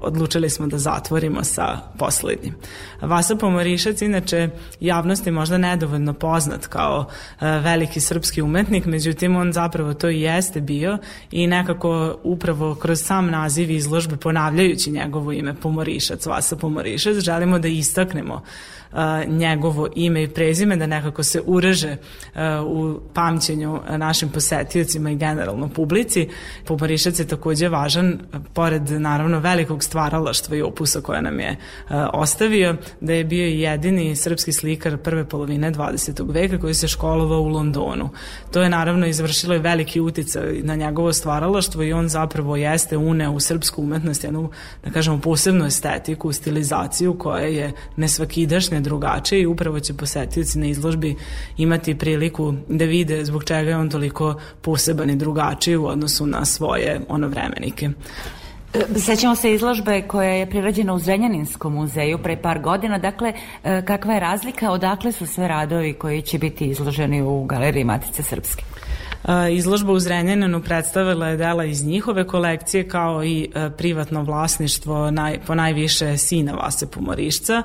odlučili 0.00 0.50
smo 0.50 0.66
da 0.66 0.78
zatvorimo 0.78 1.44
sa 1.44 1.78
poslednjim. 1.98 2.54
Vasa 3.02 3.36
Pomorišac 3.36 4.02
inače 4.02 4.50
javnosti 4.80 5.30
možda 5.30 5.58
nedovoljno 5.58 6.12
poznat 6.12 6.66
kao 6.66 7.06
veliki 7.40 8.00
srpski 8.00 8.42
umetnik, 8.42 8.86
međutim 8.86 9.36
on 9.36 9.52
zapravo 9.52 9.94
to 9.94 10.08
i 10.08 10.20
jeste 10.20 10.60
bio 10.60 10.98
i 11.30 11.46
nekako 11.46 12.18
upravo 12.22 12.74
kroz 12.74 13.02
sam 13.02 13.30
naziv 13.30 13.70
izložbe 13.70 14.16
ponavljajući 14.16 14.90
njegovo 14.90 15.32
ime 15.32 15.54
Pomorišac, 15.54 16.26
Vasa 16.26 16.56
Pomorišac, 16.56 17.16
želimo 17.16 17.58
da 17.58 17.68
istaknemo 17.68 18.42
njegovo 19.26 19.88
ime 19.94 20.22
i 20.22 20.28
prezime, 20.28 20.76
da 20.76 20.86
nekako 20.86 21.22
se 21.22 21.42
ureže 21.46 21.96
u 22.66 23.00
pamćenju 23.14 23.80
našim 23.96 24.28
posetiocima 24.28 25.10
i 25.10 25.16
generalno 25.16 25.68
publici. 25.68 26.28
Pomorišac 26.64 27.18
je 27.18 27.26
takođe 27.26 27.68
važan, 27.68 28.18
pored 28.52 28.90
naravno 28.90 29.38
velikog 29.38 29.84
stvaralaštva 29.84 30.56
i 30.56 30.62
opusa 30.62 31.00
koja 31.00 31.20
nam 31.20 31.40
je 31.40 31.56
ostavio, 32.12 32.76
da 33.00 33.12
je 33.12 33.24
bio 33.24 33.46
jedini 33.46 34.16
srpski 34.16 34.52
slikar 34.52 34.96
prve 34.96 35.24
polovine 35.24 35.72
20. 35.72 36.32
veka 36.32 36.58
koji 36.58 36.74
se 36.74 36.88
školovao 36.88 37.40
u 37.40 37.48
Londonu. 37.48 38.10
To 38.52 38.62
je 38.62 38.68
naravno 38.68 39.06
izvršilo 39.06 39.54
i 39.54 39.58
veliki 39.58 40.00
uticaj 40.00 40.60
na 40.62 40.74
njegovo 40.74 41.12
stvaralaštvo 41.12 41.82
i 41.82 41.92
on 41.92 42.08
zapravo 42.08 42.56
jeste 42.56 42.96
uneo 42.96 43.32
u 43.32 43.40
srpsku 43.40 43.82
umetnost 43.82 44.24
jednu, 44.24 44.50
da 44.84 44.90
kažemo, 44.90 45.20
posebnu 45.20 45.66
estetiku, 45.66 46.32
stilizaciju 46.32 47.18
koja 47.18 47.46
je 47.46 47.72
nesvakidašnja 47.96 48.77
drugačije 48.80 49.42
i 49.42 49.46
upravo 49.46 49.80
će 49.80 49.94
posetioci 49.94 50.58
na 50.58 50.66
izložbi 50.66 51.16
imati 51.56 51.98
priliku 51.98 52.54
da 52.68 52.84
vide 52.84 53.24
zbog 53.24 53.44
čega 53.44 53.70
je 53.70 53.76
on 53.76 53.90
toliko 53.90 54.34
poseban 54.60 55.10
i 55.10 55.16
drugačiji 55.16 55.76
u 55.76 55.86
odnosu 55.86 56.26
na 56.26 56.44
svoje 56.44 57.00
ono 57.08 57.28
vremenike. 57.28 57.90
Sećamo 58.96 59.34
se 59.34 59.52
izložbe 59.52 60.02
koja 60.02 60.30
je 60.30 60.50
prirađena 60.50 60.94
u 60.94 60.98
Zrenjaninskom 60.98 61.74
muzeju 61.74 62.18
pre 62.18 62.36
par 62.36 62.58
godina. 62.58 62.98
Dakle, 62.98 63.32
e, 63.64 63.82
kakva 63.84 64.14
je 64.14 64.20
razlika? 64.20 64.70
Odakle 64.70 65.12
su 65.12 65.26
sve 65.26 65.48
radovi 65.48 65.92
koji 65.92 66.22
će 66.22 66.38
biti 66.38 66.66
izloženi 66.66 67.22
u 67.22 67.44
Galeriji 67.44 67.84
Matice 67.84 68.22
Srpske? 68.22 68.64
Izložba 69.50 69.92
u 69.92 69.98
Zrenjaninu 69.98 70.62
predstavila 70.62 71.28
je 71.28 71.36
dela 71.36 71.64
iz 71.64 71.84
njihove 71.84 72.26
kolekcije 72.26 72.88
kao 72.88 73.24
i 73.24 73.50
e, 73.54 73.70
privatno 73.70 74.22
vlasništvo 74.22 75.10
naj, 75.10 75.38
po 75.46 75.54
najviše 75.54 76.16
sina 76.16 76.52
Vase 76.52 76.86
Pomorišca, 76.90 77.62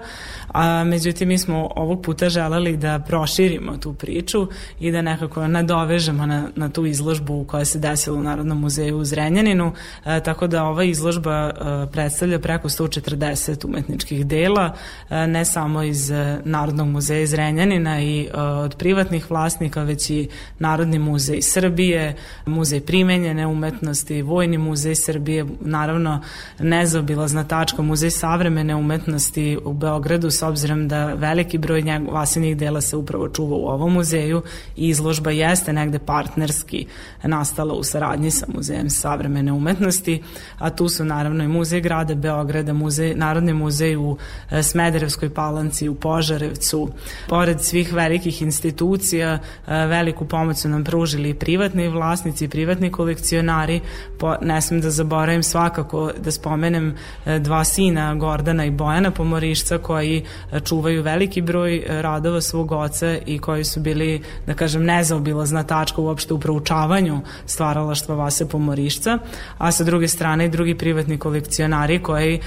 a 0.47 0.83
međutim 0.83 1.27
mi 1.27 1.37
smo 1.37 1.69
ovog 1.75 2.01
puta 2.01 2.29
želeli 2.29 2.77
da 2.77 2.99
proširimo 2.99 3.77
tu 3.77 3.93
priču 3.93 4.47
i 4.79 4.91
da 4.91 5.01
nekako 5.01 5.47
nadovežemo 5.47 6.25
na, 6.25 6.47
na 6.55 6.69
tu 6.69 6.85
izložbu 6.85 7.45
koja 7.47 7.65
se 7.65 7.79
desila 7.79 8.17
u 8.17 8.23
Narodnom 8.23 8.59
muzeju 8.59 8.97
u 8.97 9.05
Zrenjaninu, 9.05 9.71
e, 10.05 10.19
tako 10.19 10.47
da 10.47 10.63
ova 10.63 10.83
izložba 10.83 11.31
e, 11.31 11.51
predstavlja 11.91 12.39
preko 12.39 12.69
140 12.69 13.65
umetničkih 13.65 14.25
dela, 14.25 14.73
ne 15.09 15.45
samo 15.45 15.83
iz 15.83 16.11
Narodnog 16.43 16.87
muzeja 16.87 17.27
Zrenjanina 17.27 18.01
i 18.01 18.29
od 18.33 18.75
privatnih 18.75 19.31
vlasnika, 19.31 19.83
već 19.83 20.09
i 20.09 20.29
Narodni 20.59 20.99
muzej 20.99 21.42
Srbije, 21.43 22.15
muzej 22.45 22.81
primenjene 22.81 23.47
umetnosti, 23.47 24.21
Vojni 24.21 24.57
muzej 24.57 24.95
Srbije, 24.95 25.45
naravno 25.61 26.21
nezaobilazna 26.59 27.43
tačka 27.43 27.81
muzej 27.81 28.11
savremene 28.11 28.75
umetnosti 28.75 29.57
u 29.65 29.73
Beogradu 29.73 30.31
s 30.31 30.41
obzirom 30.41 30.87
da 30.87 31.13
veliki 31.13 31.57
broj 31.57 31.83
vasinih 32.11 32.57
dela 32.57 32.81
se 32.81 32.97
upravo 32.97 33.29
čuva 33.29 33.55
u 33.55 33.67
ovom 33.67 33.93
muzeju 33.93 34.41
i 34.75 34.87
izložba 34.87 35.31
jeste 35.31 35.73
negde 35.73 35.99
partnerski 35.99 36.85
nastala 37.23 37.73
u 37.73 37.83
saradnji 37.83 38.31
sa 38.31 38.45
muzejem 38.53 38.89
savremene 38.89 39.51
umetnosti, 39.51 40.23
a 40.57 40.69
tu 40.69 40.89
su 40.89 41.05
naravno 41.05 41.43
i 41.43 41.47
muzej 41.47 41.81
grada 41.81 42.15
Beograda, 42.15 42.73
muzej, 42.73 43.15
Narodni 43.15 43.53
muzej 43.53 43.95
u 43.95 44.17
e, 44.49 44.63
Smederevskoj 44.63 45.29
palanci, 45.33 45.89
u 45.89 45.95
Požarevcu. 45.95 46.89
Pored 47.29 47.61
svih 47.61 47.93
velikih 47.93 48.41
institucija, 48.41 49.39
e, 49.67 49.85
veliku 49.87 50.25
pomoć 50.25 50.57
su 50.57 50.69
nam 50.69 50.83
pružili 50.83 51.32
privatni 51.33 51.87
vlasnici, 51.87 52.47
privatni 52.47 52.91
kolekcionari, 52.91 53.81
po, 54.19 54.35
ne 54.41 54.61
smem 54.61 54.81
da 54.81 54.89
zaboravim 54.89 55.43
svakako 55.43 56.11
da 56.17 56.31
spomenem 56.31 56.95
e, 57.25 57.39
dva 57.39 57.63
sina 57.63 58.15
Gordana 58.15 58.65
i 58.65 58.71
Bojana 58.71 59.11
Pomorišca 59.11 59.77
koji 59.77 60.23
e, 60.51 60.59
čuvaju 60.59 61.03
veliki 61.03 61.41
broj 61.41 61.77
e, 61.77 62.01
radova 62.01 62.41
svog 62.41 62.71
oca 62.71 63.17
i 63.25 63.39
koji 63.39 63.63
su 63.63 63.79
bili, 63.79 64.21
da 64.47 64.53
kažem, 64.53 64.85
nezaobilazna 64.85 65.63
tačka 65.63 66.01
uopšte 66.01 66.33
u 66.33 66.39
proučavanju 66.39 67.21
stvaralaštva 67.45 68.15
Vase 68.15 68.49
Pomorišca, 68.49 69.17
a 69.57 69.71
sa 69.71 69.83
druge 69.83 70.07
strane 70.07 70.45
i 70.45 70.49
drugi 70.49 70.77
privatni 70.77 71.17
kolekcionari 71.17 71.99
koji 72.03 72.39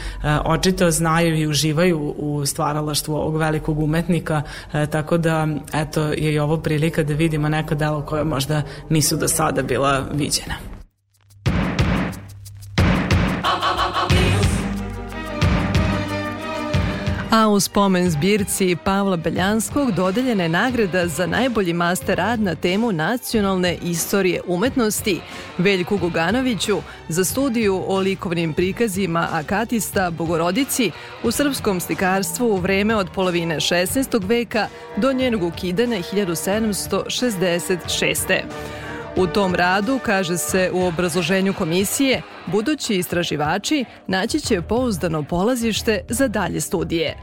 očito 0.45 0.91
znaju 0.91 1.37
i 1.37 1.47
uživaju 1.47 2.15
u 2.19 2.47
stvaralaštvu 2.47 3.15
ovog 3.15 3.37
velikog 3.37 3.79
umetnika, 3.79 4.43
tako 4.91 5.19
da 5.19 5.47
eto 5.75 6.03
je 6.03 6.33
i 6.33 6.39
ovo 6.39 6.57
prilika 6.57 7.03
da 7.03 7.15
vidimo 7.15 7.49
neka 7.49 7.75
dela 7.75 8.07
koja 8.07 8.25
možda 8.25 8.63
nisu 8.89 9.17
do 9.17 9.29
sada 9.29 9.63
bila 9.63 10.07
viđena. 10.13 10.76
A 17.37 17.49
u 17.49 17.61
spomen 17.61 18.11
zbirci 18.11 18.77
Pavla 18.85 19.17
Beljanskog 19.17 19.93
dodeljena 19.93 20.43
je 20.43 20.49
nagrada 20.49 21.07
za 21.07 21.27
najbolji 21.27 21.73
master 21.73 22.19
rad 22.19 22.41
na 22.41 22.55
temu 22.55 22.93
nacionalne 22.93 23.79
istorije 23.83 24.41
umetnosti 24.47 25.21
Veljku 25.59 25.99
Guganoviću 25.99 26.79
za 27.09 27.25
studiju 27.25 27.85
o 27.87 27.99
likovnim 27.99 28.55
prikazima 28.55 29.29
Akatista 29.33 30.11
Bogorodici 30.11 30.91
u 31.23 31.31
srpskom 31.31 31.81
slikarstvu 31.81 32.47
u 32.47 32.57
vreme 32.57 32.97
od 32.97 33.11
polovine 33.15 33.57
16. 33.57 34.29
veka 34.29 34.69
do 34.97 35.13
njenog 35.13 35.43
ukidanja 35.43 35.97
1766. 35.97 38.86
U 39.17 39.27
tom 39.27 39.55
radu, 39.55 40.01
kaže 40.05 40.39
se 40.39 40.71
u 40.73 40.87
obrazloženju 40.87 41.55
komisije, 41.55 42.23
budući 42.47 42.95
istraživači 42.95 43.85
naći 44.07 44.41
će 44.41 44.63
pouzdano 44.63 45.23
polazište 45.23 46.01
za 46.09 46.29
dalje 46.29 46.61
studije. 46.61 47.17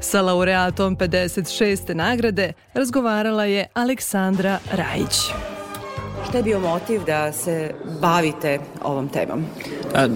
Sa 0.00 0.22
laureatom 0.22 0.96
56. 0.96 1.94
nagrade 1.94 2.52
razgovarala 2.74 3.44
je 3.44 3.66
Aleksandra 3.74 4.58
Rajić. 4.72 5.16
Šta 6.28 6.38
je 6.38 6.42
bio 6.42 6.60
motiv 6.60 7.04
da 7.04 7.32
se 7.32 7.74
bavite 8.00 8.58
ovom 8.82 9.08
temom? 9.08 9.44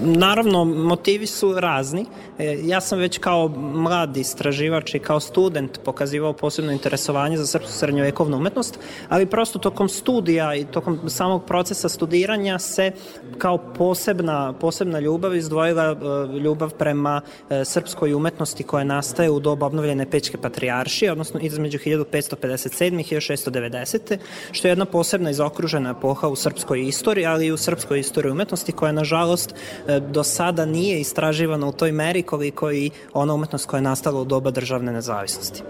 Naravno, 0.03 0.65
motivi 0.65 1.27
su 1.27 1.53
razni. 1.59 2.05
E, 2.39 2.57
ja 2.63 2.81
sam 2.81 2.99
već 2.99 3.17
kao 3.17 3.47
mlad 3.57 4.17
istraživač 4.17 4.93
i 4.95 4.99
kao 4.99 5.19
student 5.19 5.79
pokazivao 5.85 6.33
posebno 6.33 6.71
interesovanje 6.71 7.37
za 7.37 7.47
srpsku 7.47 7.71
srednjovekovnu 7.71 8.37
umetnost, 8.37 8.79
ali 9.09 9.25
prosto 9.25 9.59
tokom 9.59 9.89
studija 9.89 10.55
i 10.55 10.65
tokom 10.65 11.09
samog 11.09 11.45
procesa 11.45 11.89
studiranja 11.89 12.59
se 12.59 12.91
kao 13.37 13.57
posebna, 13.57 14.53
posebna 14.53 14.99
ljubav 14.99 15.35
izdvojila 15.35 15.83
e, 15.83 16.37
ljubav 16.39 16.73
prema 16.73 17.21
e, 17.49 17.65
srpskoj 17.65 18.13
umetnosti 18.13 18.63
koja 18.63 18.83
nastaje 18.83 19.29
u 19.29 19.39
dobu 19.39 19.65
obnovljene 19.65 20.09
Pečke 20.09 20.37
patrijaršije, 20.37 21.11
odnosno 21.11 21.39
između 21.39 21.77
1557. 21.77 22.99
i 22.99 23.03
1690. 23.03 24.17
što 24.51 24.67
je 24.67 24.71
jedna 24.71 24.85
posebna 24.85 25.29
izokružena 25.29 25.93
epoha 26.01 26.27
u 26.27 26.35
srpskoj 26.35 26.87
istoriji, 26.87 27.25
ali 27.25 27.45
i 27.45 27.51
u 27.51 27.57
srpskoj 27.57 27.99
istoriji 27.99 28.31
umetnosti 28.31 28.71
koja 28.71 28.91
nažalost 28.91 29.53
e, 29.87 29.99
do 29.99 30.23
sada 30.23 30.65
nije 30.65 30.99
istraživana 30.99 31.67
u 31.67 31.71
toj 31.71 31.91
meri 31.91 32.23
koliko 32.23 32.71
i 32.71 32.89
ona 33.13 33.33
umetnost 33.33 33.65
koja 33.65 33.77
je 33.77 33.81
nastala 33.81 34.21
u 34.21 34.25
doba 34.25 34.51
državne 34.51 34.91
nezavisnosti. 34.91 35.63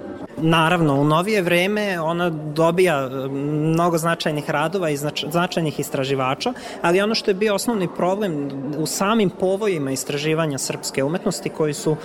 Naravno, 0.43 0.95
u 0.95 1.03
novije 1.03 1.41
vreme 1.41 2.01
ona 2.01 2.29
dobija 2.29 3.09
e, 3.11 3.27
mnogo 3.29 3.97
značajnih 3.97 4.49
radova 4.49 4.89
i 4.89 4.97
znač, 4.97 5.25
značajnih 5.31 5.79
istraživača, 5.79 6.53
ali 6.81 7.01
ono 7.01 7.15
što 7.15 7.31
je 7.31 7.35
bio 7.35 7.55
osnovni 7.55 7.87
problem 7.97 8.49
u 8.77 8.85
samim 8.85 9.29
povojima 9.29 9.91
istraživanja 9.91 10.57
srpske 10.57 11.03
umetnosti 11.03 11.49
koji 11.49 11.73
su, 11.73 11.95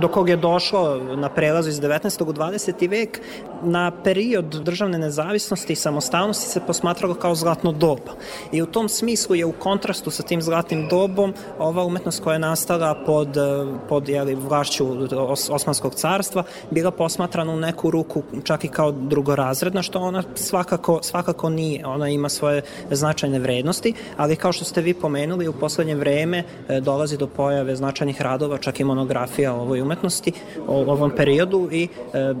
do 0.00 0.08
kog 0.08 0.28
je 0.28 0.36
došlo 0.36 0.96
na 1.16 1.28
prelazu 1.28 1.68
iz 1.68 1.80
19. 1.80 2.22
u 2.22 2.32
20. 2.32 2.90
vek, 2.90 3.20
na 3.62 3.92
period 4.04 4.44
državne 4.44 4.98
nezavisnosti 4.98 5.72
i 5.72 5.76
samostalnosti 5.76 6.48
se 6.50 6.60
posmatralo 6.66 7.14
kao 7.14 7.34
zlatno 7.34 7.72
doba. 7.72 8.12
I 8.52 8.62
u 8.62 8.66
tom 8.66 8.88
smislu 8.88 9.34
je 9.34 9.44
u 9.44 9.52
kontrastu 9.52 10.10
sa 10.10 10.22
tim 10.22 10.42
zlatnim 10.42 10.88
dobom 10.88 11.34
ova 11.58 11.84
umetnost 11.84 12.22
koja 12.22 12.34
je 12.34 12.38
nastala 12.38 12.94
pod, 13.06 13.36
e, 13.36 13.40
pod 13.88 14.08
jeli, 14.08 14.34
vlašću 14.34 14.86
Os 15.16 15.50
Osmanskog 15.50 15.94
carstva 15.94 16.44
bila 16.70 16.90
posmatrana 16.90 17.52
u 17.52 17.60
neku 17.80 17.90
ruku 17.90 18.22
čak 18.44 18.64
i 18.64 18.68
kao 18.68 18.92
drugorazredna, 18.92 19.82
što 19.82 19.98
ona 19.98 20.22
svakako, 20.34 21.00
svakako 21.02 21.48
nije. 21.48 21.86
Ona 21.86 22.08
ima 22.08 22.28
svoje 22.28 22.62
značajne 22.90 23.38
vrednosti, 23.38 23.94
ali 24.16 24.36
kao 24.36 24.52
što 24.52 24.64
ste 24.64 24.82
vi 24.82 24.94
pomenuli, 24.94 25.48
u 25.48 25.52
poslednje 25.52 25.94
vreme 25.94 26.44
e, 26.68 26.80
dolazi 26.80 27.16
do 27.16 27.26
pojave 27.26 27.76
značajnih 27.76 28.22
radova, 28.22 28.58
čak 28.58 28.80
i 28.80 28.84
monografija 28.84 29.54
o 29.54 29.60
ovoj 29.60 29.80
umetnosti, 29.80 30.32
o 30.66 30.80
ovom 30.92 31.10
periodu 31.16 31.68
i 31.72 31.88
e, 32.14 32.34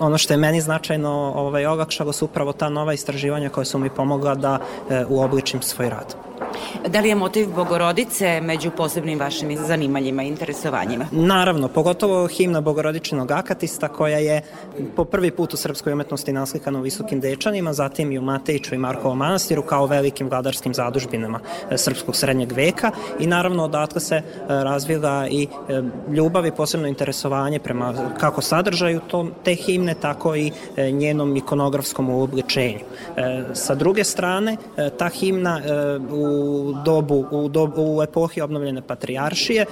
ono 0.00 0.18
što 0.18 0.34
je 0.34 0.38
meni 0.38 0.60
značajno 0.60 1.32
ovaj, 1.36 1.66
olakšalo 1.66 2.12
su 2.12 2.24
upravo 2.24 2.52
ta 2.52 2.68
nova 2.68 2.92
istraživanja 2.92 3.48
koja 3.48 3.64
su 3.64 3.78
mi 3.78 3.90
pomogla 3.90 4.34
da 4.34 4.58
e, 4.90 5.04
uobličim 5.08 5.62
svoj 5.62 5.90
rad. 5.90 6.14
Da 6.88 7.00
li 7.00 7.08
je 7.08 7.14
motiv 7.14 7.54
Bogorodice 7.54 8.40
među 8.40 8.70
posebnim 8.70 9.20
vašim 9.20 9.56
zanimanjima 9.66 10.22
i 10.22 10.28
interesovanjima? 10.28 11.06
Naravno, 11.12 11.68
pogotovo 11.68 12.26
himna 12.26 12.60
Bogorodičinog 12.60 13.30
akatista 13.30 13.88
koja 13.88 14.18
je 14.18 14.42
po 14.96 15.04
prvi 15.04 15.30
put 15.30 15.54
u 15.54 15.56
srpskoj 15.56 15.92
umetnosti 15.92 16.32
naslikana 16.32 16.78
u 16.78 16.82
Visokim 16.82 17.20
Dečanima, 17.20 17.72
zatim 17.72 18.12
i 18.12 18.18
u 18.18 18.22
Matejiću 18.22 18.74
i 18.74 18.78
Markovom 18.78 19.18
manastiru 19.18 19.62
kao 19.62 19.86
velikim 19.86 20.28
vladarskim 20.28 20.74
zadužbinama 20.74 21.40
e, 21.70 21.78
srpskog 21.78 22.16
srednjeg 22.16 22.52
veka 22.52 22.90
i 23.18 23.26
naravno 23.26 23.64
odatle 23.64 24.00
se 24.00 24.14
e, 24.14 24.22
razvila 24.48 25.28
i 25.30 25.48
e, 25.68 25.82
ljubav 26.12 26.46
i 26.46 26.50
posebno 26.50 26.88
interesovanje 26.88 27.58
prema 27.58 27.94
kako 28.20 28.42
sadržaju 28.42 29.00
to, 29.00 29.26
te 29.44 29.54
himne, 29.54 29.94
tako 29.94 30.36
i 30.36 30.52
njenom 30.92 31.36
ikonografskom 31.36 32.10
uobličenju. 32.10 32.78
Sa 33.54 33.74
druge 33.74 34.04
strane, 34.04 34.56
ta 34.98 35.08
himna 35.08 35.60
e, 35.64 35.98
u 36.24 36.72
dobu, 36.84 37.26
u, 37.30 37.48
dobu, 37.48 37.96
u 37.96 38.02
epohi 38.02 38.40
obnovljene 38.40 38.82
patrijaršije 38.82 39.64
e, 39.64 39.66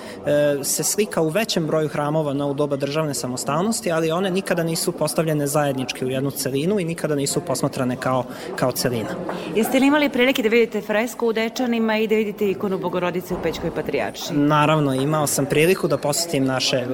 se 0.65 0.85
slika 0.85 1.23
u 1.23 1.29
većem 1.29 1.67
broju 1.67 1.89
hramova 1.89 2.33
na 2.33 2.47
u 2.47 2.55
doba 2.55 2.77
državne 2.77 3.15
samostalnosti, 3.15 3.93
ali 3.93 4.11
one 4.11 4.31
nikada 4.31 4.63
nisu 4.63 4.93
postavljene 4.93 5.47
zajednički 5.47 6.05
u 6.05 6.09
jednu 6.09 6.31
celinu 6.31 6.81
i 6.81 6.85
nikada 6.85 7.15
nisu 7.15 7.41
posmatrane 7.41 7.97
kao, 7.97 8.25
kao 8.57 8.73
celina. 8.73 9.09
Jeste 9.57 9.79
li 9.79 9.87
imali 9.87 10.09
prilike 10.09 10.43
da 10.43 10.49
vidite 10.49 10.81
fresku 10.81 11.27
u 11.27 11.33
Dečanima 11.33 11.99
i 11.99 12.07
da 12.07 12.15
vidite 12.15 12.51
ikonu 12.51 12.79
Bogorodice 12.79 13.35
u 13.35 13.43
Pećkoj 13.43 13.71
patrijaršiji? 13.71 14.37
Naravno, 14.37 14.95
imao 14.95 15.27
sam 15.27 15.47
priliku 15.47 15.89
da 15.89 15.99
posetim 15.99 16.45
naše, 16.45 16.87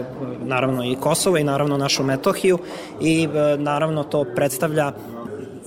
naravno 0.45 0.85
i 0.85 0.97
Kosovo 1.01 1.37
i 1.37 1.45
naravno 1.45 1.77
našu 1.77 2.03
Metohiju 2.03 2.59
i 3.01 3.29
e, 3.35 3.57
naravno 3.59 4.05
to 4.05 4.25
predstavlja 4.37 4.93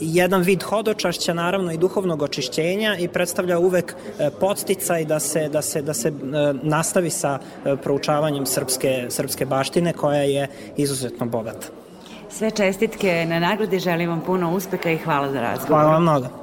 jedan 0.02 0.42
vid 0.42 0.64
hodočašća, 0.64 1.34
naravno 1.34 1.72
i 1.72 1.78
duhovnog 1.78 2.22
očišćenja 2.22 2.98
i 2.98 3.08
predstavlja 3.08 3.60
uvek 3.60 3.96
e, 4.20 4.30
podsticaj 4.40 5.06
da 5.06 5.20
se, 5.20 5.50
da 5.50 5.62
se, 5.62 5.82
da 5.82 5.94
se 5.94 6.08
e, 6.08 6.14
nastavi 6.64 7.10
sa 7.10 7.40
e, 7.40 7.76
proučavanjem 7.76 8.46
srpske, 8.46 9.06
srpske 9.10 9.46
baštine 9.46 9.94
koja 9.94 10.22
je 10.22 10.48
izuzetno 10.78 11.26
bogata. 11.26 11.68
Sve 12.30 12.52
čestitke 12.52 13.26
na 13.30 13.40
nagradi, 13.40 13.80
želim 13.80 14.10
vam 14.10 14.22
puno 14.22 14.54
uspeha 14.56 14.90
i 14.90 14.98
hvala 14.98 15.32
za 15.32 15.42
razgovor. 15.42 15.68
Hvala 15.68 15.92
vam 15.92 16.02
mnogo. 16.02 16.41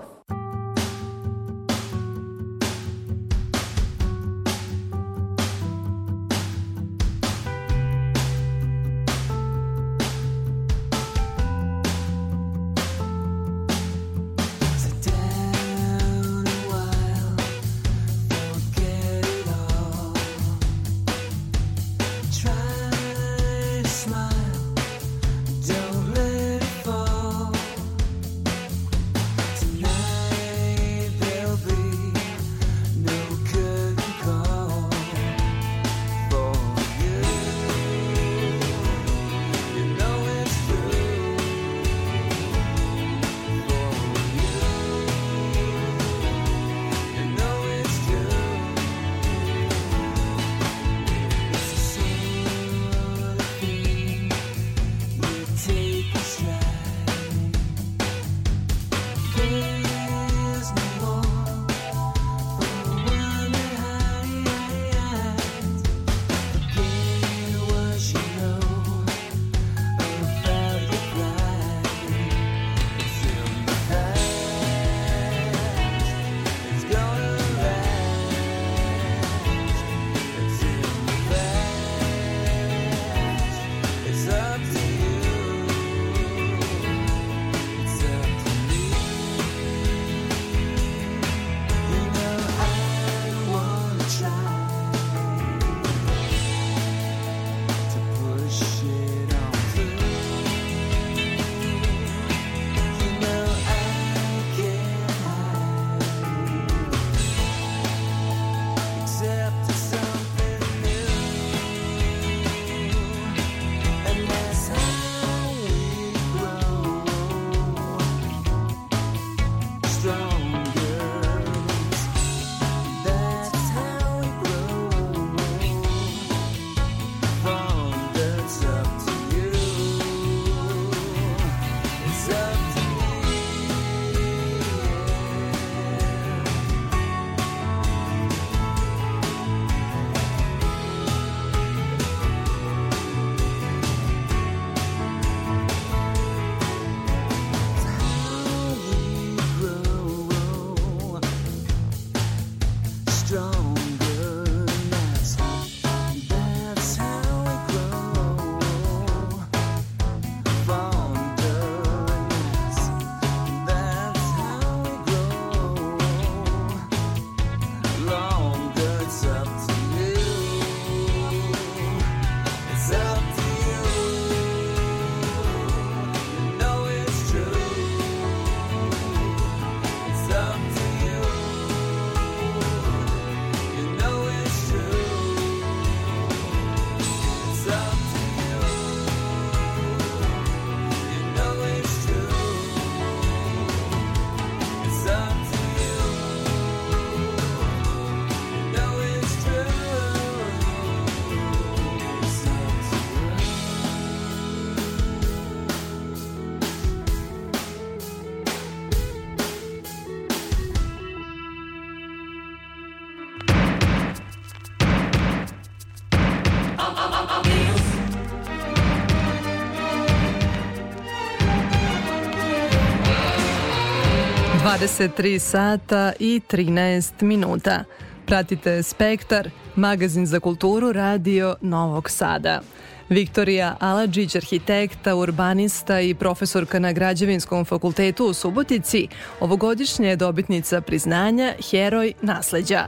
23 224.81 225.39
sata 225.39 226.13
i 226.19 226.41
13 226.49 227.23
minuta. 227.23 227.85
Pratite 228.27 228.83
Spektar, 228.83 229.51
magazin 229.77 230.27
za 230.27 230.41
kulturu 230.41 230.93
Radio 230.93 231.57
Novog 231.61 232.11
Sada. 232.11 232.61
Viktorija 233.09 233.77
Aladžić, 233.81 234.37
arhitekta, 234.37 235.15
urbanista 235.15 236.01
i 236.01 236.15
profesorka 236.15 236.79
na 236.79 236.93
Građevinskom 236.93 237.65
fakultetu 237.65 238.27
u 238.27 238.35
Subotici, 238.35 239.09
ovogodišnja 239.41 240.09
je 240.09 240.17
dobitnica 240.17 240.81
priznanja 240.81 241.55
Heroj 241.71 242.13
nasleđa. 242.23 242.87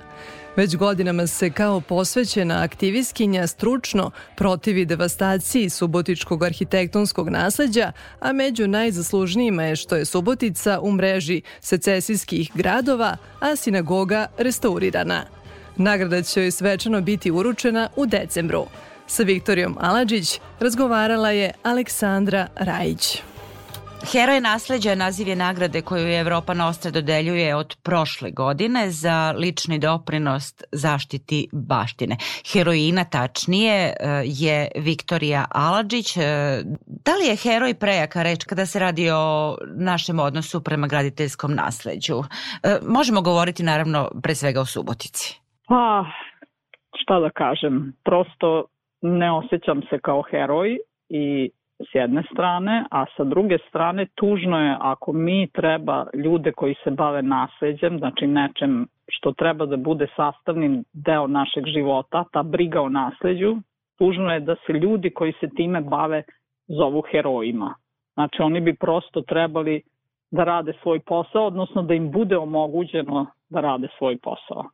Već 0.56 0.76
godinama 0.76 1.26
se 1.26 1.50
kao 1.50 1.80
posvećena 1.80 2.62
aktivistkinja 2.62 3.46
stručno 3.46 4.10
protivi 4.36 4.84
devastaciji 4.84 5.70
subotičkog 5.70 6.42
arhitektonskog 6.42 7.28
nasleđa, 7.28 7.92
a 8.20 8.32
među 8.32 8.68
najzaslužnijima 8.68 9.62
je 9.62 9.76
što 9.76 9.96
je 9.96 10.04
Subotica 10.04 10.80
u 10.80 10.92
mreži 10.92 11.42
secesijskih 11.60 12.50
gradova, 12.54 13.16
a 13.40 13.56
sinagoga 13.56 14.26
restaurirana. 14.38 15.24
Nagrada 15.76 16.22
će 16.22 16.42
joj 16.42 16.50
svečano 16.50 17.00
biti 17.00 17.30
uručena 17.30 17.88
u 17.96 18.06
decembru. 18.06 18.66
Sa 19.06 19.22
Viktorijom 19.22 19.76
Aladžić 19.80 20.40
razgovarala 20.60 21.30
je 21.30 21.52
Aleksandra 21.62 22.46
Rajić. 22.56 23.29
Heroj 24.08 24.40
nasleđa 24.40 24.94
naziv 24.94 25.28
je 25.28 25.36
nagrade 25.36 25.82
koju 25.82 26.06
je 26.06 26.20
Evropa 26.20 26.54
Nostra 26.54 26.90
dodeljuje 26.90 27.56
od 27.56 27.76
prošle 27.84 28.30
godine 28.30 28.90
za 28.90 29.34
lični 29.36 29.78
doprinos 29.78 30.44
zaštiti 30.72 31.48
baštine. 31.52 32.16
Heroina 32.52 33.04
tačnije 33.04 33.74
e, 33.74 33.92
je 34.24 34.68
Viktorija 34.76 35.44
Aladžić. 35.50 36.16
E, 36.16 36.20
Da 37.04 37.12
li 37.16 37.24
je 37.28 37.36
heroj 37.36 37.74
prejaka 37.74 38.22
reč 38.22 38.44
kada 38.44 38.66
se 38.66 38.78
radi 38.78 39.10
o 39.10 39.56
našem 39.76 40.18
odnosu 40.18 40.64
prema 40.64 40.86
graditeljskom 40.86 41.54
nasleđu? 41.54 42.18
E, 42.22 42.78
Možemo 42.88 43.20
govoriti 43.22 43.62
naravno 43.62 44.10
pre 44.22 44.34
svega 44.34 44.60
o 44.60 44.64
Subotici. 44.64 45.40
Pa, 45.68 46.04
šta 47.02 47.20
da 47.20 47.30
kažem, 47.30 47.92
prosto 48.04 48.64
ne 49.02 49.32
osjećam 49.32 49.80
se 49.90 49.98
kao 50.02 50.22
heroj 50.30 50.78
i 51.08 51.50
s 51.80 51.94
jedne 51.94 52.22
strane, 52.32 52.84
a 52.90 53.04
sa 53.16 53.24
druge 53.24 53.58
strane 53.68 54.06
tužno 54.14 54.60
je 54.60 54.76
ako 54.80 55.12
mi 55.12 55.48
treba 55.52 56.06
ljude 56.14 56.52
koji 56.52 56.74
se 56.84 56.90
bave 56.90 57.22
nasleđem, 57.22 57.98
znači 57.98 58.26
nečem 58.26 58.86
što 59.08 59.32
treba 59.32 59.66
da 59.66 59.76
bude 59.76 60.06
sastavnim 60.16 60.84
deo 60.92 61.26
našeg 61.26 61.64
života, 61.66 62.24
ta 62.32 62.42
briga 62.42 62.80
o 62.80 62.88
nasleđu, 62.88 63.56
tužno 63.98 64.32
je 64.32 64.40
da 64.40 64.54
se 64.66 64.72
ljudi 64.72 65.10
koji 65.10 65.32
se 65.40 65.48
time 65.56 65.80
bave 65.80 66.22
zovu 66.68 67.02
herojima. 67.10 67.74
Znači 68.14 68.42
oni 68.42 68.60
bi 68.60 68.74
prosto 68.74 69.20
trebali 69.20 69.82
da 70.30 70.44
rade 70.44 70.72
svoj 70.82 71.00
posao, 71.00 71.46
odnosno 71.46 71.82
da 71.82 71.94
im 71.94 72.10
bude 72.10 72.36
omogućeno 72.36 73.26
da 73.48 73.60
rade 73.60 73.88
svoj 73.98 74.18
posao. 74.22 74.64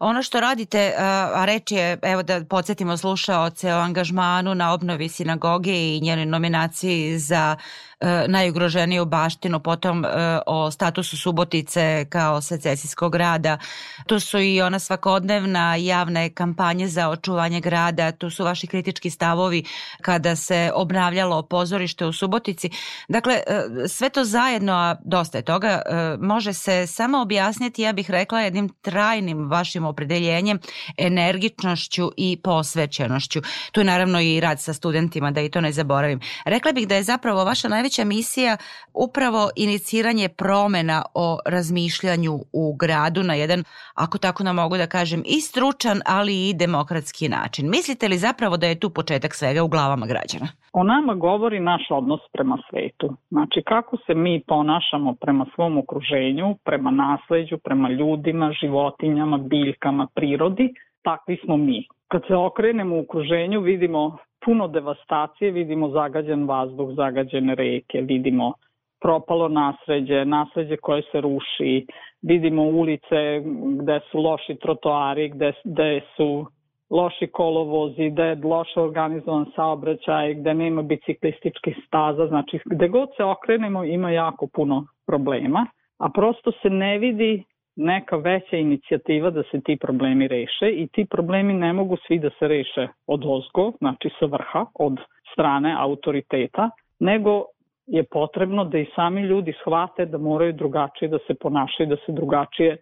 Ono 0.00 0.22
što 0.22 0.40
radite, 0.40 0.94
a 0.98 1.30
a 1.34 1.44
reč 1.44 1.72
je, 1.72 1.98
evo 2.02 2.22
da 2.22 2.44
podsjetimo 2.44 2.96
slušaoce 2.96 3.74
o 3.74 3.78
angažmanu 3.78 4.54
na 4.54 4.72
obnovi 4.72 5.08
sinagoge 5.08 5.72
i 5.72 6.00
njenoj 6.00 6.26
nominaciji 6.26 7.18
za 7.18 7.56
e, 7.56 7.93
najugroženiju 8.28 9.04
baštinu, 9.04 9.60
potom 9.60 10.04
e, 10.04 10.08
o 10.46 10.70
statusu 10.70 11.16
Subotice 11.16 12.06
kao 12.10 12.40
secesijskog 12.40 13.12
grada. 13.12 13.58
Tu 14.06 14.20
su 14.20 14.38
i 14.38 14.62
ona 14.62 14.78
svakodnevna 14.78 15.76
javne 15.76 16.30
kampanje 16.30 16.88
za 16.88 17.08
očuvanje 17.08 17.60
grada, 17.60 18.12
tu 18.12 18.30
su 18.30 18.44
vaši 18.44 18.66
kritički 18.66 19.10
stavovi 19.10 19.64
kada 20.02 20.36
se 20.36 20.70
obnavljalo 20.74 21.42
pozorište 21.42 22.06
u 22.06 22.12
Subotici. 22.12 22.70
Dakle, 23.08 23.34
e, 23.34 23.88
sve 23.88 24.08
to 24.08 24.24
zajedno, 24.24 24.72
a 24.72 24.96
dosta 25.04 25.38
je 25.38 25.42
toga, 25.42 25.82
e, 25.86 26.16
može 26.20 26.52
se 26.52 26.86
samo 26.86 27.22
objasniti, 27.22 27.82
ja 27.82 27.92
bih 27.92 28.10
rekla, 28.10 28.40
jednim 28.40 28.68
trajnim 28.68 29.50
vašim 29.50 29.84
opredeljenjem, 29.84 30.58
energičnošću 30.98 32.10
i 32.16 32.40
posvećenošću. 32.42 33.40
Tu 33.72 33.80
je 33.80 33.84
naravno 33.84 34.20
i 34.20 34.40
rad 34.40 34.60
sa 34.60 34.72
studentima, 34.72 35.30
da 35.30 35.40
i 35.40 35.50
to 35.50 35.60
ne 35.60 35.72
zaboravim. 35.72 36.20
Rekla 36.44 36.72
bih 36.72 36.88
da 36.88 36.94
je 36.94 37.02
zapravo 37.02 37.44
vaša 37.44 37.68
najveća 37.68 37.83
misija 38.04 38.56
upravo 38.94 39.50
iniciranje 39.56 40.28
promena 40.28 41.02
o 41.14 41.38
razmišljanju 41.46 42.32
u 42.52 42.76
gradu 42.80 43.22
na 43.22 43.34
jedan, 43.34 43.64
ako 43.94 44.18
tako 44.18 44.44
nam 44.44 44.56
mogu 44.56 44.76
da 44.76 44.86
kažem, 44.86 45.22
i 45.26 45.40
stručan, 45.40 45.98
ali 46.06 46.48
i 46.48 46.54
demokratski 46.54 47.28
način. 47.28 47.70
Mislite 47.70 48.08
li 48.08 48.16
zapravo 48.16 48.56
da 48.56 48.66
je 48.66 48.80
tu 48.80 48.90
početak 48.90 49.34
svega 49.34 49.62
u 49.62 49.68
glavama 49.68 50.06
građana? 50.06 50.48
O 50.72 50.82
nama 50.82 51.14
govori 51.14 51.60
naš 51.60 51.82
odnos 51.90 52.20
prema 52.32 52.58
svetu. 52.70 53.16
Znači 53.30 53.62
kako 53.66 53.96
se 54.06 54.14
mi 54.14 54.42
ponašamo 54.46 55.14
prema 55.20 55.46
svom 55.54 55.78
okruženju, 55.78 56.56
prema 56.64 56.90
nasleđu, 56.90 57.58
prema 57.58 57.88
ljudima, 57.88 58.52
životinjama, 58.60 59.38
biljkama, 59.38 60.06
prirodi, 60.14 60.74
takvi 61.02 61.36
smo 61.44 61.56
mi. 61.56 61.86
Kad 62.08 62.22
se 62.28 62.34
okrenemo 62.34 62.96
u 62.96 63.00
okruženju 63.00 63.60
vidimo 63.60 64.16
puno 64.44 64.68
devastacije, 64.68 65.50
vidimo 65.50 65.88
zagađen 65.88 66.48
vazduh, 66.48 66.94
zagađene 66.96 67.54
reke, 67.54 68.00
vidimo 68.00 68.52
propalo 69.00 69.48
nasleđe, 69.48 70.24
nasleđe 70.24 70.76
koje 70.76 71.02
se 71.12 71.20
ruši, 71.20 71.86
vidimo 72.22 72.62
ulice 72.62 73.42
gde 73.80 74.00
su 74.10 74.18
loši 74.18 74.54
trotoari, 74.54 75.28
gde, 75.28 75.52
gde 75.64 76.00
su 76.16 76.46
loši 76.90 77.26
kolovozi, 77.26 78.10
gde 78.10 78.22
je 78.22 78.40
loše 78.44 78.80
organizovan 78.80 79.46
saobraćaj, 79.56 80.34
gde 80.34 80.54
nema 80.54 80.82
biciklističkih 80.82 81.76
staza, 81.86 82.26
znači 82.26 82.58
gde 82.64 82.88
god 82.88 83.08
se 83.16 83.24
okrenemo 83.24 83.84
ima 83.84 84.10
jako 84.10 84.46
puno 84.54 84.86
problema, 85.06 85.66
a 85.98 86.08
prosto 86.08 86.52
se 86.62 86.70
ne 86.70 86.98
vidi 86.98 87.44
neka 87.76 88.16
veća 88.16 88.56
inicijativa 88.56 89.30
da 89.30 89.42
se 89.42 89.60
ti 89.60 89.76
problemi 89.76 90.28
reše 90.28 90.70
i 90.70 90.88
ti 90.92 91.06
problemi 91.10 91.52
ne 91.52 91.72
mogu 91.72 91.96
svi 92.06 92.18
da 92.18 92.30
se 92.38 92.48
reše 92.48 92.88
od 93.06 93.24
ozgo, 93.26 93.72
znači 93.78 94.10
sa 94.18 94.26
vrha, 94.26 94.66
od 94.74 94.98
strane 95.32 95.76
autoriteta, 95.78 96.70
nego 97.00 97.44
je 97.86 98.04
potrebno 98.04 98.64
da 98.64 98.78
i 98.78 98.86
sami 98.94 99.22
ljudi 99.22 99.52
shvate 99.60 100.06
da 100.06 100.18
moraju 100.18 100.52
drugačije 100.52 101.08
da 101.08 101.18
se 101.26 101.34
ponašaju, 101.34 101.88
da 101.88 101.96
se 101.96 102.12
drugačije 102.12 102.76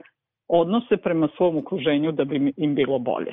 odnose 0.48 0.96
prema 0.96 1.28
svom 1.36 1.56
okruženju 1.56 2.12
da 2.12 2.24
bi 2.24 2.52
im 2.56 2.74
bilo 2.74 2.98
bolje. 2.98 3.32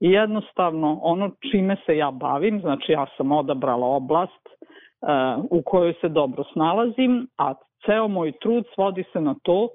I 0.00 0.10
jednostavno 0.10 0.98
ono 1.02 1.30
čime 1.50 1.76
se 1.86 1.96
ja 1.96 2.10
bavim, 2.10 2.60
znači 2.60 2.92
ja 2.92 3.06
sam 3.16 3.32
odabrala 3.32 3.86
oblast 3.86 4.46
uh, 4.48 5.44
u 5.50 5.62
kojoj 5.62 5.94
se 6.00 6.08
dobro 6.08 6.44
snalazim, 6.52 7.26
a 7.38 7.54
ceo 7.86 8.08
moj 8.08 8.32
trud 8.32 8.64
svodi 8.74 9.04
se 9.12 9.20
na 9.20 9.34
to 9.42 9.68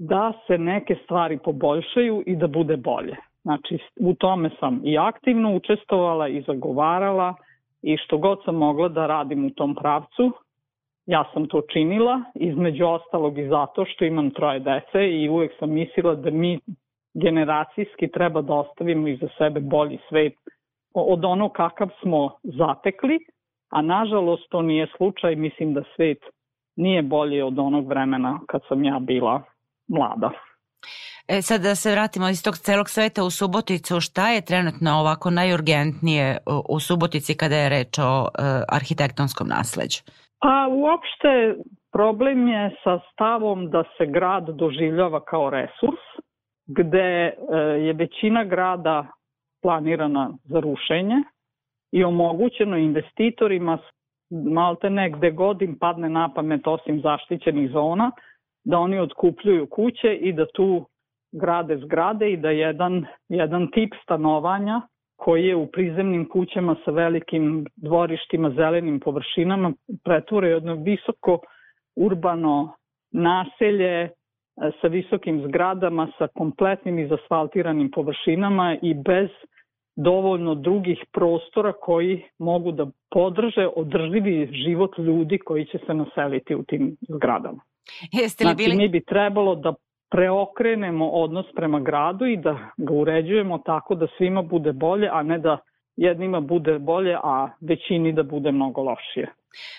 da 0.00 0.32
se 0.46 0.58
neke 0.58 0.96
stvari 1.04 1.38
poboljšaju 1.44 2.22
i 2.26 2.36
da 2.36 2.46
bude 2.46 2.76
bolje. 2.76 3.16
Znači 3.42 3.78
u 4.00 4.14
tome 4.14 4.50
sam 4.60 4.80
i 4.84 4.98
aktivno 4.98 5.56
učestvovala 5.56 6.28
i 6.28 6.42
zagovarala 6.42 7.34
i 7.82 7.96
što 7.96 8.18
god 8.18 8.38
sam 8.44 8.54
mogla 8.54 8.88
da 8.88 9.06
radim 9.06 9.46
u 9.46 9.50
tom 9.50 9.74
pravcu, 9.74 10.32
ja 11.06 11.24
sam 11.32 11.48
to 11.48 11.62
činila, 11.72 12.22
između 12.34 12.86
ostalog 12.86 13.38
i 13.38 13.48
zato 13.48 13.84
što 13.84 14.04
imam 14.04 14.30
troje 14.30 14.60
dece 14.60 15.10
i 15.10 15.28
uvek 15.28 15.52
sam 15.58 15.70
mislila 15.70 16.14
da 16.14 16.30
mi 16.30 16.58
generacijski 17.14 18.08
treba 18.08 18.42
da 18.42 18.54
ostavimo 18.54 19.08
iza 19.08 19.28
sebe 19.38 19.60
bolji 19.60 19.98
svet 20.08 20.34
od 20.94 21.24
ono 21.24 21.48
kakav 21.48 21.88
smo 22.02 22.30
zatekli, 22.42 23.18
a 23.70 23.82
nažalost 23.82 24.48
to 24.50 24.62
nije 24.62 24.86
slučaj, 24.96 25.36
mislim 25.36 25.74
da 25.74 25.82
svet 25.96 26.18
nije 26.76 27.02
bolji 27.02 27.42
od 27.42 27.58
onog 27.58 27.88
vremena 27.88 28.40
kad 28.48 28.60
sam 28.68 28.84
ja 28.84 28.98
bila 28.98 29.42
mlada. 29.96 30.30
E 31.28 31.42
sad 31.42 31.60
da 31.60 31.74
se 31.74 31.92
vratimo 31.92 32.28
iz 32.28 32.44
tog 32.44 32.54
celog 32.56 32.88
sveta 32.88 33.24
u 33.24 33.30
Suboticu, 33.30 34.00
šta 34.00 34.30
je 34.30 34.44
trenutno 34.44 34.90
ovako 35.00 35.30
najurgentnije 35.30 36.38
u- 36.68 36.80
Subotici 36.80 37.36
kada 37.36 37.56
je 37.56 37.68
reč 37.68 37.98
o 37.98 38.10
e, 38.26 38.28
arhitektonskom 38.68 39.46
nasleđu? 39.48 40.00
A 40.40 40.68
uopšte 40.68 41.30
problem 41.92 42.48
je 42.48 42.76
sa 42.84 42.98
stavom 43.12 43.70
da 43.70 43.82
se 43.98 44.06
grad 44.06 44.44
doživljava 44.62 45.24
kao 45.24 45.50
resurs, 45.50 46.04
gde 46.66 47.08
e, 47.28 47.34
je 47.86 47.92
većina 47.92 48.44
grada 48.44 49.06
planirana 49.62 50.30
za 50.44 50.60
rušenje 50.60 51.16
i 51.92 52.04
omogućeno 52.04 52.76
investitorima 52.76 53.78
malte 54.30 54.90
ne 54.90 55.10
gde 55.10 55.30
god 55.30 55.62
im 55.62 55.78
padne 55.78 56.08
na 56.08 56.32
pamet 56.34 56.66
osim 56.66 57.00
zaštićenih 57.00 57.70
zona, 57.70 58.10
da 58.64 58.78
oni 58.78 58.98
otkupljuju 58.98 59.66
kuće 59.66 60.14
i 60.14 60.32
da 60.32 60.46
tu 60.54 60.86
grade 61.32 61.76
zgrade 61.76 62.32
i 62.32 62.36
da 62.36 62.50
jedan, 62.50 63.06
jedan 63.28 63.70
tip 63.70 63.92
stanovanja 64.02 64.80
koji 65.16 65.44
je 65.44 65.56
u 65.56 65.66
prizemnim 65.66 66.28
kućama 66.28 66.76
sa 66.84 66.90
velikim 66.90 67.66
dvorištima, 67.76 68.50
zelenim 68.50 69.00
površinama, 69.00 69.72
pretvore 70.04 70.48
u 70.48 70.50
jedno 70.50 70.74
visoko 70.74 71.38
urbano 71.96 72.72
naselje 73.12 74.00
e, 74.00 74.10
sa 74.80 74.86
visokim 74.88 75.42
zgradama, 75.46 76.08
sa 76.18 76.28
kompletnim 76.34 76.98
izasfaltiranim 76.98 77.90
površinama 77.90 78.76
i 78.82 78.94
bez 78.94 79.28
dovoljno 79.96 80.54
drugih 80.54 81.04
prostora 81.12 81.72
koji 81.72 82.22
mogu 82.38 82.72
da 82.72 82.86
podrže 83.10 83.68
održivi 83.76 84.48
život 84.52 84.98
ljudi 84.98 85.38
koji 85.38 85.64
će 85.66 85.78
se 85.86 85.94
naseliti 85.94 86.54
u 86.54 86.62
tim 86.62 86.96
zgradama. 87.08 87.60
Jeste 88.12 88.44
li 88.44 88.48
Znači, 88.48 88.56
bili... 88.56 88.76
mi 88.76 88.88
bi 88.88 89.04
trebalo 89.04 89.54
da 89.54 89.74
preokrenemo 90.10 91.08
odnos 91.08 91.46
prema 91.56 91.80
gradu 91.80 92.26
i 92.26 92.36
da 92.36 92.58
ga 92.76 92.94
uređujemo 92.94 93.58
tako 93.58 93.94
da 93.94 94.06
svima 94.18 94.42
bude 94.42 94.72
bolje, 94.72 95.08
a 95.12 95.22
ne 95.22 95.38
da 95.38 95.58
jednima 95.96 96.40
bude 96.40 96.78
bolje, 96.78 97.16
a 97.22 97.50
većini 97.60 98.12
da 98.12 98.22
bude 98.22 98.52
mnogo 98.52 98.82
lošije. 98.82 99.32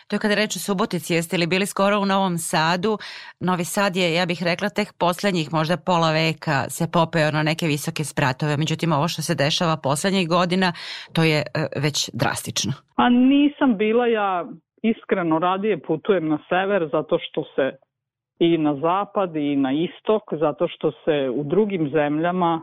To 0.07 0.16
je 0.16 0.20
kada 0.20 0.36
reč 0.36 0.55
o 0.55 0.59
Subotici, 0.59 1.14
jeste 1.14 1.38
li 1.38 1.47
bili 1.47 1.66
skoro 1.66 1.99
u 1.99 2.05
Novom 2.05 2.38
Sadu? 2.38 2.97
Novi 3.39 3.66
Sad 3.66 3.95
je, 3.95 4.14
ja 4.14 4.26
bih 4.26 4.43
rekla, 4.43 4.70
tek 4.70 4.89
poslednjih 4.99 5.47
možda 5.53 5.78
pola 5.78 6.12
veka 6.12 6.57
se 6.70 6.86
popeo 6.97 7.32
na 7.32 7.43
neke 7.43 7.66
visoke 7.66 8.03
spratove, 8.03 8.57
međutim 8.57 8.91
ovo 8.91 9.07
što 9.07 9.22
se 9.22 9.36
dešava 9.36 9.76
poslednjih 9.84 10.28
godina, 10.30 10.74
to 11.14 11.24
je 11.24 11.39
e, 11.39 11.43
već 11.86 11.97
drastično. 12.14 12.74
A 12.95 13.09
nisam 13.09 13.78
bila 13.78 14.07
ja 14.07 14.45
iskreno 14.82 15.39
radije 15.39 15.82
putujem 15.82 16.28
na 16.28 16.39
sever 16.49 16.89
zato 16.91 17.18
što 17.26 17.43
se 17.55 17.66
i 18.39 18.57
na 18.57 18.76
zapad 18.76 19.36
i 19.36 19.55
na 19.55 19.72
istok 19.72 20.24
zato 20.39 20.68
što 20.68 20.91
se 20.91 21.30
u 21.36 21.43
drugim 21.43 21.89
zemljama 21.89 22.62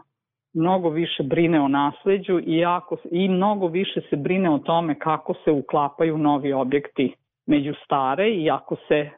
mnogo 0.58 0.90
više 0.90 1.22
brine 1.22 1.60
o 1.60 1.68
nasleđu 1.68 2.40
i, 2.46 2.58
jako, 2.58 2.96
i 3.10 3.28
mnogo 3.28 3.66
više 3.66 4.00
se 4.10 4.16
brine 4.16 4.50
o 4.50 4.58
tome 4.58 4.98
kako 4.98 5.34
se 5.44 5.50
uklapaju 5.50 6.18
novi 6.18 6.52
objekti 6.52 7.14
među 7.46 7.74
stare 7.84 8.30
i 8.30 8.50
ako 8.50 8.76
se 8.88 9.10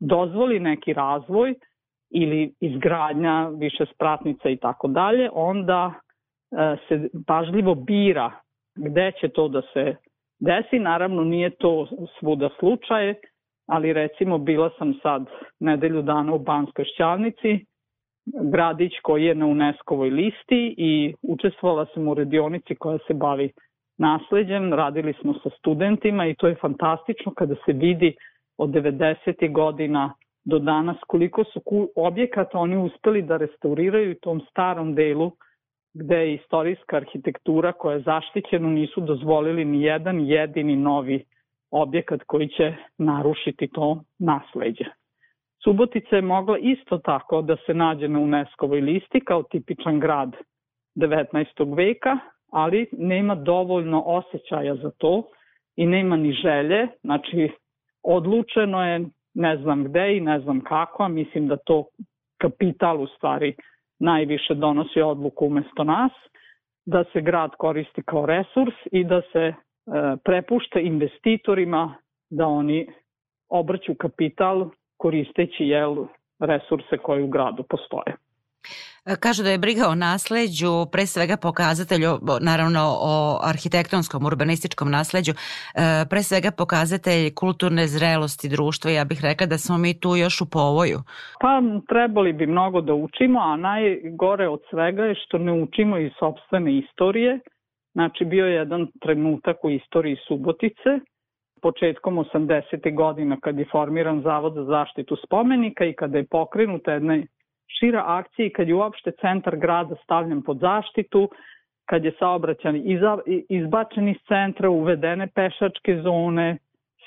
dozvoli 0.00 0.60
neki 0.60 0.92
razvoj 0.92 1.54
ili 2.10 2.54
izgradnja 2.60 3.48
više 3.48 3.84
spratnica 3.94 4.48
i 4.48 4.56
tako 4.56 4.88
dalje, 4.88 5.30
onda 5.32 5.92
e, 5.94 6.76
se 6.88 7.08
pažljivo 7.26 7.74
bira 7.74 8.32
gde 8.76 9.12
će 9.20 9.28
to 9.28 9.48
da 9.48 9.62
se 9.72 9.96
desi. 10.40 10.78
Naravno 10.78 11.24
nije 11.24 11.50
to 11.50 11.86
svuda 12.18 12.48
slučaj, 12.58 13.14
ali 13.66 13.92
recimo 13.92 14.38
bila 14.38 14.70
sam 14.78 14.94
sad 15.02 15.26
nedelju 15.60 16.02
dana 16.02 16.34
u 16.34 16.38
Banskoj 16.38 16.84
šćavnici, 16.94 17.66
gradić 18.52 18.92
koji 19.02 19.24
je 19.24 19.34
na 19.34 19.46
UNESCO-voj 19.46 20.10
listi 20.10 20.74
i 20.78 21.14
učestvovala 21.22 21.86
sam 21.94 22.08
u 22.08 22.14
radionici 22.14 22.74
koja 22.74 22.98
se 23.06 23.14
bavi 23.14 23.52
nasleđem, 23.98 24.72
radili 24.74 25.14
smo 25.20 25.34
sa 25.42 25.50
studentima 25.58 26.26
i 26.26 26.34
to 26.34 26.46
je 26.46 26.54
fantastično 26.54 27.32
kada 27.34 27.54
se 27.54 27.72
vidi 27.72 28.14
od 28.58 28.70
90. 28.70 29.52
godina 29.52 30.14
do 30.44 30.58
danas 30.58 30.96
koliko 31.06 31.44
su 31.44 31.60
objekata 31.96 32.58
oni 32.58 32.76
uspeli 32.76 33.22
da 33.22 33.36
restauriraju 33.36 34.12
u 34.12 34.20
tom 34.20 34.40
starom 34.50 34.94
delu 34.94 35.32
gde 35.94 36.16
je 36.16 36.34
istorijska 36.34 36.96
arhitektura 36.96 37.72
koja 37.72 37.94
je 37.94 38.02
zaštićena, 38.02 38.68
nisu 38.68 39.00
dozvolili 39.00 39.64
ni 39.64 39.82
jedan 39.82 40.20
jedini 40.20 40.76
novi 40.76 41.24
objekat 41.70 42.20
koji 42.26 42.48
će 42.48 42.74
narušiti 42.98 43.68
to 43.68 44.02
nasleđe. 44.18 44.84
Subotica 45.64 46.16
je 46.16 46.22
mogla 46.22 46.58
isto 46.58 46.98
tako 46.98 47.42
da 47.42 47.56
se 47.66 47.74
nađe 47.74 48.08
na 48.08 48.20
UNESCO-voj 48.20 48.80
listi 48.80 49.20
kao 49.20 49.42
tipičan 49.42 50.00
grad 50.00 50.36
19. 50.96 51.76
veka, 51.76 52.18
ali 52.52 52.86
nema 52.92 53.34
dovoljno 53.34 54.02
osjećaja 54.06 54.74
za 54.74 54.90
to 54.98 55.22
i 55.76 55.86
nema 55.86 56.16
ni 56.16 56.32
želje, 56.32 56.88
znači 57.02 57.50
odlučeno 58.02 58.84
je 58.84 59.04
ne 59.34 59.56
znam 59.56 59.84
gde 59.84 60.16
i 60.16 60.20
ne 60.20 60.40
znam 60.40 60.60
kako, 60.60 61.02
a 61.02 61.08
mislim 61.08 61.48
da 61.48 61.56
to 61.56 61.84
kapital 62.40 63.02
u 63.02 63.06
stvari 63.06 63.54
najviše 63.98 64.54
donosi 64.54 65.00
odluku 65.00 65.46
umesto 65.46 65.84
nas, 65.84 66.12
da 66.86 67.04
se 67.12 67.20
grad 67.20 67.50
koristi 67.58 68.02
kao 68.02 68.26
resurs 68.26 68.74
i 68.92 69.04
da 69.04 69.22
se 69.32 69.38
e, 69.40 69.54
prepušta 70.24 70.80
investitorima 70.80 71.94
da 72.30 72.46
oni 72.46 72.86
obrću 73.48 73.94
kapital 73.94 74.70
koristeći 74.98 75.64
jel, 75.64 75.94
resurse 76.38 76.98
koji 76.98 77.22
u 77.22 77.28
gradu 77.28 77.62
postoje. 77.62 78.16
E, 79.06 79.16
Kažu 79.20 79.42
da 79.42 79.50
je 79.50 79.58
briga 79.58 79.84
o 79.88 79.94
nasleđu 79.94 80.72
pre 80.92 81.06
svega 81.06 81.36
pokazatelj, 81.36 82.04
naravno 82.40 82.80
o 83.12 83.14
arhitektonskom, 83.52 84.26
urbanističkom 84.26 84.90
nasleđu, 84.90 85.32
e, 85.32 85.38
pre 86.10 86.22
svega 86.22 86.50
pokazatelj 86.50 87.34
kulturne 87.34 87.86
zrelosti 87.86 88.48
društva. 88.48 88.90
Ja 88.90 89.04
bih 89.04 89.20
rekla 89.22 89.46
da 89.46 89.58
smo 89.58 89.78
mi 89.78 90.00
tu 90.00 90.16
još 90.16 90.40
u 90.40 90.50
povoju. 90.50 90.98
Pa 91.40 91.52
trebali 91.88 92.32
bi 92.32 92.46
mnogo 92.46 92.80
da 92.80 92.94
učimo, 92.94 93.40
a 93.40 93.56
najgore 93.56 94.48
od 94.48 94.60
svega 94.70 95.02
je 95.04 95.14
što 95.14 95.38
ne 95.38 95.52
učimo 95.62 95.98
iz 95.98 96.12
sobstvene 96.18 96.78
istorije. 96.78 97.40
Znači 97.92 98.24
bio 98.24 98.46
je 98.46 98.54
jedan 98.54 98.86
trenutak 99.02 99.56
u 99.64 99.70
istoriji 99.70 100.16
Subotice, 100.28 100.90
početkom 101.62 102.18
80. 102.18 102.94
godina 102.94 103.36
kad 103.40 103.58
je 103.58 103.64
formiran 103.72 104.22
Zavod 104.22 104.54
za 104.54 104.64
zaštitu 104.64 105.16
spomenika 105.16 105.84
i 105.84 105.92
kada 105.92 106.18
je 106.18 106.26
pokrenuta 106.30 106.92
jedna 106.92 107.22
šira 107.78 108.02
akcija 108.06 108.46
i 108.46 108.50
kad 108.50 108.68
je 108.68 108.74
uopšte 108.74 109.12
centar 109.20 109.56
grada 109.56 109.94
stavljen 110.04 110.42
pod 110.42 110.58
zaštitu, 110.58 111.28
kad 111.86 112.04
je 112.04 112.12
saobraćan 112.18 112.82
izbačen 113.48 114.08
iz 114.08 114.16
centra, 114.28 114.70
uvedene 114.70 115.28
pešačke 115.34 116.00
zone, 116.02 116.58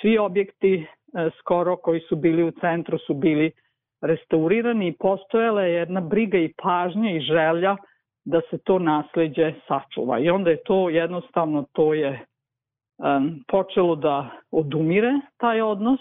svi 0.01 0.17
objekti 0.17 0.73
e, 0.75 0.85
skoro 1.39 1.75
koji 1.75 1.99
su 1.99 2.15
bili 2.15 2.43
u 2.43 2.51
centru 2.51 2.97
su 2.97 3.13
bili 3.13 3.51
restaurirani 4.01 4.87
i 4.87 4.97
postojala 4.99 5.61
je 5.61 5.73
jedna 5.73 6.01
briga 6.01 6.37
i 6.37 6.53
pažnja 6.63 7.11
i 7.11 7.19
želja 7.19 7.75
da 8.25 8.41
se 8.49 8.57
to 8.57 8.79
nasleđe 8.79 9.53
sačuva. 9.67 10.19
I 10.19 10.29
onda 10.29 10.49
je 10.49 10.63
to 10.63 10.89
jednostavno, 10.89 11.65
to 11.71 11.93
je 11.93 12.25
počelo 13.47 13.95
da 13.95 14.29
odumire 14.51 15.11
taj 15.37 15.61
odnos 15.61 15.99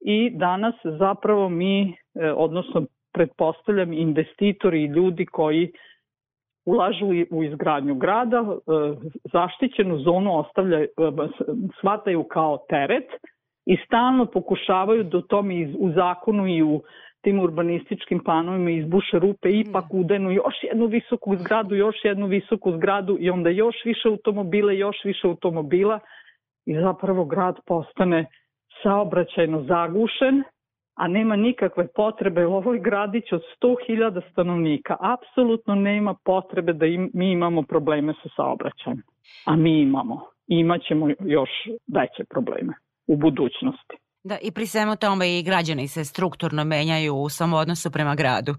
i 0.00 0.30
danas 0.30 0.74
zapravo 0.84 1.48
mi, 1.48 1.82
e, 1.90 2.32
odnosno 2.32 2.86
pretpostavljam 3.12 3.92
investitori 3.92 4.82
i 4.82 4.86
ljudi 4.86 5.26
koji 5.26 5.72
ulažu 6.66 7.06
u 7.30 7.44
izgradnju 7.44 7.94
grada, 7.94 8.36
e, 8.36 8.52
zaštićenu 9.32 9.98
zonu 9.98 10.38
ostavljaju, 10.38 10.84
e, 10.84 10.88
shvataju 11.78 12.24
kao 12.24 12.58
teret 12.68 13.08
i 13.66 13.76
stalno 13.86 14.26
pokušavaju 14.26 15.04
da 15.04 15.18
u 15.18 15.22
tome 15.22 15.74
u 15.78 15.92
zakonu 15.92 16.46
i 16.46 16.62
u 16.62 16.82
tim 17.22 17.40
urbanističkim 17.40 18.24
planovima 18.24 18.70
izbuše 18.70 19.18
rupe 19.18 19.48
ipak 19.50 19.84
udenu 19.94 20.30
još 20.30 20.54
jednu 20.62 20.86
visoku 20.86 21.36
zgradu, 21.36 21.74
još 21.74 21.96
jednu 22.04 22.26
visoku 22.26 22.72
zgradu 22.72 23.16
i 23.20 23.30
onda 23.30 23.50
još 23.50 23.76
više 23.84 24.08
automobila, 24.08 24.72
još 24.72 24.96
više 25.04 25.26
automobila 25.26 26.00
i 26.66 26.74
zapravo 26.74 27.24
grad 27.24 27.56
postane 27.66 28.26
saobraćajno 28.82 29.62
zagušen, 29.62 30.42
a 30.94 31.08
nema 31.08 31.36
nikakve 31.36 31.86
potrebe 31.94 32.46
u 32.46 32.54
ovoj 32.54 32.78
gradić 32.78 33.32
od 33.32 33.42
100.000 33.62 34.30
stanovnika. 34.32 34.96
Apsolutno 35.00 35.74
nema 35.74 36.14
potrebe 36.24 36.72
da 36.72 36.86
im, 36.86 37.10
mi 37.14 37.30
imamo 37.30 37.62
probleme 37.62 38.14
sa 38.22 38.28
saobraćajem. 38.36 39.02
A 39.46 39.56
mi 39.56 39.80
imamo. 39.80 40.20
I 40.48 40.54
imaćemo 40.54 41.08
još 41.20 41.50
veće 41.94 42.24
probleme 42.30 42.72
u 43.06 43.16
budućnosti. 43.16 43.96
Da, 44.24 44.36
i 44.42 44.52
pri 44.52 44.66
svemu 44.66 44.96
tome 44.96 45.38
i 45.38 45.42
građani 45.42 45.88
se 45.88 46.04
strukturno 46.04 46.64
menjaju 46.64 47.14
u 47.14 47.28
svom 47.28 47.52
odnosu 47.52 47.90
prema 47.92 48.14
gradu. 48.14 48.52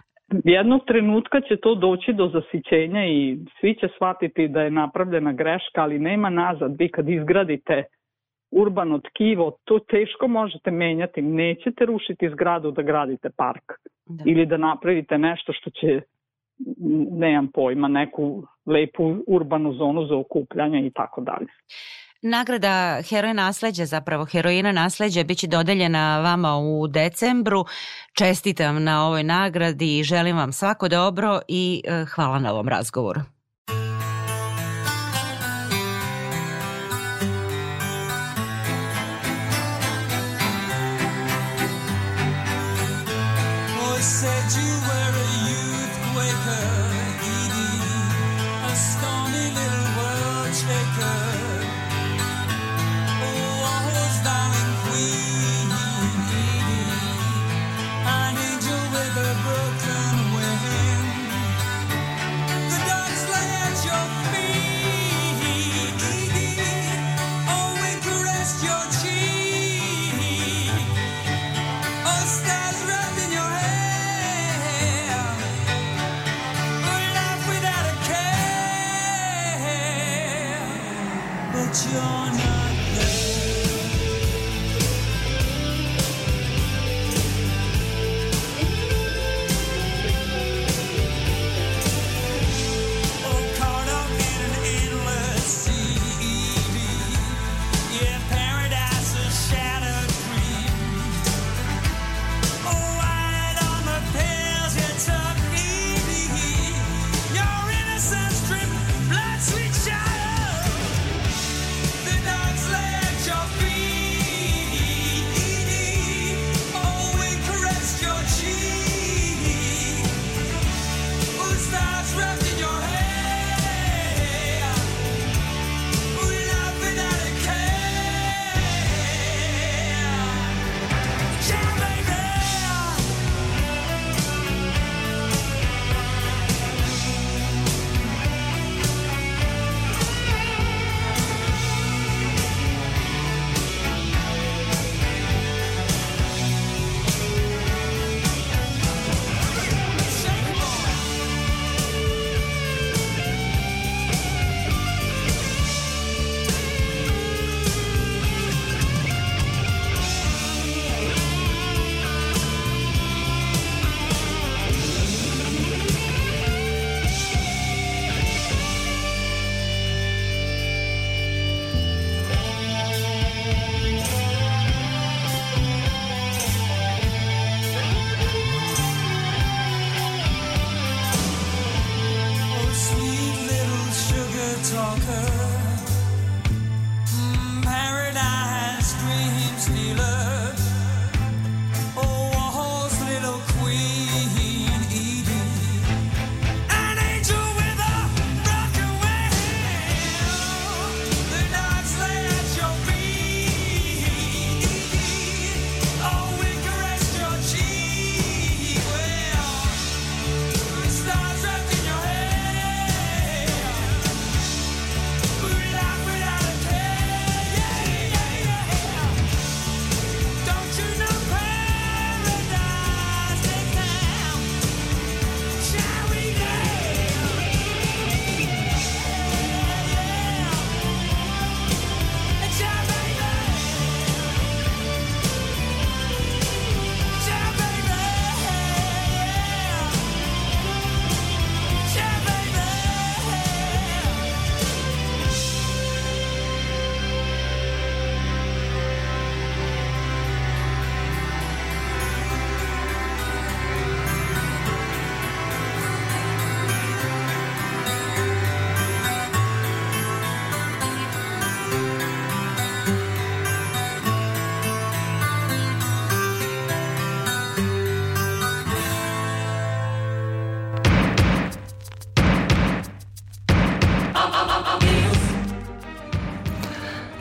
Jednog 0.44 0.82
trenutka 0.88 1.42
će 1.42 1.56
to 1.62 1.76
doći 1.76 2.14
do 2.14 2.28
zasićenja 2.28 3.06
i 3.06 3.38
svi 3.60 3.76
će 3.80 3.88
shvatiti 3.96 4.48
da 4.48 4.62
je 4.62 4.72
napravljena 4.72 5.34
greška, 5.34 5.82
ali 5.82 6.00
nema 6.00 6.30
nazad. 6.30 6.76
Vi 6.80 6.92
kad 6.92 7.10
izgradite 7.10 7.84
urbano 8.52 9.00
tkivo, 9.00 9.58
to 9.64 9.80
teško 9.80 10.28
možete 10.28 10.72
menjati. 10.72 11.22
Nećete 11.22 11.86
rušiti 11.86 12.30
zgradu 12.30 12.72
da 12.72 12.82
gradite 12.82 13.30
park 13.38 13.64
Da. 14.06 14.24
ili 14.28 14.46
da 14.46 14.58
napravite 14.58 15.18
nešto 15.18 15.54
što 15.54 15.70
će, 15.70 16.02
nemam 17.12 17.48
pojma, 17.54 17.88
neku 17.88 18.44
lepu 18.66 19.16
urbanu 19.28 19.74
zonu 19.74 20.06
za 20.06 20.16
okupljanje 20.16 20.88
i 20.88 20.92
tako 20.92 21.22
dalje. 21.22 21.48
Nagrada 22.22 23.02
Heroj 23.10 23.34
nasleđa, 23.34 23.86
zapravo 23.86 24.26
heroina 24.26 24.72
nasleđa, 24.72 25.24
biće 25.24 25.48
dodeljena 25.48 26.20
vama 26.22 26.58
u 26.58 26.88
decembru. 26.88 27.66
Čestitam 28.14 28.84
na 28.84 29.06
ovoj 29.06 29.24
nagradi 29.24 30.00
i 30.00 30.04
želim 30.04 30.38
vam 30.38 30.52
svako 30.54 30.88
dobro 30.88 31.40
i 31.48 31.82
e, 31.86 32.06
hvala 32.06 32.40
na 32.40 32.52
ovom 32.52 32.68
razgovoru. 32.68 33.22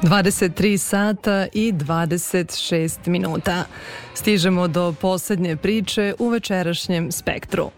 23 0.03 0.77
sata 0.77 1.47
i 1.53 1.73
26 1.73 3.09
minuta. 3.09 3.65
Stižemo 4.15 4.69
do 4.69 4.95
poslednje 5.01 5.57
priče 5.57 6.15
u 6.19 6.29
večerašnjem 6.29 7.13
spektru. 7.13 7.71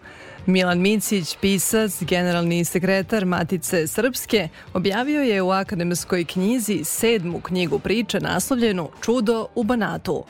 Milan 0.45 0.79
Micić, 0.79 1.37
pisac, 1.41 2.03
generalni 2.03 2.65
sekretar 2.65 3.25
Matice 3.25 3.87
Srpske, 3.87 4.49
objavio 4.73 5.21
je 5.21 5.41
u 5.41 5.49
akademskoj 5.49 6.25
knjizi 6.25 6.83
sedmu 6.83 7.39
knjigu 7.39 7.79
priče 7.79 8.19
naslovljenu 8.19 8.89
Čudo 9.03 9.47
u 9.55 9.63
Banatu. 9.63 10.23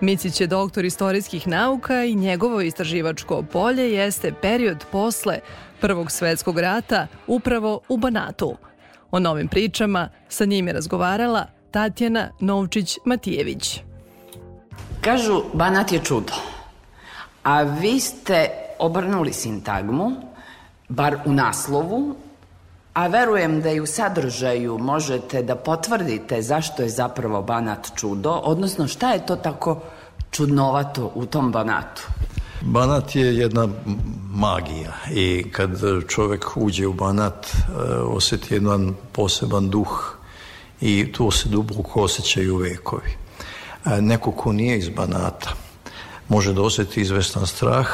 Micić 0.00 0.40
je 0.40 0.46
doktor 0.46 0.84
istorijskih 0.84 1.48
nauka 1.48 2.04
i 2.04 2.14
njegovo 2.14 2.60
istraživačko 2.60 3.42
polje 3.42 3.92
jeste 3.92 4.32
period 4.42 4.84
posle 4.92 5.38
Prvog 5.80 6.10
svetskog 6.10 6.58
rata 6.58 7.06
upravo 7.26 7.80
u 7.88 7.96
Banatu– 7.96 8.56
O 9.10 9.18
novim 9.18 9.48
pričama 9.48 10.08
sa 10.28 10.44
njim 10.44 10.66
je 10.66 10.72
razgovarala 10.72 11.46
Tatjana 11.70 12.30
Novčić-Matijević. 12.40 13.80
Kažu, 15.00 15.42
Banat 15.52 15.92
je 15.92 16.00
čudo. 16.04 16.32
A 17.42 17.62
vi 17.62 18.00
ste 18.00 18.48
obrnuli 18.78 19.32
sintagmu, 19.32 20.12
bar 20.88 21.16
u 21.24 21.32
naslovu, 21.32 22.16
a 22.94 23.06
verujem 23.06 23.60
da 23.60 23.70
i 23.70 23.80
u 23.80 23.86
sadržaju 23.86 24.78
možete 24.78 25.42
da 25.42 25.56
potvrdite 25.56 26.42
zašto 26.42 26.82
je 26.82 26.88
zapravo 26.88 27.42
Banat 27.42 27.88
čudo, 27.96 28.40
odnosno 28.44 28.88
šta 28.88 29.12
je 29.12 29.26
to 29.26 29.36
tako 29.36 29.80
čudnovato 30.30 31.12
u 31.14 31.26
tom 31.26 31.52
Banatu? 31.52 32.02
Banat 32.60 33.16
je 33.16 33.36
jedna 33.36 33.68
magija 34.30 34.92
i 35.10 35.44
kad 35.52 35.70
čovek 36.08 36.56
uđe 36.56 36.86
u 36.86 36.92
Banat 36.92 37.46
e, 37.46 37.72
osjeti 37.94 38.54
jedan 38.54 38.94
poseban 39.12 39.70
duh 39.70 40.14
i 40.80 41.12
tu 41.12 41.30
se 41.30 41.48
duboko 41.48 42.02
osjećaju 42.02 42.56
vekovi. 42.56 43.16
E, 43.84 44.00
Neko 44.00 44.32
ko 44.32 44.52
nije 44.52 44.78
iz 44.78 44.88
Banata 44.88 45.50
može 46.28 46.52
da 46.52 46.62
osjeti 46.62 47.00
izvestan 47.00 47.46
strah, 47.46 47.88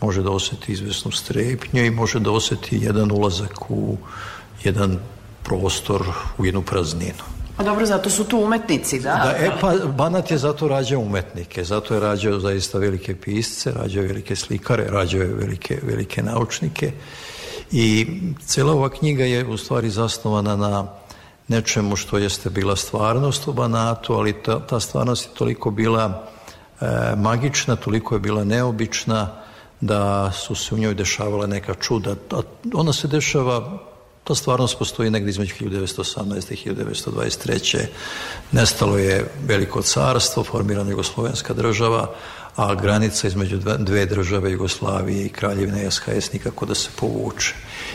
može 0.00 0.22
da 0.22 0.30
osjeti 0.30 0.72
izvesnu 0.72 1.10
strepnju 1.10 1.84
i 1.84 1.90
može 1.90 2.20
da 2.20 2.30
osjeti 2.30 2.78
jedan 2.82 3.12
ulazak 3.12 3.70
u 3.70 3.96
jedan 4.64 4.98
prostor, 5.42 6.02
u 6.38 6.44
jednu 6.44 6.62
prazninu. 6.62 7.37
A 7.58 7.62
dobro, 7.62 7.86
zato 7.86 8.10
su 8.10 8.24
tu 8.24 8.38
umetnici, 8.38 9.00
da? 9.00 9.14
Da, 9.24 9.34
e 9.38 9.50
pa 9.60 9.74
Banat 9.86 10.30
je 10.30 10.38
zato 10.38 10.68
rađao 10.68 11.00
umetnike, 11.00 11.64
zato 11.64 11.94
je 11.94 12.00
rađao 12.00 12.40
zaista 12.40 12.78
velike 12.78 13.14
pisce, 13.14 13.72
rađao 13.72 14.02
velike 14.02 14.36
slikare, 14.36 14.84
rađao 14.90 15.20
je 15.20 15.26
velike, 15.26 15.80
velike 15.82 16.22
naučnike 16.22 16.92
i 17.72 18.06
cela 18.46 18.72
ova 18.72 18.88
knjiga 18.88 19.24
je 19.24 19.46
u 19.46 19.56
stvari 19.56 19.90
zasnovana 19.90 20.56
na 20.56 20.86
nečemu 21.48 21.96
što 21.96 22.18
jeste 22.18 22.50
bila 22.50 22.76
stvarnost 22.76 23.48
u 23.48 23.52
Banatu, 23.52 24.14
ali 24.14 24.42
ta, 24.42 24.60
ta 24.66 24.80
stvarnost 24.80 25.24
je 25.24 25.34
toliko 25.34 25.70
bila 25.70 26.26
e, 26.80 26.86
magična, 27.16 27.76
toliko 27.76 28.14
je 28.14 28.18
bila 28.18 28.44
neobična 28.44 29.28
da 29.80 30.32
su 30.32 30.54
se 30.54 30.74
u 30.74 30.78
njoj 30.78 30.94
dešavala 30.94 31.46
neka 31.46 31.74
čuda. 31.74 32.14
Ona 32.74 32.92
se 32.92 33.08
dešava 33.08 33.78
Ta 34.28 34.34
stvarnost 34.34 34.78
postoji 34.78 35.10
negdje 35.10 35.30
između 35.30 35.54
1918. 35.54 36.52
i 36.52 36.70
1923. 36.70 37.86
Nestalo 38.52 38.98
je 38.98 39.30
veliko 39.46 39.82
carstvo, 39.82 40.44
formirana 40.44 40.90
Jugoslovenska 40.90 41.54
država, 41.54 42.14
a 42.56 42.74
granica 42.74 43.28
između 43.28 43.58
dve 43.78 44.06
države 44.06 44.52
Jugoslavije 44.52 45.26
i 45.26 45.28
Kraljevine 45.28 45.90
SHS 45.90 46.32
nikako 46.32 46.66
da 46.66 46.74
se 46.74 46.88
povuče. 47.00 47.54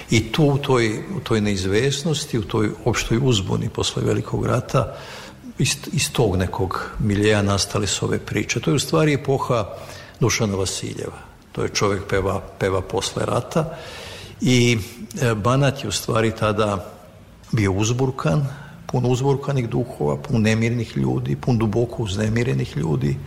I 0.10 0.31
tu 0.31 0.43
u 0.43 0.57
toj, 0.57 1.03
u 1.18 1.19
toj 1.19 1.41
neizvesnosti, 1.41 2.39
u 2.39 2.43
toj 2.43 2.69
opštoj 2.85 3.19
uzbuni 3.22 3.69
posle 3.69 4.03
velikog 4.03 4.45
rata, 4.45 4.95
iz, 5.57 5.76
iz 5.91 6.11
tog 6.11 6.35
nekog 6.35 6.89
miljeja 6.99 7.41
nastale 7.41 7.88
su 7.88 8.05
ove 8.05 8.19
priče. 8.19 8.60
To 8.60 8.72
je 8.72 8.76
u 8.76 8.80
stvari 8.80 9.14
epoha 9.14 9.65
Dušana 10.19 10.55
Vasiljeva. 10.55 11.19
To 11.51 11.64
je 11.64 11.69
čovjek 11.69 12.03
peva, 12.10 12.41
peva 12.60 12.81
posle 12.81 13.26
rata 13.26 13.77
i 14.41 14.77
Banat 15.35 15.84
je 15.84 15.88
u 15.88 15.91
stvari 15.91 16.31
tada 16.40 16.85
bio 17.52 17.72
uzburkan, 17.72 18.45
pun 18.88 19.06
uzburkanih 19.06 19.69
duhova, 19.69 20.18
pun 20.18 20.41
nemirnih 20.41 20.98
ljudi, 20.98 21.35
pun 21.35 21.57
duboko 21.57 22.03
uznemirenih 22.03 22.77
ljudi, 22.77 23.18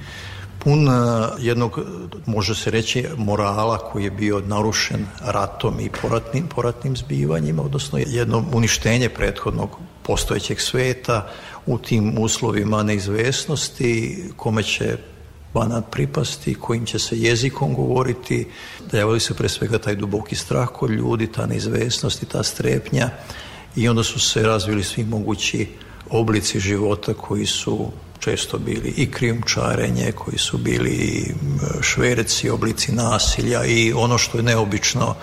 pun 0.58 0.88
a, 0.88 1.30
jednog, 1.38 1.80
može 2.26 2.54
se 2.54 2.70
reći, 2.70 3.06
morala 3.16 3.78
koji 3.78 4.04
je 4.04 4.10
bio 4.10 4.40
narušen 4.40 5.06
ratom 5.24 5.80
i 5.80 5.90
poratnim, 6.02 6.46
poratnim 6.46 6.96
zbivanjima, 6.96 7.62
odnosno 7.62 7.98
jedno 7.98 8.44
uništenje 8.52 9.08
prethodnog 9.08 9.70
postojećeg 10.02 10.60
sveta 10.60 11.26
u 11.66 11.78
tim 11.78 12.18
uslovima 12.18 12.82
neizvesnosti, 12.82 14.24
kome 14.36 14.62
će 14.62 14.96
Banat 15.56 15.84
pripasti, 15.90 16.54
kojim 16.54 16.86
će 16.86 16.98
se 16.98 17.18
jezikom 17.18 17.74
govoriti, 17.74 18.46
dejavali 18.90 19.20
se 19.20 19.34
pre 19.34 19.48
svega 19.48 19.78
taj 19.78 19.94
duboki 19.94 20.36
strah 20.36 20.68
kod 20.68 20.90
ljudi, 20.90 21.32
ta 21.32 21.46
neizvesnost 21.46 22.22
i 22.22 22.26
ta 22.26 22.42
strepnja 22.42 23.10
i 23.76 23.88
onda 23.88 24.02
su 24.04 24.20
se 24.20 24.42
razvili 24.42 24.84
svi 24.84 25.04
mogući 25.04 25.66
oblici 26.10 26.60
života 26.60 27.14
koji 27.14 27.46
su 27.46 27.90
često 28.18 28.58
bili 28.58 28.94
i 28.96 29.10
krijumčarenje, 29.10 30.12
koji 30.12 30.38
su 30.38 30.58
bili 30.58 31.34
šverci, 31.80 32.50
oblici 32.50 32.92
nasilja 32.92 33.64
i 33.64 33.92
ono 33.92 34.18
što 34.18 34.38
je 34.38 34.42
neobično 34.42 35.14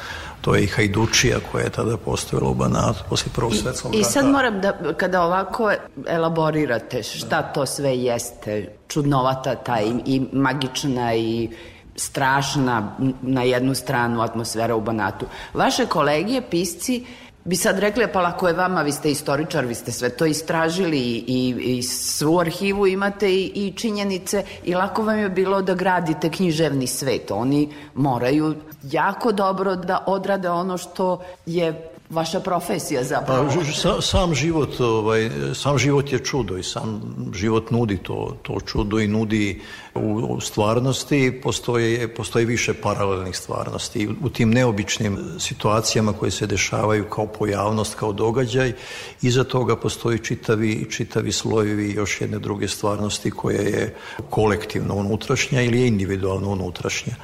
to 0.44 0.56
je 0.56 0.64
i 0.64 0.68
hajdučija 0.68 1.40
koja 1.52 1.64
je 1.64 1.70
tada 1.70 1.98
postojala 1.98 2.49
u 2.49 2.53
Banatu 2.53 3.03
posle 3.10 3.32
prvog 3.36 3.56
svetskog 3.56 3.95
I 3.95 3.98
rata. 3.98 4.10
sad 4.10 4.26
moram 4.26 4.61
da, 4.61 4.94
kada 4.98 5.22
ovako 5.22 5.72
elaborirate 6.07 7.03
šta 7.03 7.41
to 7.41 7.65
sve 7.65 7.98
jeste, 7.98 8.76
čudnovata 8.88 9.56
ta 9.56 9.82
i, 9.82 9.94
i 10.06 10.22
magična 10.32 11.15
i 11.15 11.49
strašna 11.95 12.95
na 13.22 13.44
jednu 13.44 13.76
stranu 13.76 14.22
atmosfera 14.22 14.76
u 14.76 14.82
Banatu. 14.82 15.26
Vaše 15.53 15.86
kolege, 15.86 16.41
pisci, 16.41 17.06
bi 17.45 17.56
sad 17.56 17.80
rekli, 17.80 18.07
pa 18.14 18.22
lako 18.22 18.48
je 18.48 18.53
vama, 18.53 18.82
vi 18.82 18.91
ste 18.91 19.11
istoričar, 19.11 19.65
vi 19.65 19.76
ste 19.76 19.91
sve 19.91 20.10
to 20.10 20.26
istražili 20.26 20.99
i, 20.99 21.24
i, 21.28 21.78
i 21.78 21.84
svu 21.84 22.40
arhivu 22.40 22.88
imate 22.88 23.34
i, 23.34 23.52
i 23.56 23.74
činjenice 23.76 24.44
i 24.64 24.76
lako 24.76 25.03
vam 25.03 25.20
je 25.20 25.30
bilo 25.30 25.61
da 25.61 25.74
gradite 25.74 26.30
književni 26.30 26.88
svet. 26.88 27.32
Oni 27.32 27.70
moraju 27.94 28.56
jako 28.84 29.31
dobro 29.31 29.76
da 29.76 30.03
odrade 30.07 30.49
ono 30.49 30.77
što 30.77 31.22
je 31.45 31.89
vaša 32.14 32.39
profesija 32.39 33.03
zapravo. 33.03 33.49
Pa, 33.84 34.01
sam 34.01 34.35
život, 34.35 34.80
ovaj, 34.80 35.30
sam 35.53 35.77
život 35.77 36.11
je 36.11 36.19
čudo 36.19 36.57
i 36.57 36.64
sam 36.64 37.01
život 37.34 37.72
nudi 37.72 37.97
to, 37.97 38.38
to 38.41 38.60
čudo 38.65 38.99
i 38.99 39.07
nudi 39.07 39.61
u 39.95 40.39
stvarnosti 40.41 41.39
postoje, 41.43 42.15
postoje 42.15 42.45
više 42.45 42.73
paralelnih 42.73 43.38
stvarnosti. 43.38 44.10
U 44.23 44.30
tim 44.30 44.51
neobičnim 44.51 45.18
situacijama 45.39 46.14
koje 46.14 46.31
se 46.31 46.47
dešavaju 46.47 47.10
kao 47.10 47.26
pojavnost, 47.26 47.95
kao 47.95 48.14
događaj, 48.14 48.73
iza 49.22 49.43
toga 49.43 49.76
postoji 49.76 50.19
čitavi, 50.19 50.88
čitavi 50.91 51.31
slojevi 51.31 51.91
još 51.91 52.22
jedne 52.22 52.39
druge 52.39 52.68
stvarnosti 52.68 53.31
koja 53.31 53.61
je 53.61 53.95
kolektivno 54.30 54.95
unutrašnja 54.95 55.61
ili 55.61 55.81
je 55.81 55.88
individualno 55.88 56.49
unutrašnja. 56.49 57.15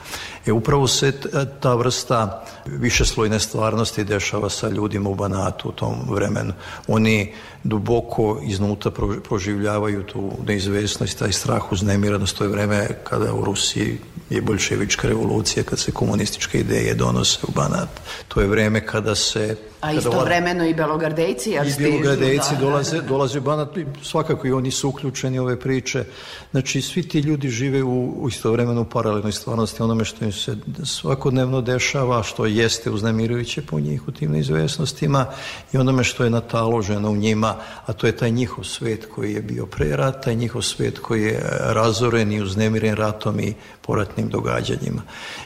E, 0.49 0.51
upravo 0.51 0.87
se 0.87 1.11
t- 1.11 1.45
ta 1.59 1.75
vrsta 1.75 2.43
višeslojne 2.65 3.39
stvarnosti 3.39 4.03
dešava 4.03 4.49
sa 4.49 4.69
ljudima 4.69 5.09
u 5.09 5.15
Banatu 5.15 5.69
u 5.69 5.71
tom 5.71 5.95
vremenu. 6.09 6.53
Oni 6.87 7.33
duboko 7.63 8.39
iznutra 8.43 8.91
pro- 8.91 9.19
proživljavaju 9.19 10.03
tu 10.03 10.31
neizvesnost, 10.47 11.19
taj 11.19 11.31
strah, 11.31 11.71
uznemiranost, 11.71 12.37
to 12.37 12.43
je 12.43 12.49
vreme 12.49 12.87
kada 13.03 13.33
u 13.33 13.45
Rusiji 13.45 13.97
je 14.29 14.41
bolševička 14.41 15.07
revolucija, 15.07 15.63
kad 15.63 15.79
se 15.79 15.91
komunističke 15.91 16.59
ideje 16.59 16.93
donose 16.93 17.39
u 17.47 17.51
Banat. 17.51 17.89
To 18.27 18.41
je 18.41 18.47
vreme 18.47 18.85
kada 18.85 19.15
se... 19.15 19.55
A 19.81 19.93
istovremeno 19.93 20.65
i 20.65 20.73
belogardejci, 20.73 21.51
jer 21.51 21.67
i 21.67 21.71
stižu, 21.71 21.89
Bilogradejci 21.89 22.55
da. 22.55 22.59
dolaze, 22.59 23.01
dolaze 23.01 23.39
u 23.39 23.41
Banat, 23.41 23.77
i 23.77 23.85
svakako 24.03 24.47
i 24.47 24.51
oni 24.51 24.71
su 24.71 24.89
uključeni 24.89 25.39
u 25.39 25.43
ove 25.43 25.59
priče. 25.59 26.03
Znači, 26.51 26.81
svi 26.81 27.07
ti 27.07 27.19
ljudi 27.19 27.49
žive 27.49 27.83
u, 27.83 28.23
u 28.23 28.27
istovremenu 28.27 28.85
paralelnoj 28.85 29.31
stvarnosti, 29.31 29.83
onome 29.83 30.05
što 30.05 30.25
im 30.25 30.31
se 30.31 30.57
svakodnevno 30.85 31.61
dešava, 31.61 32.23
što 32.23 32.45
jeste 32.45 32.91
uznemirujuće 32.91 33.61
po 33.61 33.79
njih 33.79 34.07
u 34.07 34.11
tim 34.11 34.31
neizvesnostima 34.31 35.25
i 35.73 35.77
onome 35.77 36.03
što 36.03 36.23
je 36.23 36.29
nataloženo 36.29 37.09
u 37.09 37.15
njima, 37.15 37.48
a 37.85 37.93
to 37.93 38.07
je 38.07 38.17
taj 38.17 38.31
njihov 38.31 38.63
svet 38.63 39.05
koji 39.15 39.33
je 39.33 39.41
bio 39.41 39.65
pre 39.65 39.95
rata 39.95 40.31
i 40.31 40.35
njihov 40.35 40.61
svet 40.61 40.99
koji 40.99 41.23
je 41.23 41.39
razoren 41.59 42.31
i 42.31 42.41
uznemiren 42.41 42.95
ratom 42.95 43.39
i 43.39 43.53
poratnim 43.81 44.29
događanjima. 44.29 45.01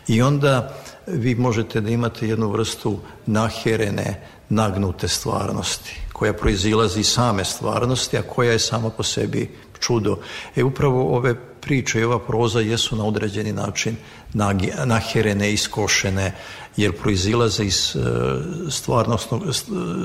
I 0.07 0.21
onda 0.21 0.73
vi 1.07 1.35
možete 1.35 1.81
da 1.81 1.89
imate 1.89 2.27
jednu 2.27 2.49
vrstu 2.49 2.99
naherene, 3.25 4.21
nagnute 4.49 5.07
stvarnosti, 5.07 5.99
koja 6.13 6.33
proizilazi 6.33 6.99
iz 6.99 7.07
same 7.07 7.45
stvarnosti, 7.45 8.17
a 8.17 8.21
koja 8.21 8.51
je 8.51 8.59
sama 8.59 8.89
po 8.89 9.03
sebi 9.03 9.49
čudo. 9.79 10.17
E 10.55 10.63
upravo 10.63 11.17
ove 11.17 11.35
priče 11.35 11.99
i 11.99 12.03
ova 12.03 12.19
proza 12.19 12.59
jesu 12.59 12.95
na 12.95 13.05
određeni 13.05 13.51
način 13.51 13.95
nagi- 14.33 14.85
naherene, 14.85 15.53
iskošene, 15.53 16.31
jer 16.77 16.91
proizilaze 16.91 17.65
iz 17.65 17.95
e, 17.95 17.99
stvarnostnog, 18.69 19.43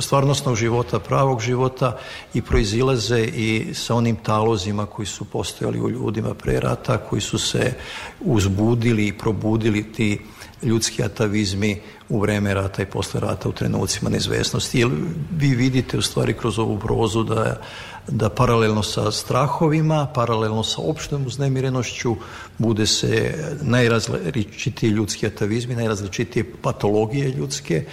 stvarnostnog 0.00 0.56
života, 0.56 0.98
pravog 0.98 1.40
života 1.40 1.98
i 2.34 2.42
proizilaze 2.42 3.20
i 3.20 3.74
sa 3.74 3.94
onim 3.94 4.16
talozima 4.16 4.86
koji 4.86 5.06
su 5.06 5.24
postojali 5.24 5.80
u 5.80 5.90
ljudima 5.90 6.34
pre 6.34 6.60
rata, 6.60 6.98
koji 6.98 7.20
su 7.20 7.38
se 7.38 7.72
uzbudili 8.20 9.06
i 9.06 9.18
probudili 9.18 9.92
ti 9.92 10.20
ljudski 10.62 11.02
atavizmi 11.02 11.80
u 12.08 12.20
vreme 12.20 12.54
rata 12.54 12.82
i 12.82 12.86
posle 12.86 13.20
rata 13.20 13.48
u 13.48 13.52
trenucima 13.52 14.10
neizvesnosti. 14.10 14.78
Jer 14.78 14.88
vi 15.36 15.48
vidite 15.48 15.98
u 15.98 16.02
stvari 16.02 16.34
kroz 16.34 16.58
ovu 16.58 16.78
prozu 16.78 17.22
da, 17.22 17.60
da 18.08 18.28
paralelno 18.28 18.82
sa 18.82 19.12
strahovima, 19.12 20.06
paralelno 20.14 20.62
sa 20.62 20.82
opštom 20.82 21.26
uznemirenošću 21.26 22.16
bude 22.58 22.86
se 22.86 23.34
najrazličitiji 23.62 24.90
ljudski 24.90 25.26
atavizmi, 25.26 25.74
najrazličitije 25.74 26.52
patologije 26.62 27.28
ljudske 27.28 27.84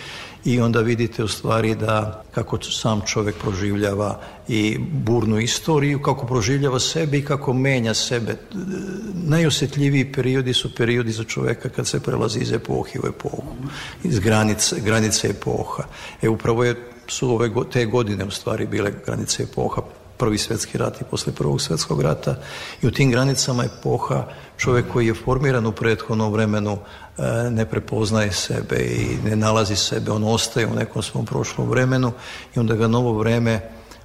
i 0.45 0.61
onda 0.61 0.81
vidite 0.81 1.23
u 1.23 1.27
stvari 1.27 1.75
da 1.75 2.23
kako 2.31 2.63
sam 2.63 3.01
čovek 3.05 3.35
proživljava 3.35 4.19
i 4.47 4.77
burnu 4.79 5.39
istoriju, 5.39 6.01
kako 6.01 6.27
proživljava 6.27 6.79
sebe 6.79 7.17
i 7.17 7.25
kako 7.25 7.53
menja 7.53 7.93
sebe. 7.93 8.35
Najosjetljiviji 9.13 10.11
periodi 10.11 10.53
su 10.53 10.75
periodi 10.75 11.11
za 11.11 11.23
čoveka 11.23 11.69
kad 11.69 11.87
se 11.87 11.99
prelazi 11.99 12.39
iz 12.39 12.51
epohi 12.51 12.99
u 13.03 13.07
epohu, 13.07 13.55
iz 14.03 14.19
granice, 14.19 14.75
granice 14.79 15.27
epoha. 15.27 15.83
E 16.21 16.29
upravo 16.29 16.63
je, 16.63 16.75
su 17.07 17.29
ove, 17.29 17.49
te 17.71 17.85
godine 17.85 18.25
u 18.25 18.31
stvari 18.31 18.67
bile 18.67 18.91
granice 19.05 19.43
epoha 19.43 19.81
prvi 20.17 20.37
svetski 20.37 20.77
rat 20.77 21.01
i 21.01 21.03
posle 21.03 21.33
prvog 21.33 21.61
svetskog 21.61 22.01
rata 22.01 22.35
i 22.81 22.87
u 22.87 22.91
tim 22.91 23.11
granicama 23.11 23.63
epoha 23.63 24.23
čovek 24.57 24.85
koji 24.93 25.07
je 25.07 25.13
formiran 25.13 25.65
u 25.65 25.71
prethodnom 25.71 26.33
vremenu 26.33 26.77
e, 27.17 27.49
ne 27.49 27.65
prepoznaje 27.65 28.31
sebe 28.31 28.75
i 28.75 29.17
ne 29.29 29.35
nalazi 29.35 29.75
sebe, 29.75 30.11
on 30.11 30.23
ostaje 30.23 30.67
u 30.67 30.75
nekom 30.75 31.03
svom 31.03 31.25
prošlom 31.25 31.69
vremenu 31.69 32.11
i 32.55 32.59
onda 32.59 32.75
ga 32.75 32.87
novo 32.87 33.13
vreme 33.13 33.61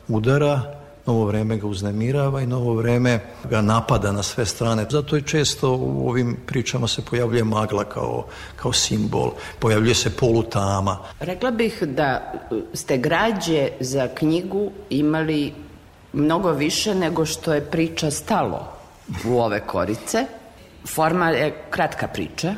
udara 0.09 0.81
novo 1.07 1.24
vreme 1.24 1.57
ga 1.57 1.66
uznemirava 1.66 2.41
i 2.41 2.47
novo 2.47 2.74
vreme 2.74 3.20
ga 3.51 3.61
napada 3.61 4.12
na 4.12 4.23
sve 4.23 4.47
strane. 4.47 4.87
Zato 4.91 5.16
je 5.16 5.23
često 5.23 5.73
u 5.74 6.09
ovim 6.09 6.37
pričama 6.47 6.89
se 6.89 7.03
pojavljuje 7.03 7.45
magla 7.45 7.85
kao, 7.85 8.27
kao 8.57 8.73
simbol, 8.73 9.32
pojavljuje 9.59 9.95
se 9.95 10.16
polutama. 10.16 10.99
Rekla 11.20 11.51
bih 11.51 11.82
da 11.82 12.32
ste 12.74 12.99
građe 12.99 13.69
za 13.81 14.09
knjigu 14.09 14.70
imali 14.91 15.53
mnogo 16.12 16.53
više 16.53 16.95
nego 16.95 17.27
što 17.27 17.55
je 17.55 17.61
priča 17.61 18.11
stalo 18.11 18.73
u 19.28 19.41
ove 19.41 19.61
korice. 19.66 20.27
Forma 20.89 21.31
je 21.31 21.62
kratka 21.70 22.09
priča, 22.09 22.55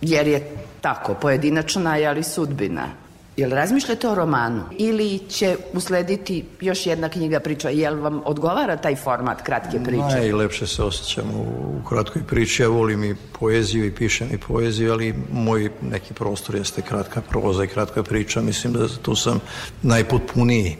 jer 0.00 0.26
je 0.26 0.56
tako, 0.80 1.14
pojedinačna 1.14 1.96
je, 1.96 2.06
ali 2.06 2.22
sudbina. 2.22 2.88
Jel 3.36 3.50
razmišljate 3.50 4.08
o 4.08 4.14
romanu 4.14 4.62
ili 4.78 5.18
će 5.28 5.56
uslediti 5.72 6.44
još 6.60 6.86
jedna 6.86 7.08
knjiga 7.08 7.40
priča? 7.40 7.68
Jel 7.68 8.00
vam 8.00 8.22
odgovara 8.24 8.76
taj 8.76 8.96
format 8.96 9.42
kratke 9.42 9.80
priče? 9.84 10.16
Najlepše 10.16 10.66
se 10.66 10.82
osjećam 10.82 11.30
u, 11.30 11.42
u 11.78 11.88
kratkoj 11.88 12.22
priči. 12.22 12.62
Ja 12.62 12.68
volim 12.68 13.04
i 13.04 13.16
poeziju 13.40 13.86
i 13.86 13.94
pišem 13.94 14.28
i 14.32 14.38
poeziju, 14.38 14.92
ali 14.92 15.14
moj 15.32 15.70
neki 15.90 16.14
prostor 16.14 16.54
jeste 16.54 16.82
kratka 16.82 17.20
proza 17.20 17.64
i 17.64 17.68
kratka 17.68 18.02
priča. 18.02 18.40
Mislim 18.40 18.72
da 18.72 18.88
tu 19.02 19.14
sam 19.14 19.40
najpotpuniji. 19.82 20.76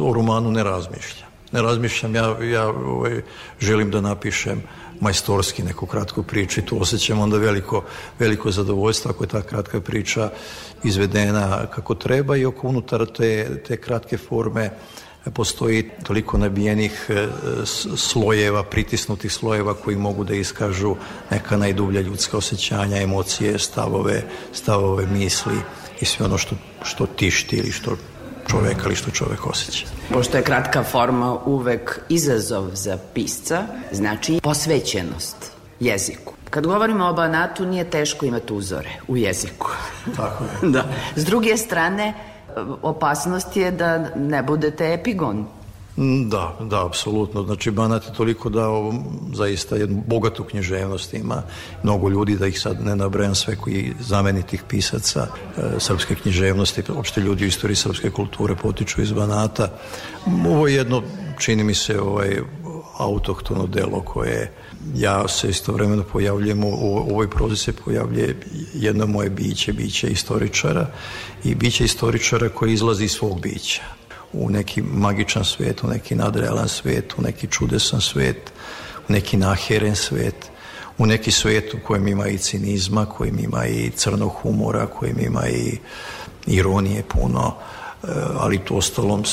O 0.00 0.12
romanu 0.12 0.50
ne 0.50 0.62
razmišljam. 0.62 1.33
Ne 1.54 1.62
razmišljam, 1.62 2.14
ja, 2.14 2.36
ja 2.42 2.66
ovaj, 2.68 3.22
želim 3.60 3.90
da 3.90 4.00
napišem 4.00 4.62
majstorski 5.00 5.62
neku 5.62 5.86
kratku 5.86 6.22
priču 6.22 6.60
i 6.60 6.66
tu 6.66 6.80
osjećam 6.82 7.20
onda 7.20 7.36
veliko, 7.38 7.84
veliko 8.18 8.50
zadovoljstvo 8.50 9.10
ako 9.10 9.24
je 9.24 9.28
ta 9.28 9.42
kratka 9.42 9.80
priča 9.80 10.30
izvedena 10.84 11.66
kako 11.66 11.94
treba 11.94 12.36
i 12.36 12.44
oko 12.44 12.68
unutar 12.68 13.06
te, 13.06 13.62
te 13.68 13.76
kratke 13.76 14.18
forme 14.18 14.70
postoji 15.34 15.90
toliko 16.02 16.38
nabijenih 16.38 17.06
e, 17.08 17.26
slojeva, 17.96 18.62
pritisnutih 18.62 19.32
slojeva 19.32 19.74
koji 19.74 19.96
mogu 19.96 20.24
da 20.24 20.34
iskažu 20.34 20.96
neka 21.30 21.56
najdublja 21.56 22.00
ljudska 22.00 22.36
osjećanja, 22.36 23.02
emocije, 23.02 23.58
stavove, 23.58 24.22
stavove 24.52 25.06
misli 25.06 25.54
i 26.00 26.04
sve 26.04 26.26
ono 26.26 26.38
što, 26.38 26.56
što 26.82 27.06
tišti 27.06 27.56
ili 27.56 27.72
što 27.72 27.96
čovek, 28.50 28.76
ali 28.84 28.96
što 28.96 29.10
čovek 29.10 29.46
osjeća. 29.46 29.86
Pošto 30.12 30.36
je 30.36 30.42
kratka 30.42 30.82
forma 30.82 31.38
uvek 31.46 32.00
izazov 32.08 32.70
za 32.72 32.98
pisca, 33.14 33.66
znači 33.92 34.40
posvećenost 34.42 35.36
jeziku. 35.80 36.34
Kad 36.50 36.66
govorimo 36.66 37.04
o 37.04 37.12
banatu, 37.12 37.66
nije 37.66 37.90
teško 37.90 38.26
imati 38.26 38.52
uzore 38.52 38.90
u 39.08 39.16
jeziku. 39.16 39.70
Tako 40.16 40.44
je. 40.44 40.70
da. 40.74 40.84
S 41.16 41.24
druge 41.24 41.56
strane, 41.56 42.14
opasnost 42.82 43.56
je 43.56 43.70
da 43.70 43.98
ne 44.16 44.42
budete 44.42 44.92
epigon. 44.92 45.46
Mm, 45.96 46.28
Da, 46.28 46.56
da, 46.60 46.86
apsolutno. 46.86 47.42
Znači, 47.42 47.70
Banat 47.70 48.04
je 48.06 48.14
toliko 48.14 48.48
dao 48.48 48.94
zaista 49.32 49.76
jednu 49.76 50.02
bogatu 50.06 50.44
književnost 50.44 51.14
ima. 51.14 51.42
Mnogo 51.82 52.08
ljudi, 52.08 52.36
da 52.36 52.46
ih 52.46 52.60
sad 52.60 52.84
ne 52.84 52.96
nabrajam 52.96 53.34
sve 53.34 53.56
koji 53.56 53.92
zamenitih 54.00 54.62
pisaca 54.68 55.26
e, 55.26 55.60
srpske 55.78 56.14
književnosti, 56.14 56.82
opšte 56.88 57.20
ljudi 57.20 57.44
u 57.44 57.48
istoriji 57.48 57.76
srpske 57.76 58.10
kulture 58.10 58.54
potiču 58.54 59.02
iz 59.02 59.12
Banata. 59.12 59.68
Ovo 60.48 60.68
je 60.68 60.74
jedno, 60.74 61.02
čini 61.38 61.64
mi 61.64 61.74
se, 61.74 62.00
ovaj, 62.00 62.40
autohtono 62.98 63.66
delo 63.66 64.00
koje 64.00 64.52
ja 64.94 65.28
se 65.28 65.48
istovremeno 65.48 66.02
pojavljujem 66.02 66.64
u 66.64 66.96
ovoj 66.96 67.30
prozi 67.30 67.56
se 67.56 67.72
pojavljuje 67.72 68.40
jedno 68.74 69.06
moje 69.06 69.30
biće, 69.30 69.72
biće 69.72 70.08
istoričara 70.08 70.86
i 71.44 71.54
biće 71.54 71.84
istoričara 71.84 72.48
koji 72.48 72.72
izlazi 72.72 73.04
iz 73.04 73.12
svog 73.12 73.40
bića 73.40 73.82
u 74.34 74.50
neki 74.50 74.82
magičan 74.82 75.44
svet, 75.44 75.84
u 75.84 75.86
neki 75.86 76.14
nadrealan 76.14 76.68
svet, 76.68 77.14
u 77.18 77.22
neki 77.22 77.46
čudesan 77.46 78.00
svet, 78.00 78.52
u 79.08 79.12
neki 79.12 79.36
naheren 79.36 79.96
svet, 79.96 80.34
u 80.98 81.06
neki 81.06 81.30
svet 81.30 81.74
u 81.74 81.78
kojem 81.86 82.08
ima 82.08 82.28
i 82.28 82.38
cinizma, 82.38 83.06
kojem 83.06 83.38
ima 83.38 83.66
i 83.66 83.90
crnog 83.90 84.32
humora, 84.42 84.86
kojem 84.86 85.20
ima 85.20 85.48
i 85.48 85.78
ironije 86.46 87.02
puno, 87.02 87.54
e, 88.02 88.06
ali 88.38 88.58
to 88.58 88.74
ostalom 88.74 89.24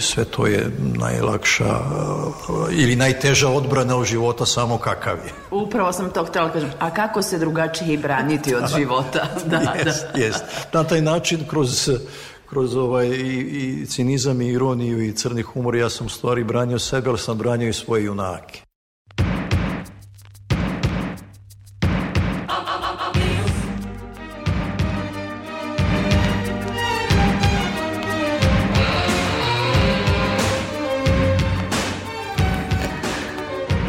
sve, 0.00 0.24
to 0.24 0.46
je 0.46 0.70
najlakša 0.78 1.64
e, 1.64 2.74
ili 2.74 2.96
najteža 2.96 3.48
odbrana 3.48 3.96
od 3.96 4.06
života 4.06 4.46
samo 4.46 4.78
kakav 4.78 5.16
je. 5.16 5.32
Upravo 5.50 5.92
sam 5.92 6.10
to 6.10 6.24
htjela 6.24 6.52
kažem. 6.52 6.70
A 6.78 6.90
kako 6.90 7.22
se 7.22 7.38
drugačije 7.38 7.98
braniti 7.98 8.54
od 8.54 8.64
života? 8.76 9.26
Da, 9.46 9.74
jest, 9.84 10.06
da. 10.14 10.20
jest. 10.20 10.44
Na 10.72 10.84
taj 10.84 11.00
način 11.00 11.44
kroz 11.48 11.90
kroz 12.48 12.76
ovaj 12.76 13.06
i, 13.06 13.82
i 13.82 13.86
cinizam 13.86 14.40
i 14.40 14.48
ironiju 14.48 15.04
i 15.04 15.12
crni 15.12 15.42
humor 15.42 15.76
ja 15.76 15.90
sam 15.90 16.08
stvari 16.08 16.44
branio 16.44 16.78
sebe, 16.78 17.08
ali 17.08 17.18
sam 17.18 17.38
branio 17.38 17.68
i 17.68 17.72
svoje 17.72 18.04
junake. 18.04 18.60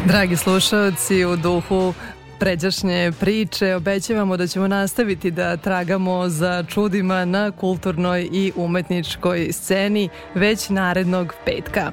Dragi 0.06 0.36
slušalci, 0.36 1.24
u 1.24 1.36
duhu 1.36 1.94
pređašnje 2.40 3.12
priče 3.20 3.74
obećavamo 3.74 4.36
da 4.36 4.46
ćemo 4.46 4.68
nastaviti 4.68 5.30
da 5.30 5.56
tragamo 5.56 6.28
za 6.28 6.64
čudima 6.68 7.24
na 7.24 7.50
kulturnoj 7.50 8.28
i 8.32 8.52
umetničkoj 8.56 9.52
sceni 9.52 10.08
već 10.34 10.68
narednog 10.68 11.34
petka. 11.44 11.92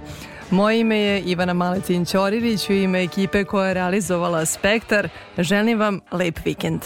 Moje 0.51 0.79
ime 0.79 0.97
je 0.97 1.21
Ivana 1.21 1.53
Maletin 1.53 2.05
Ćorilić 2.05 2.69
u 2.69 2.73
ime 2.73 3.03
ekipe 3.03 3.43
koja 3.43 3.67
je 3.67 3.73
realizovala 3.73 4.45
Spektar. 4.45 5.09
Želim 5.37 5.79
vam 5.79 5.99
lep 6.11 6.39
vikend. 6.45 6.81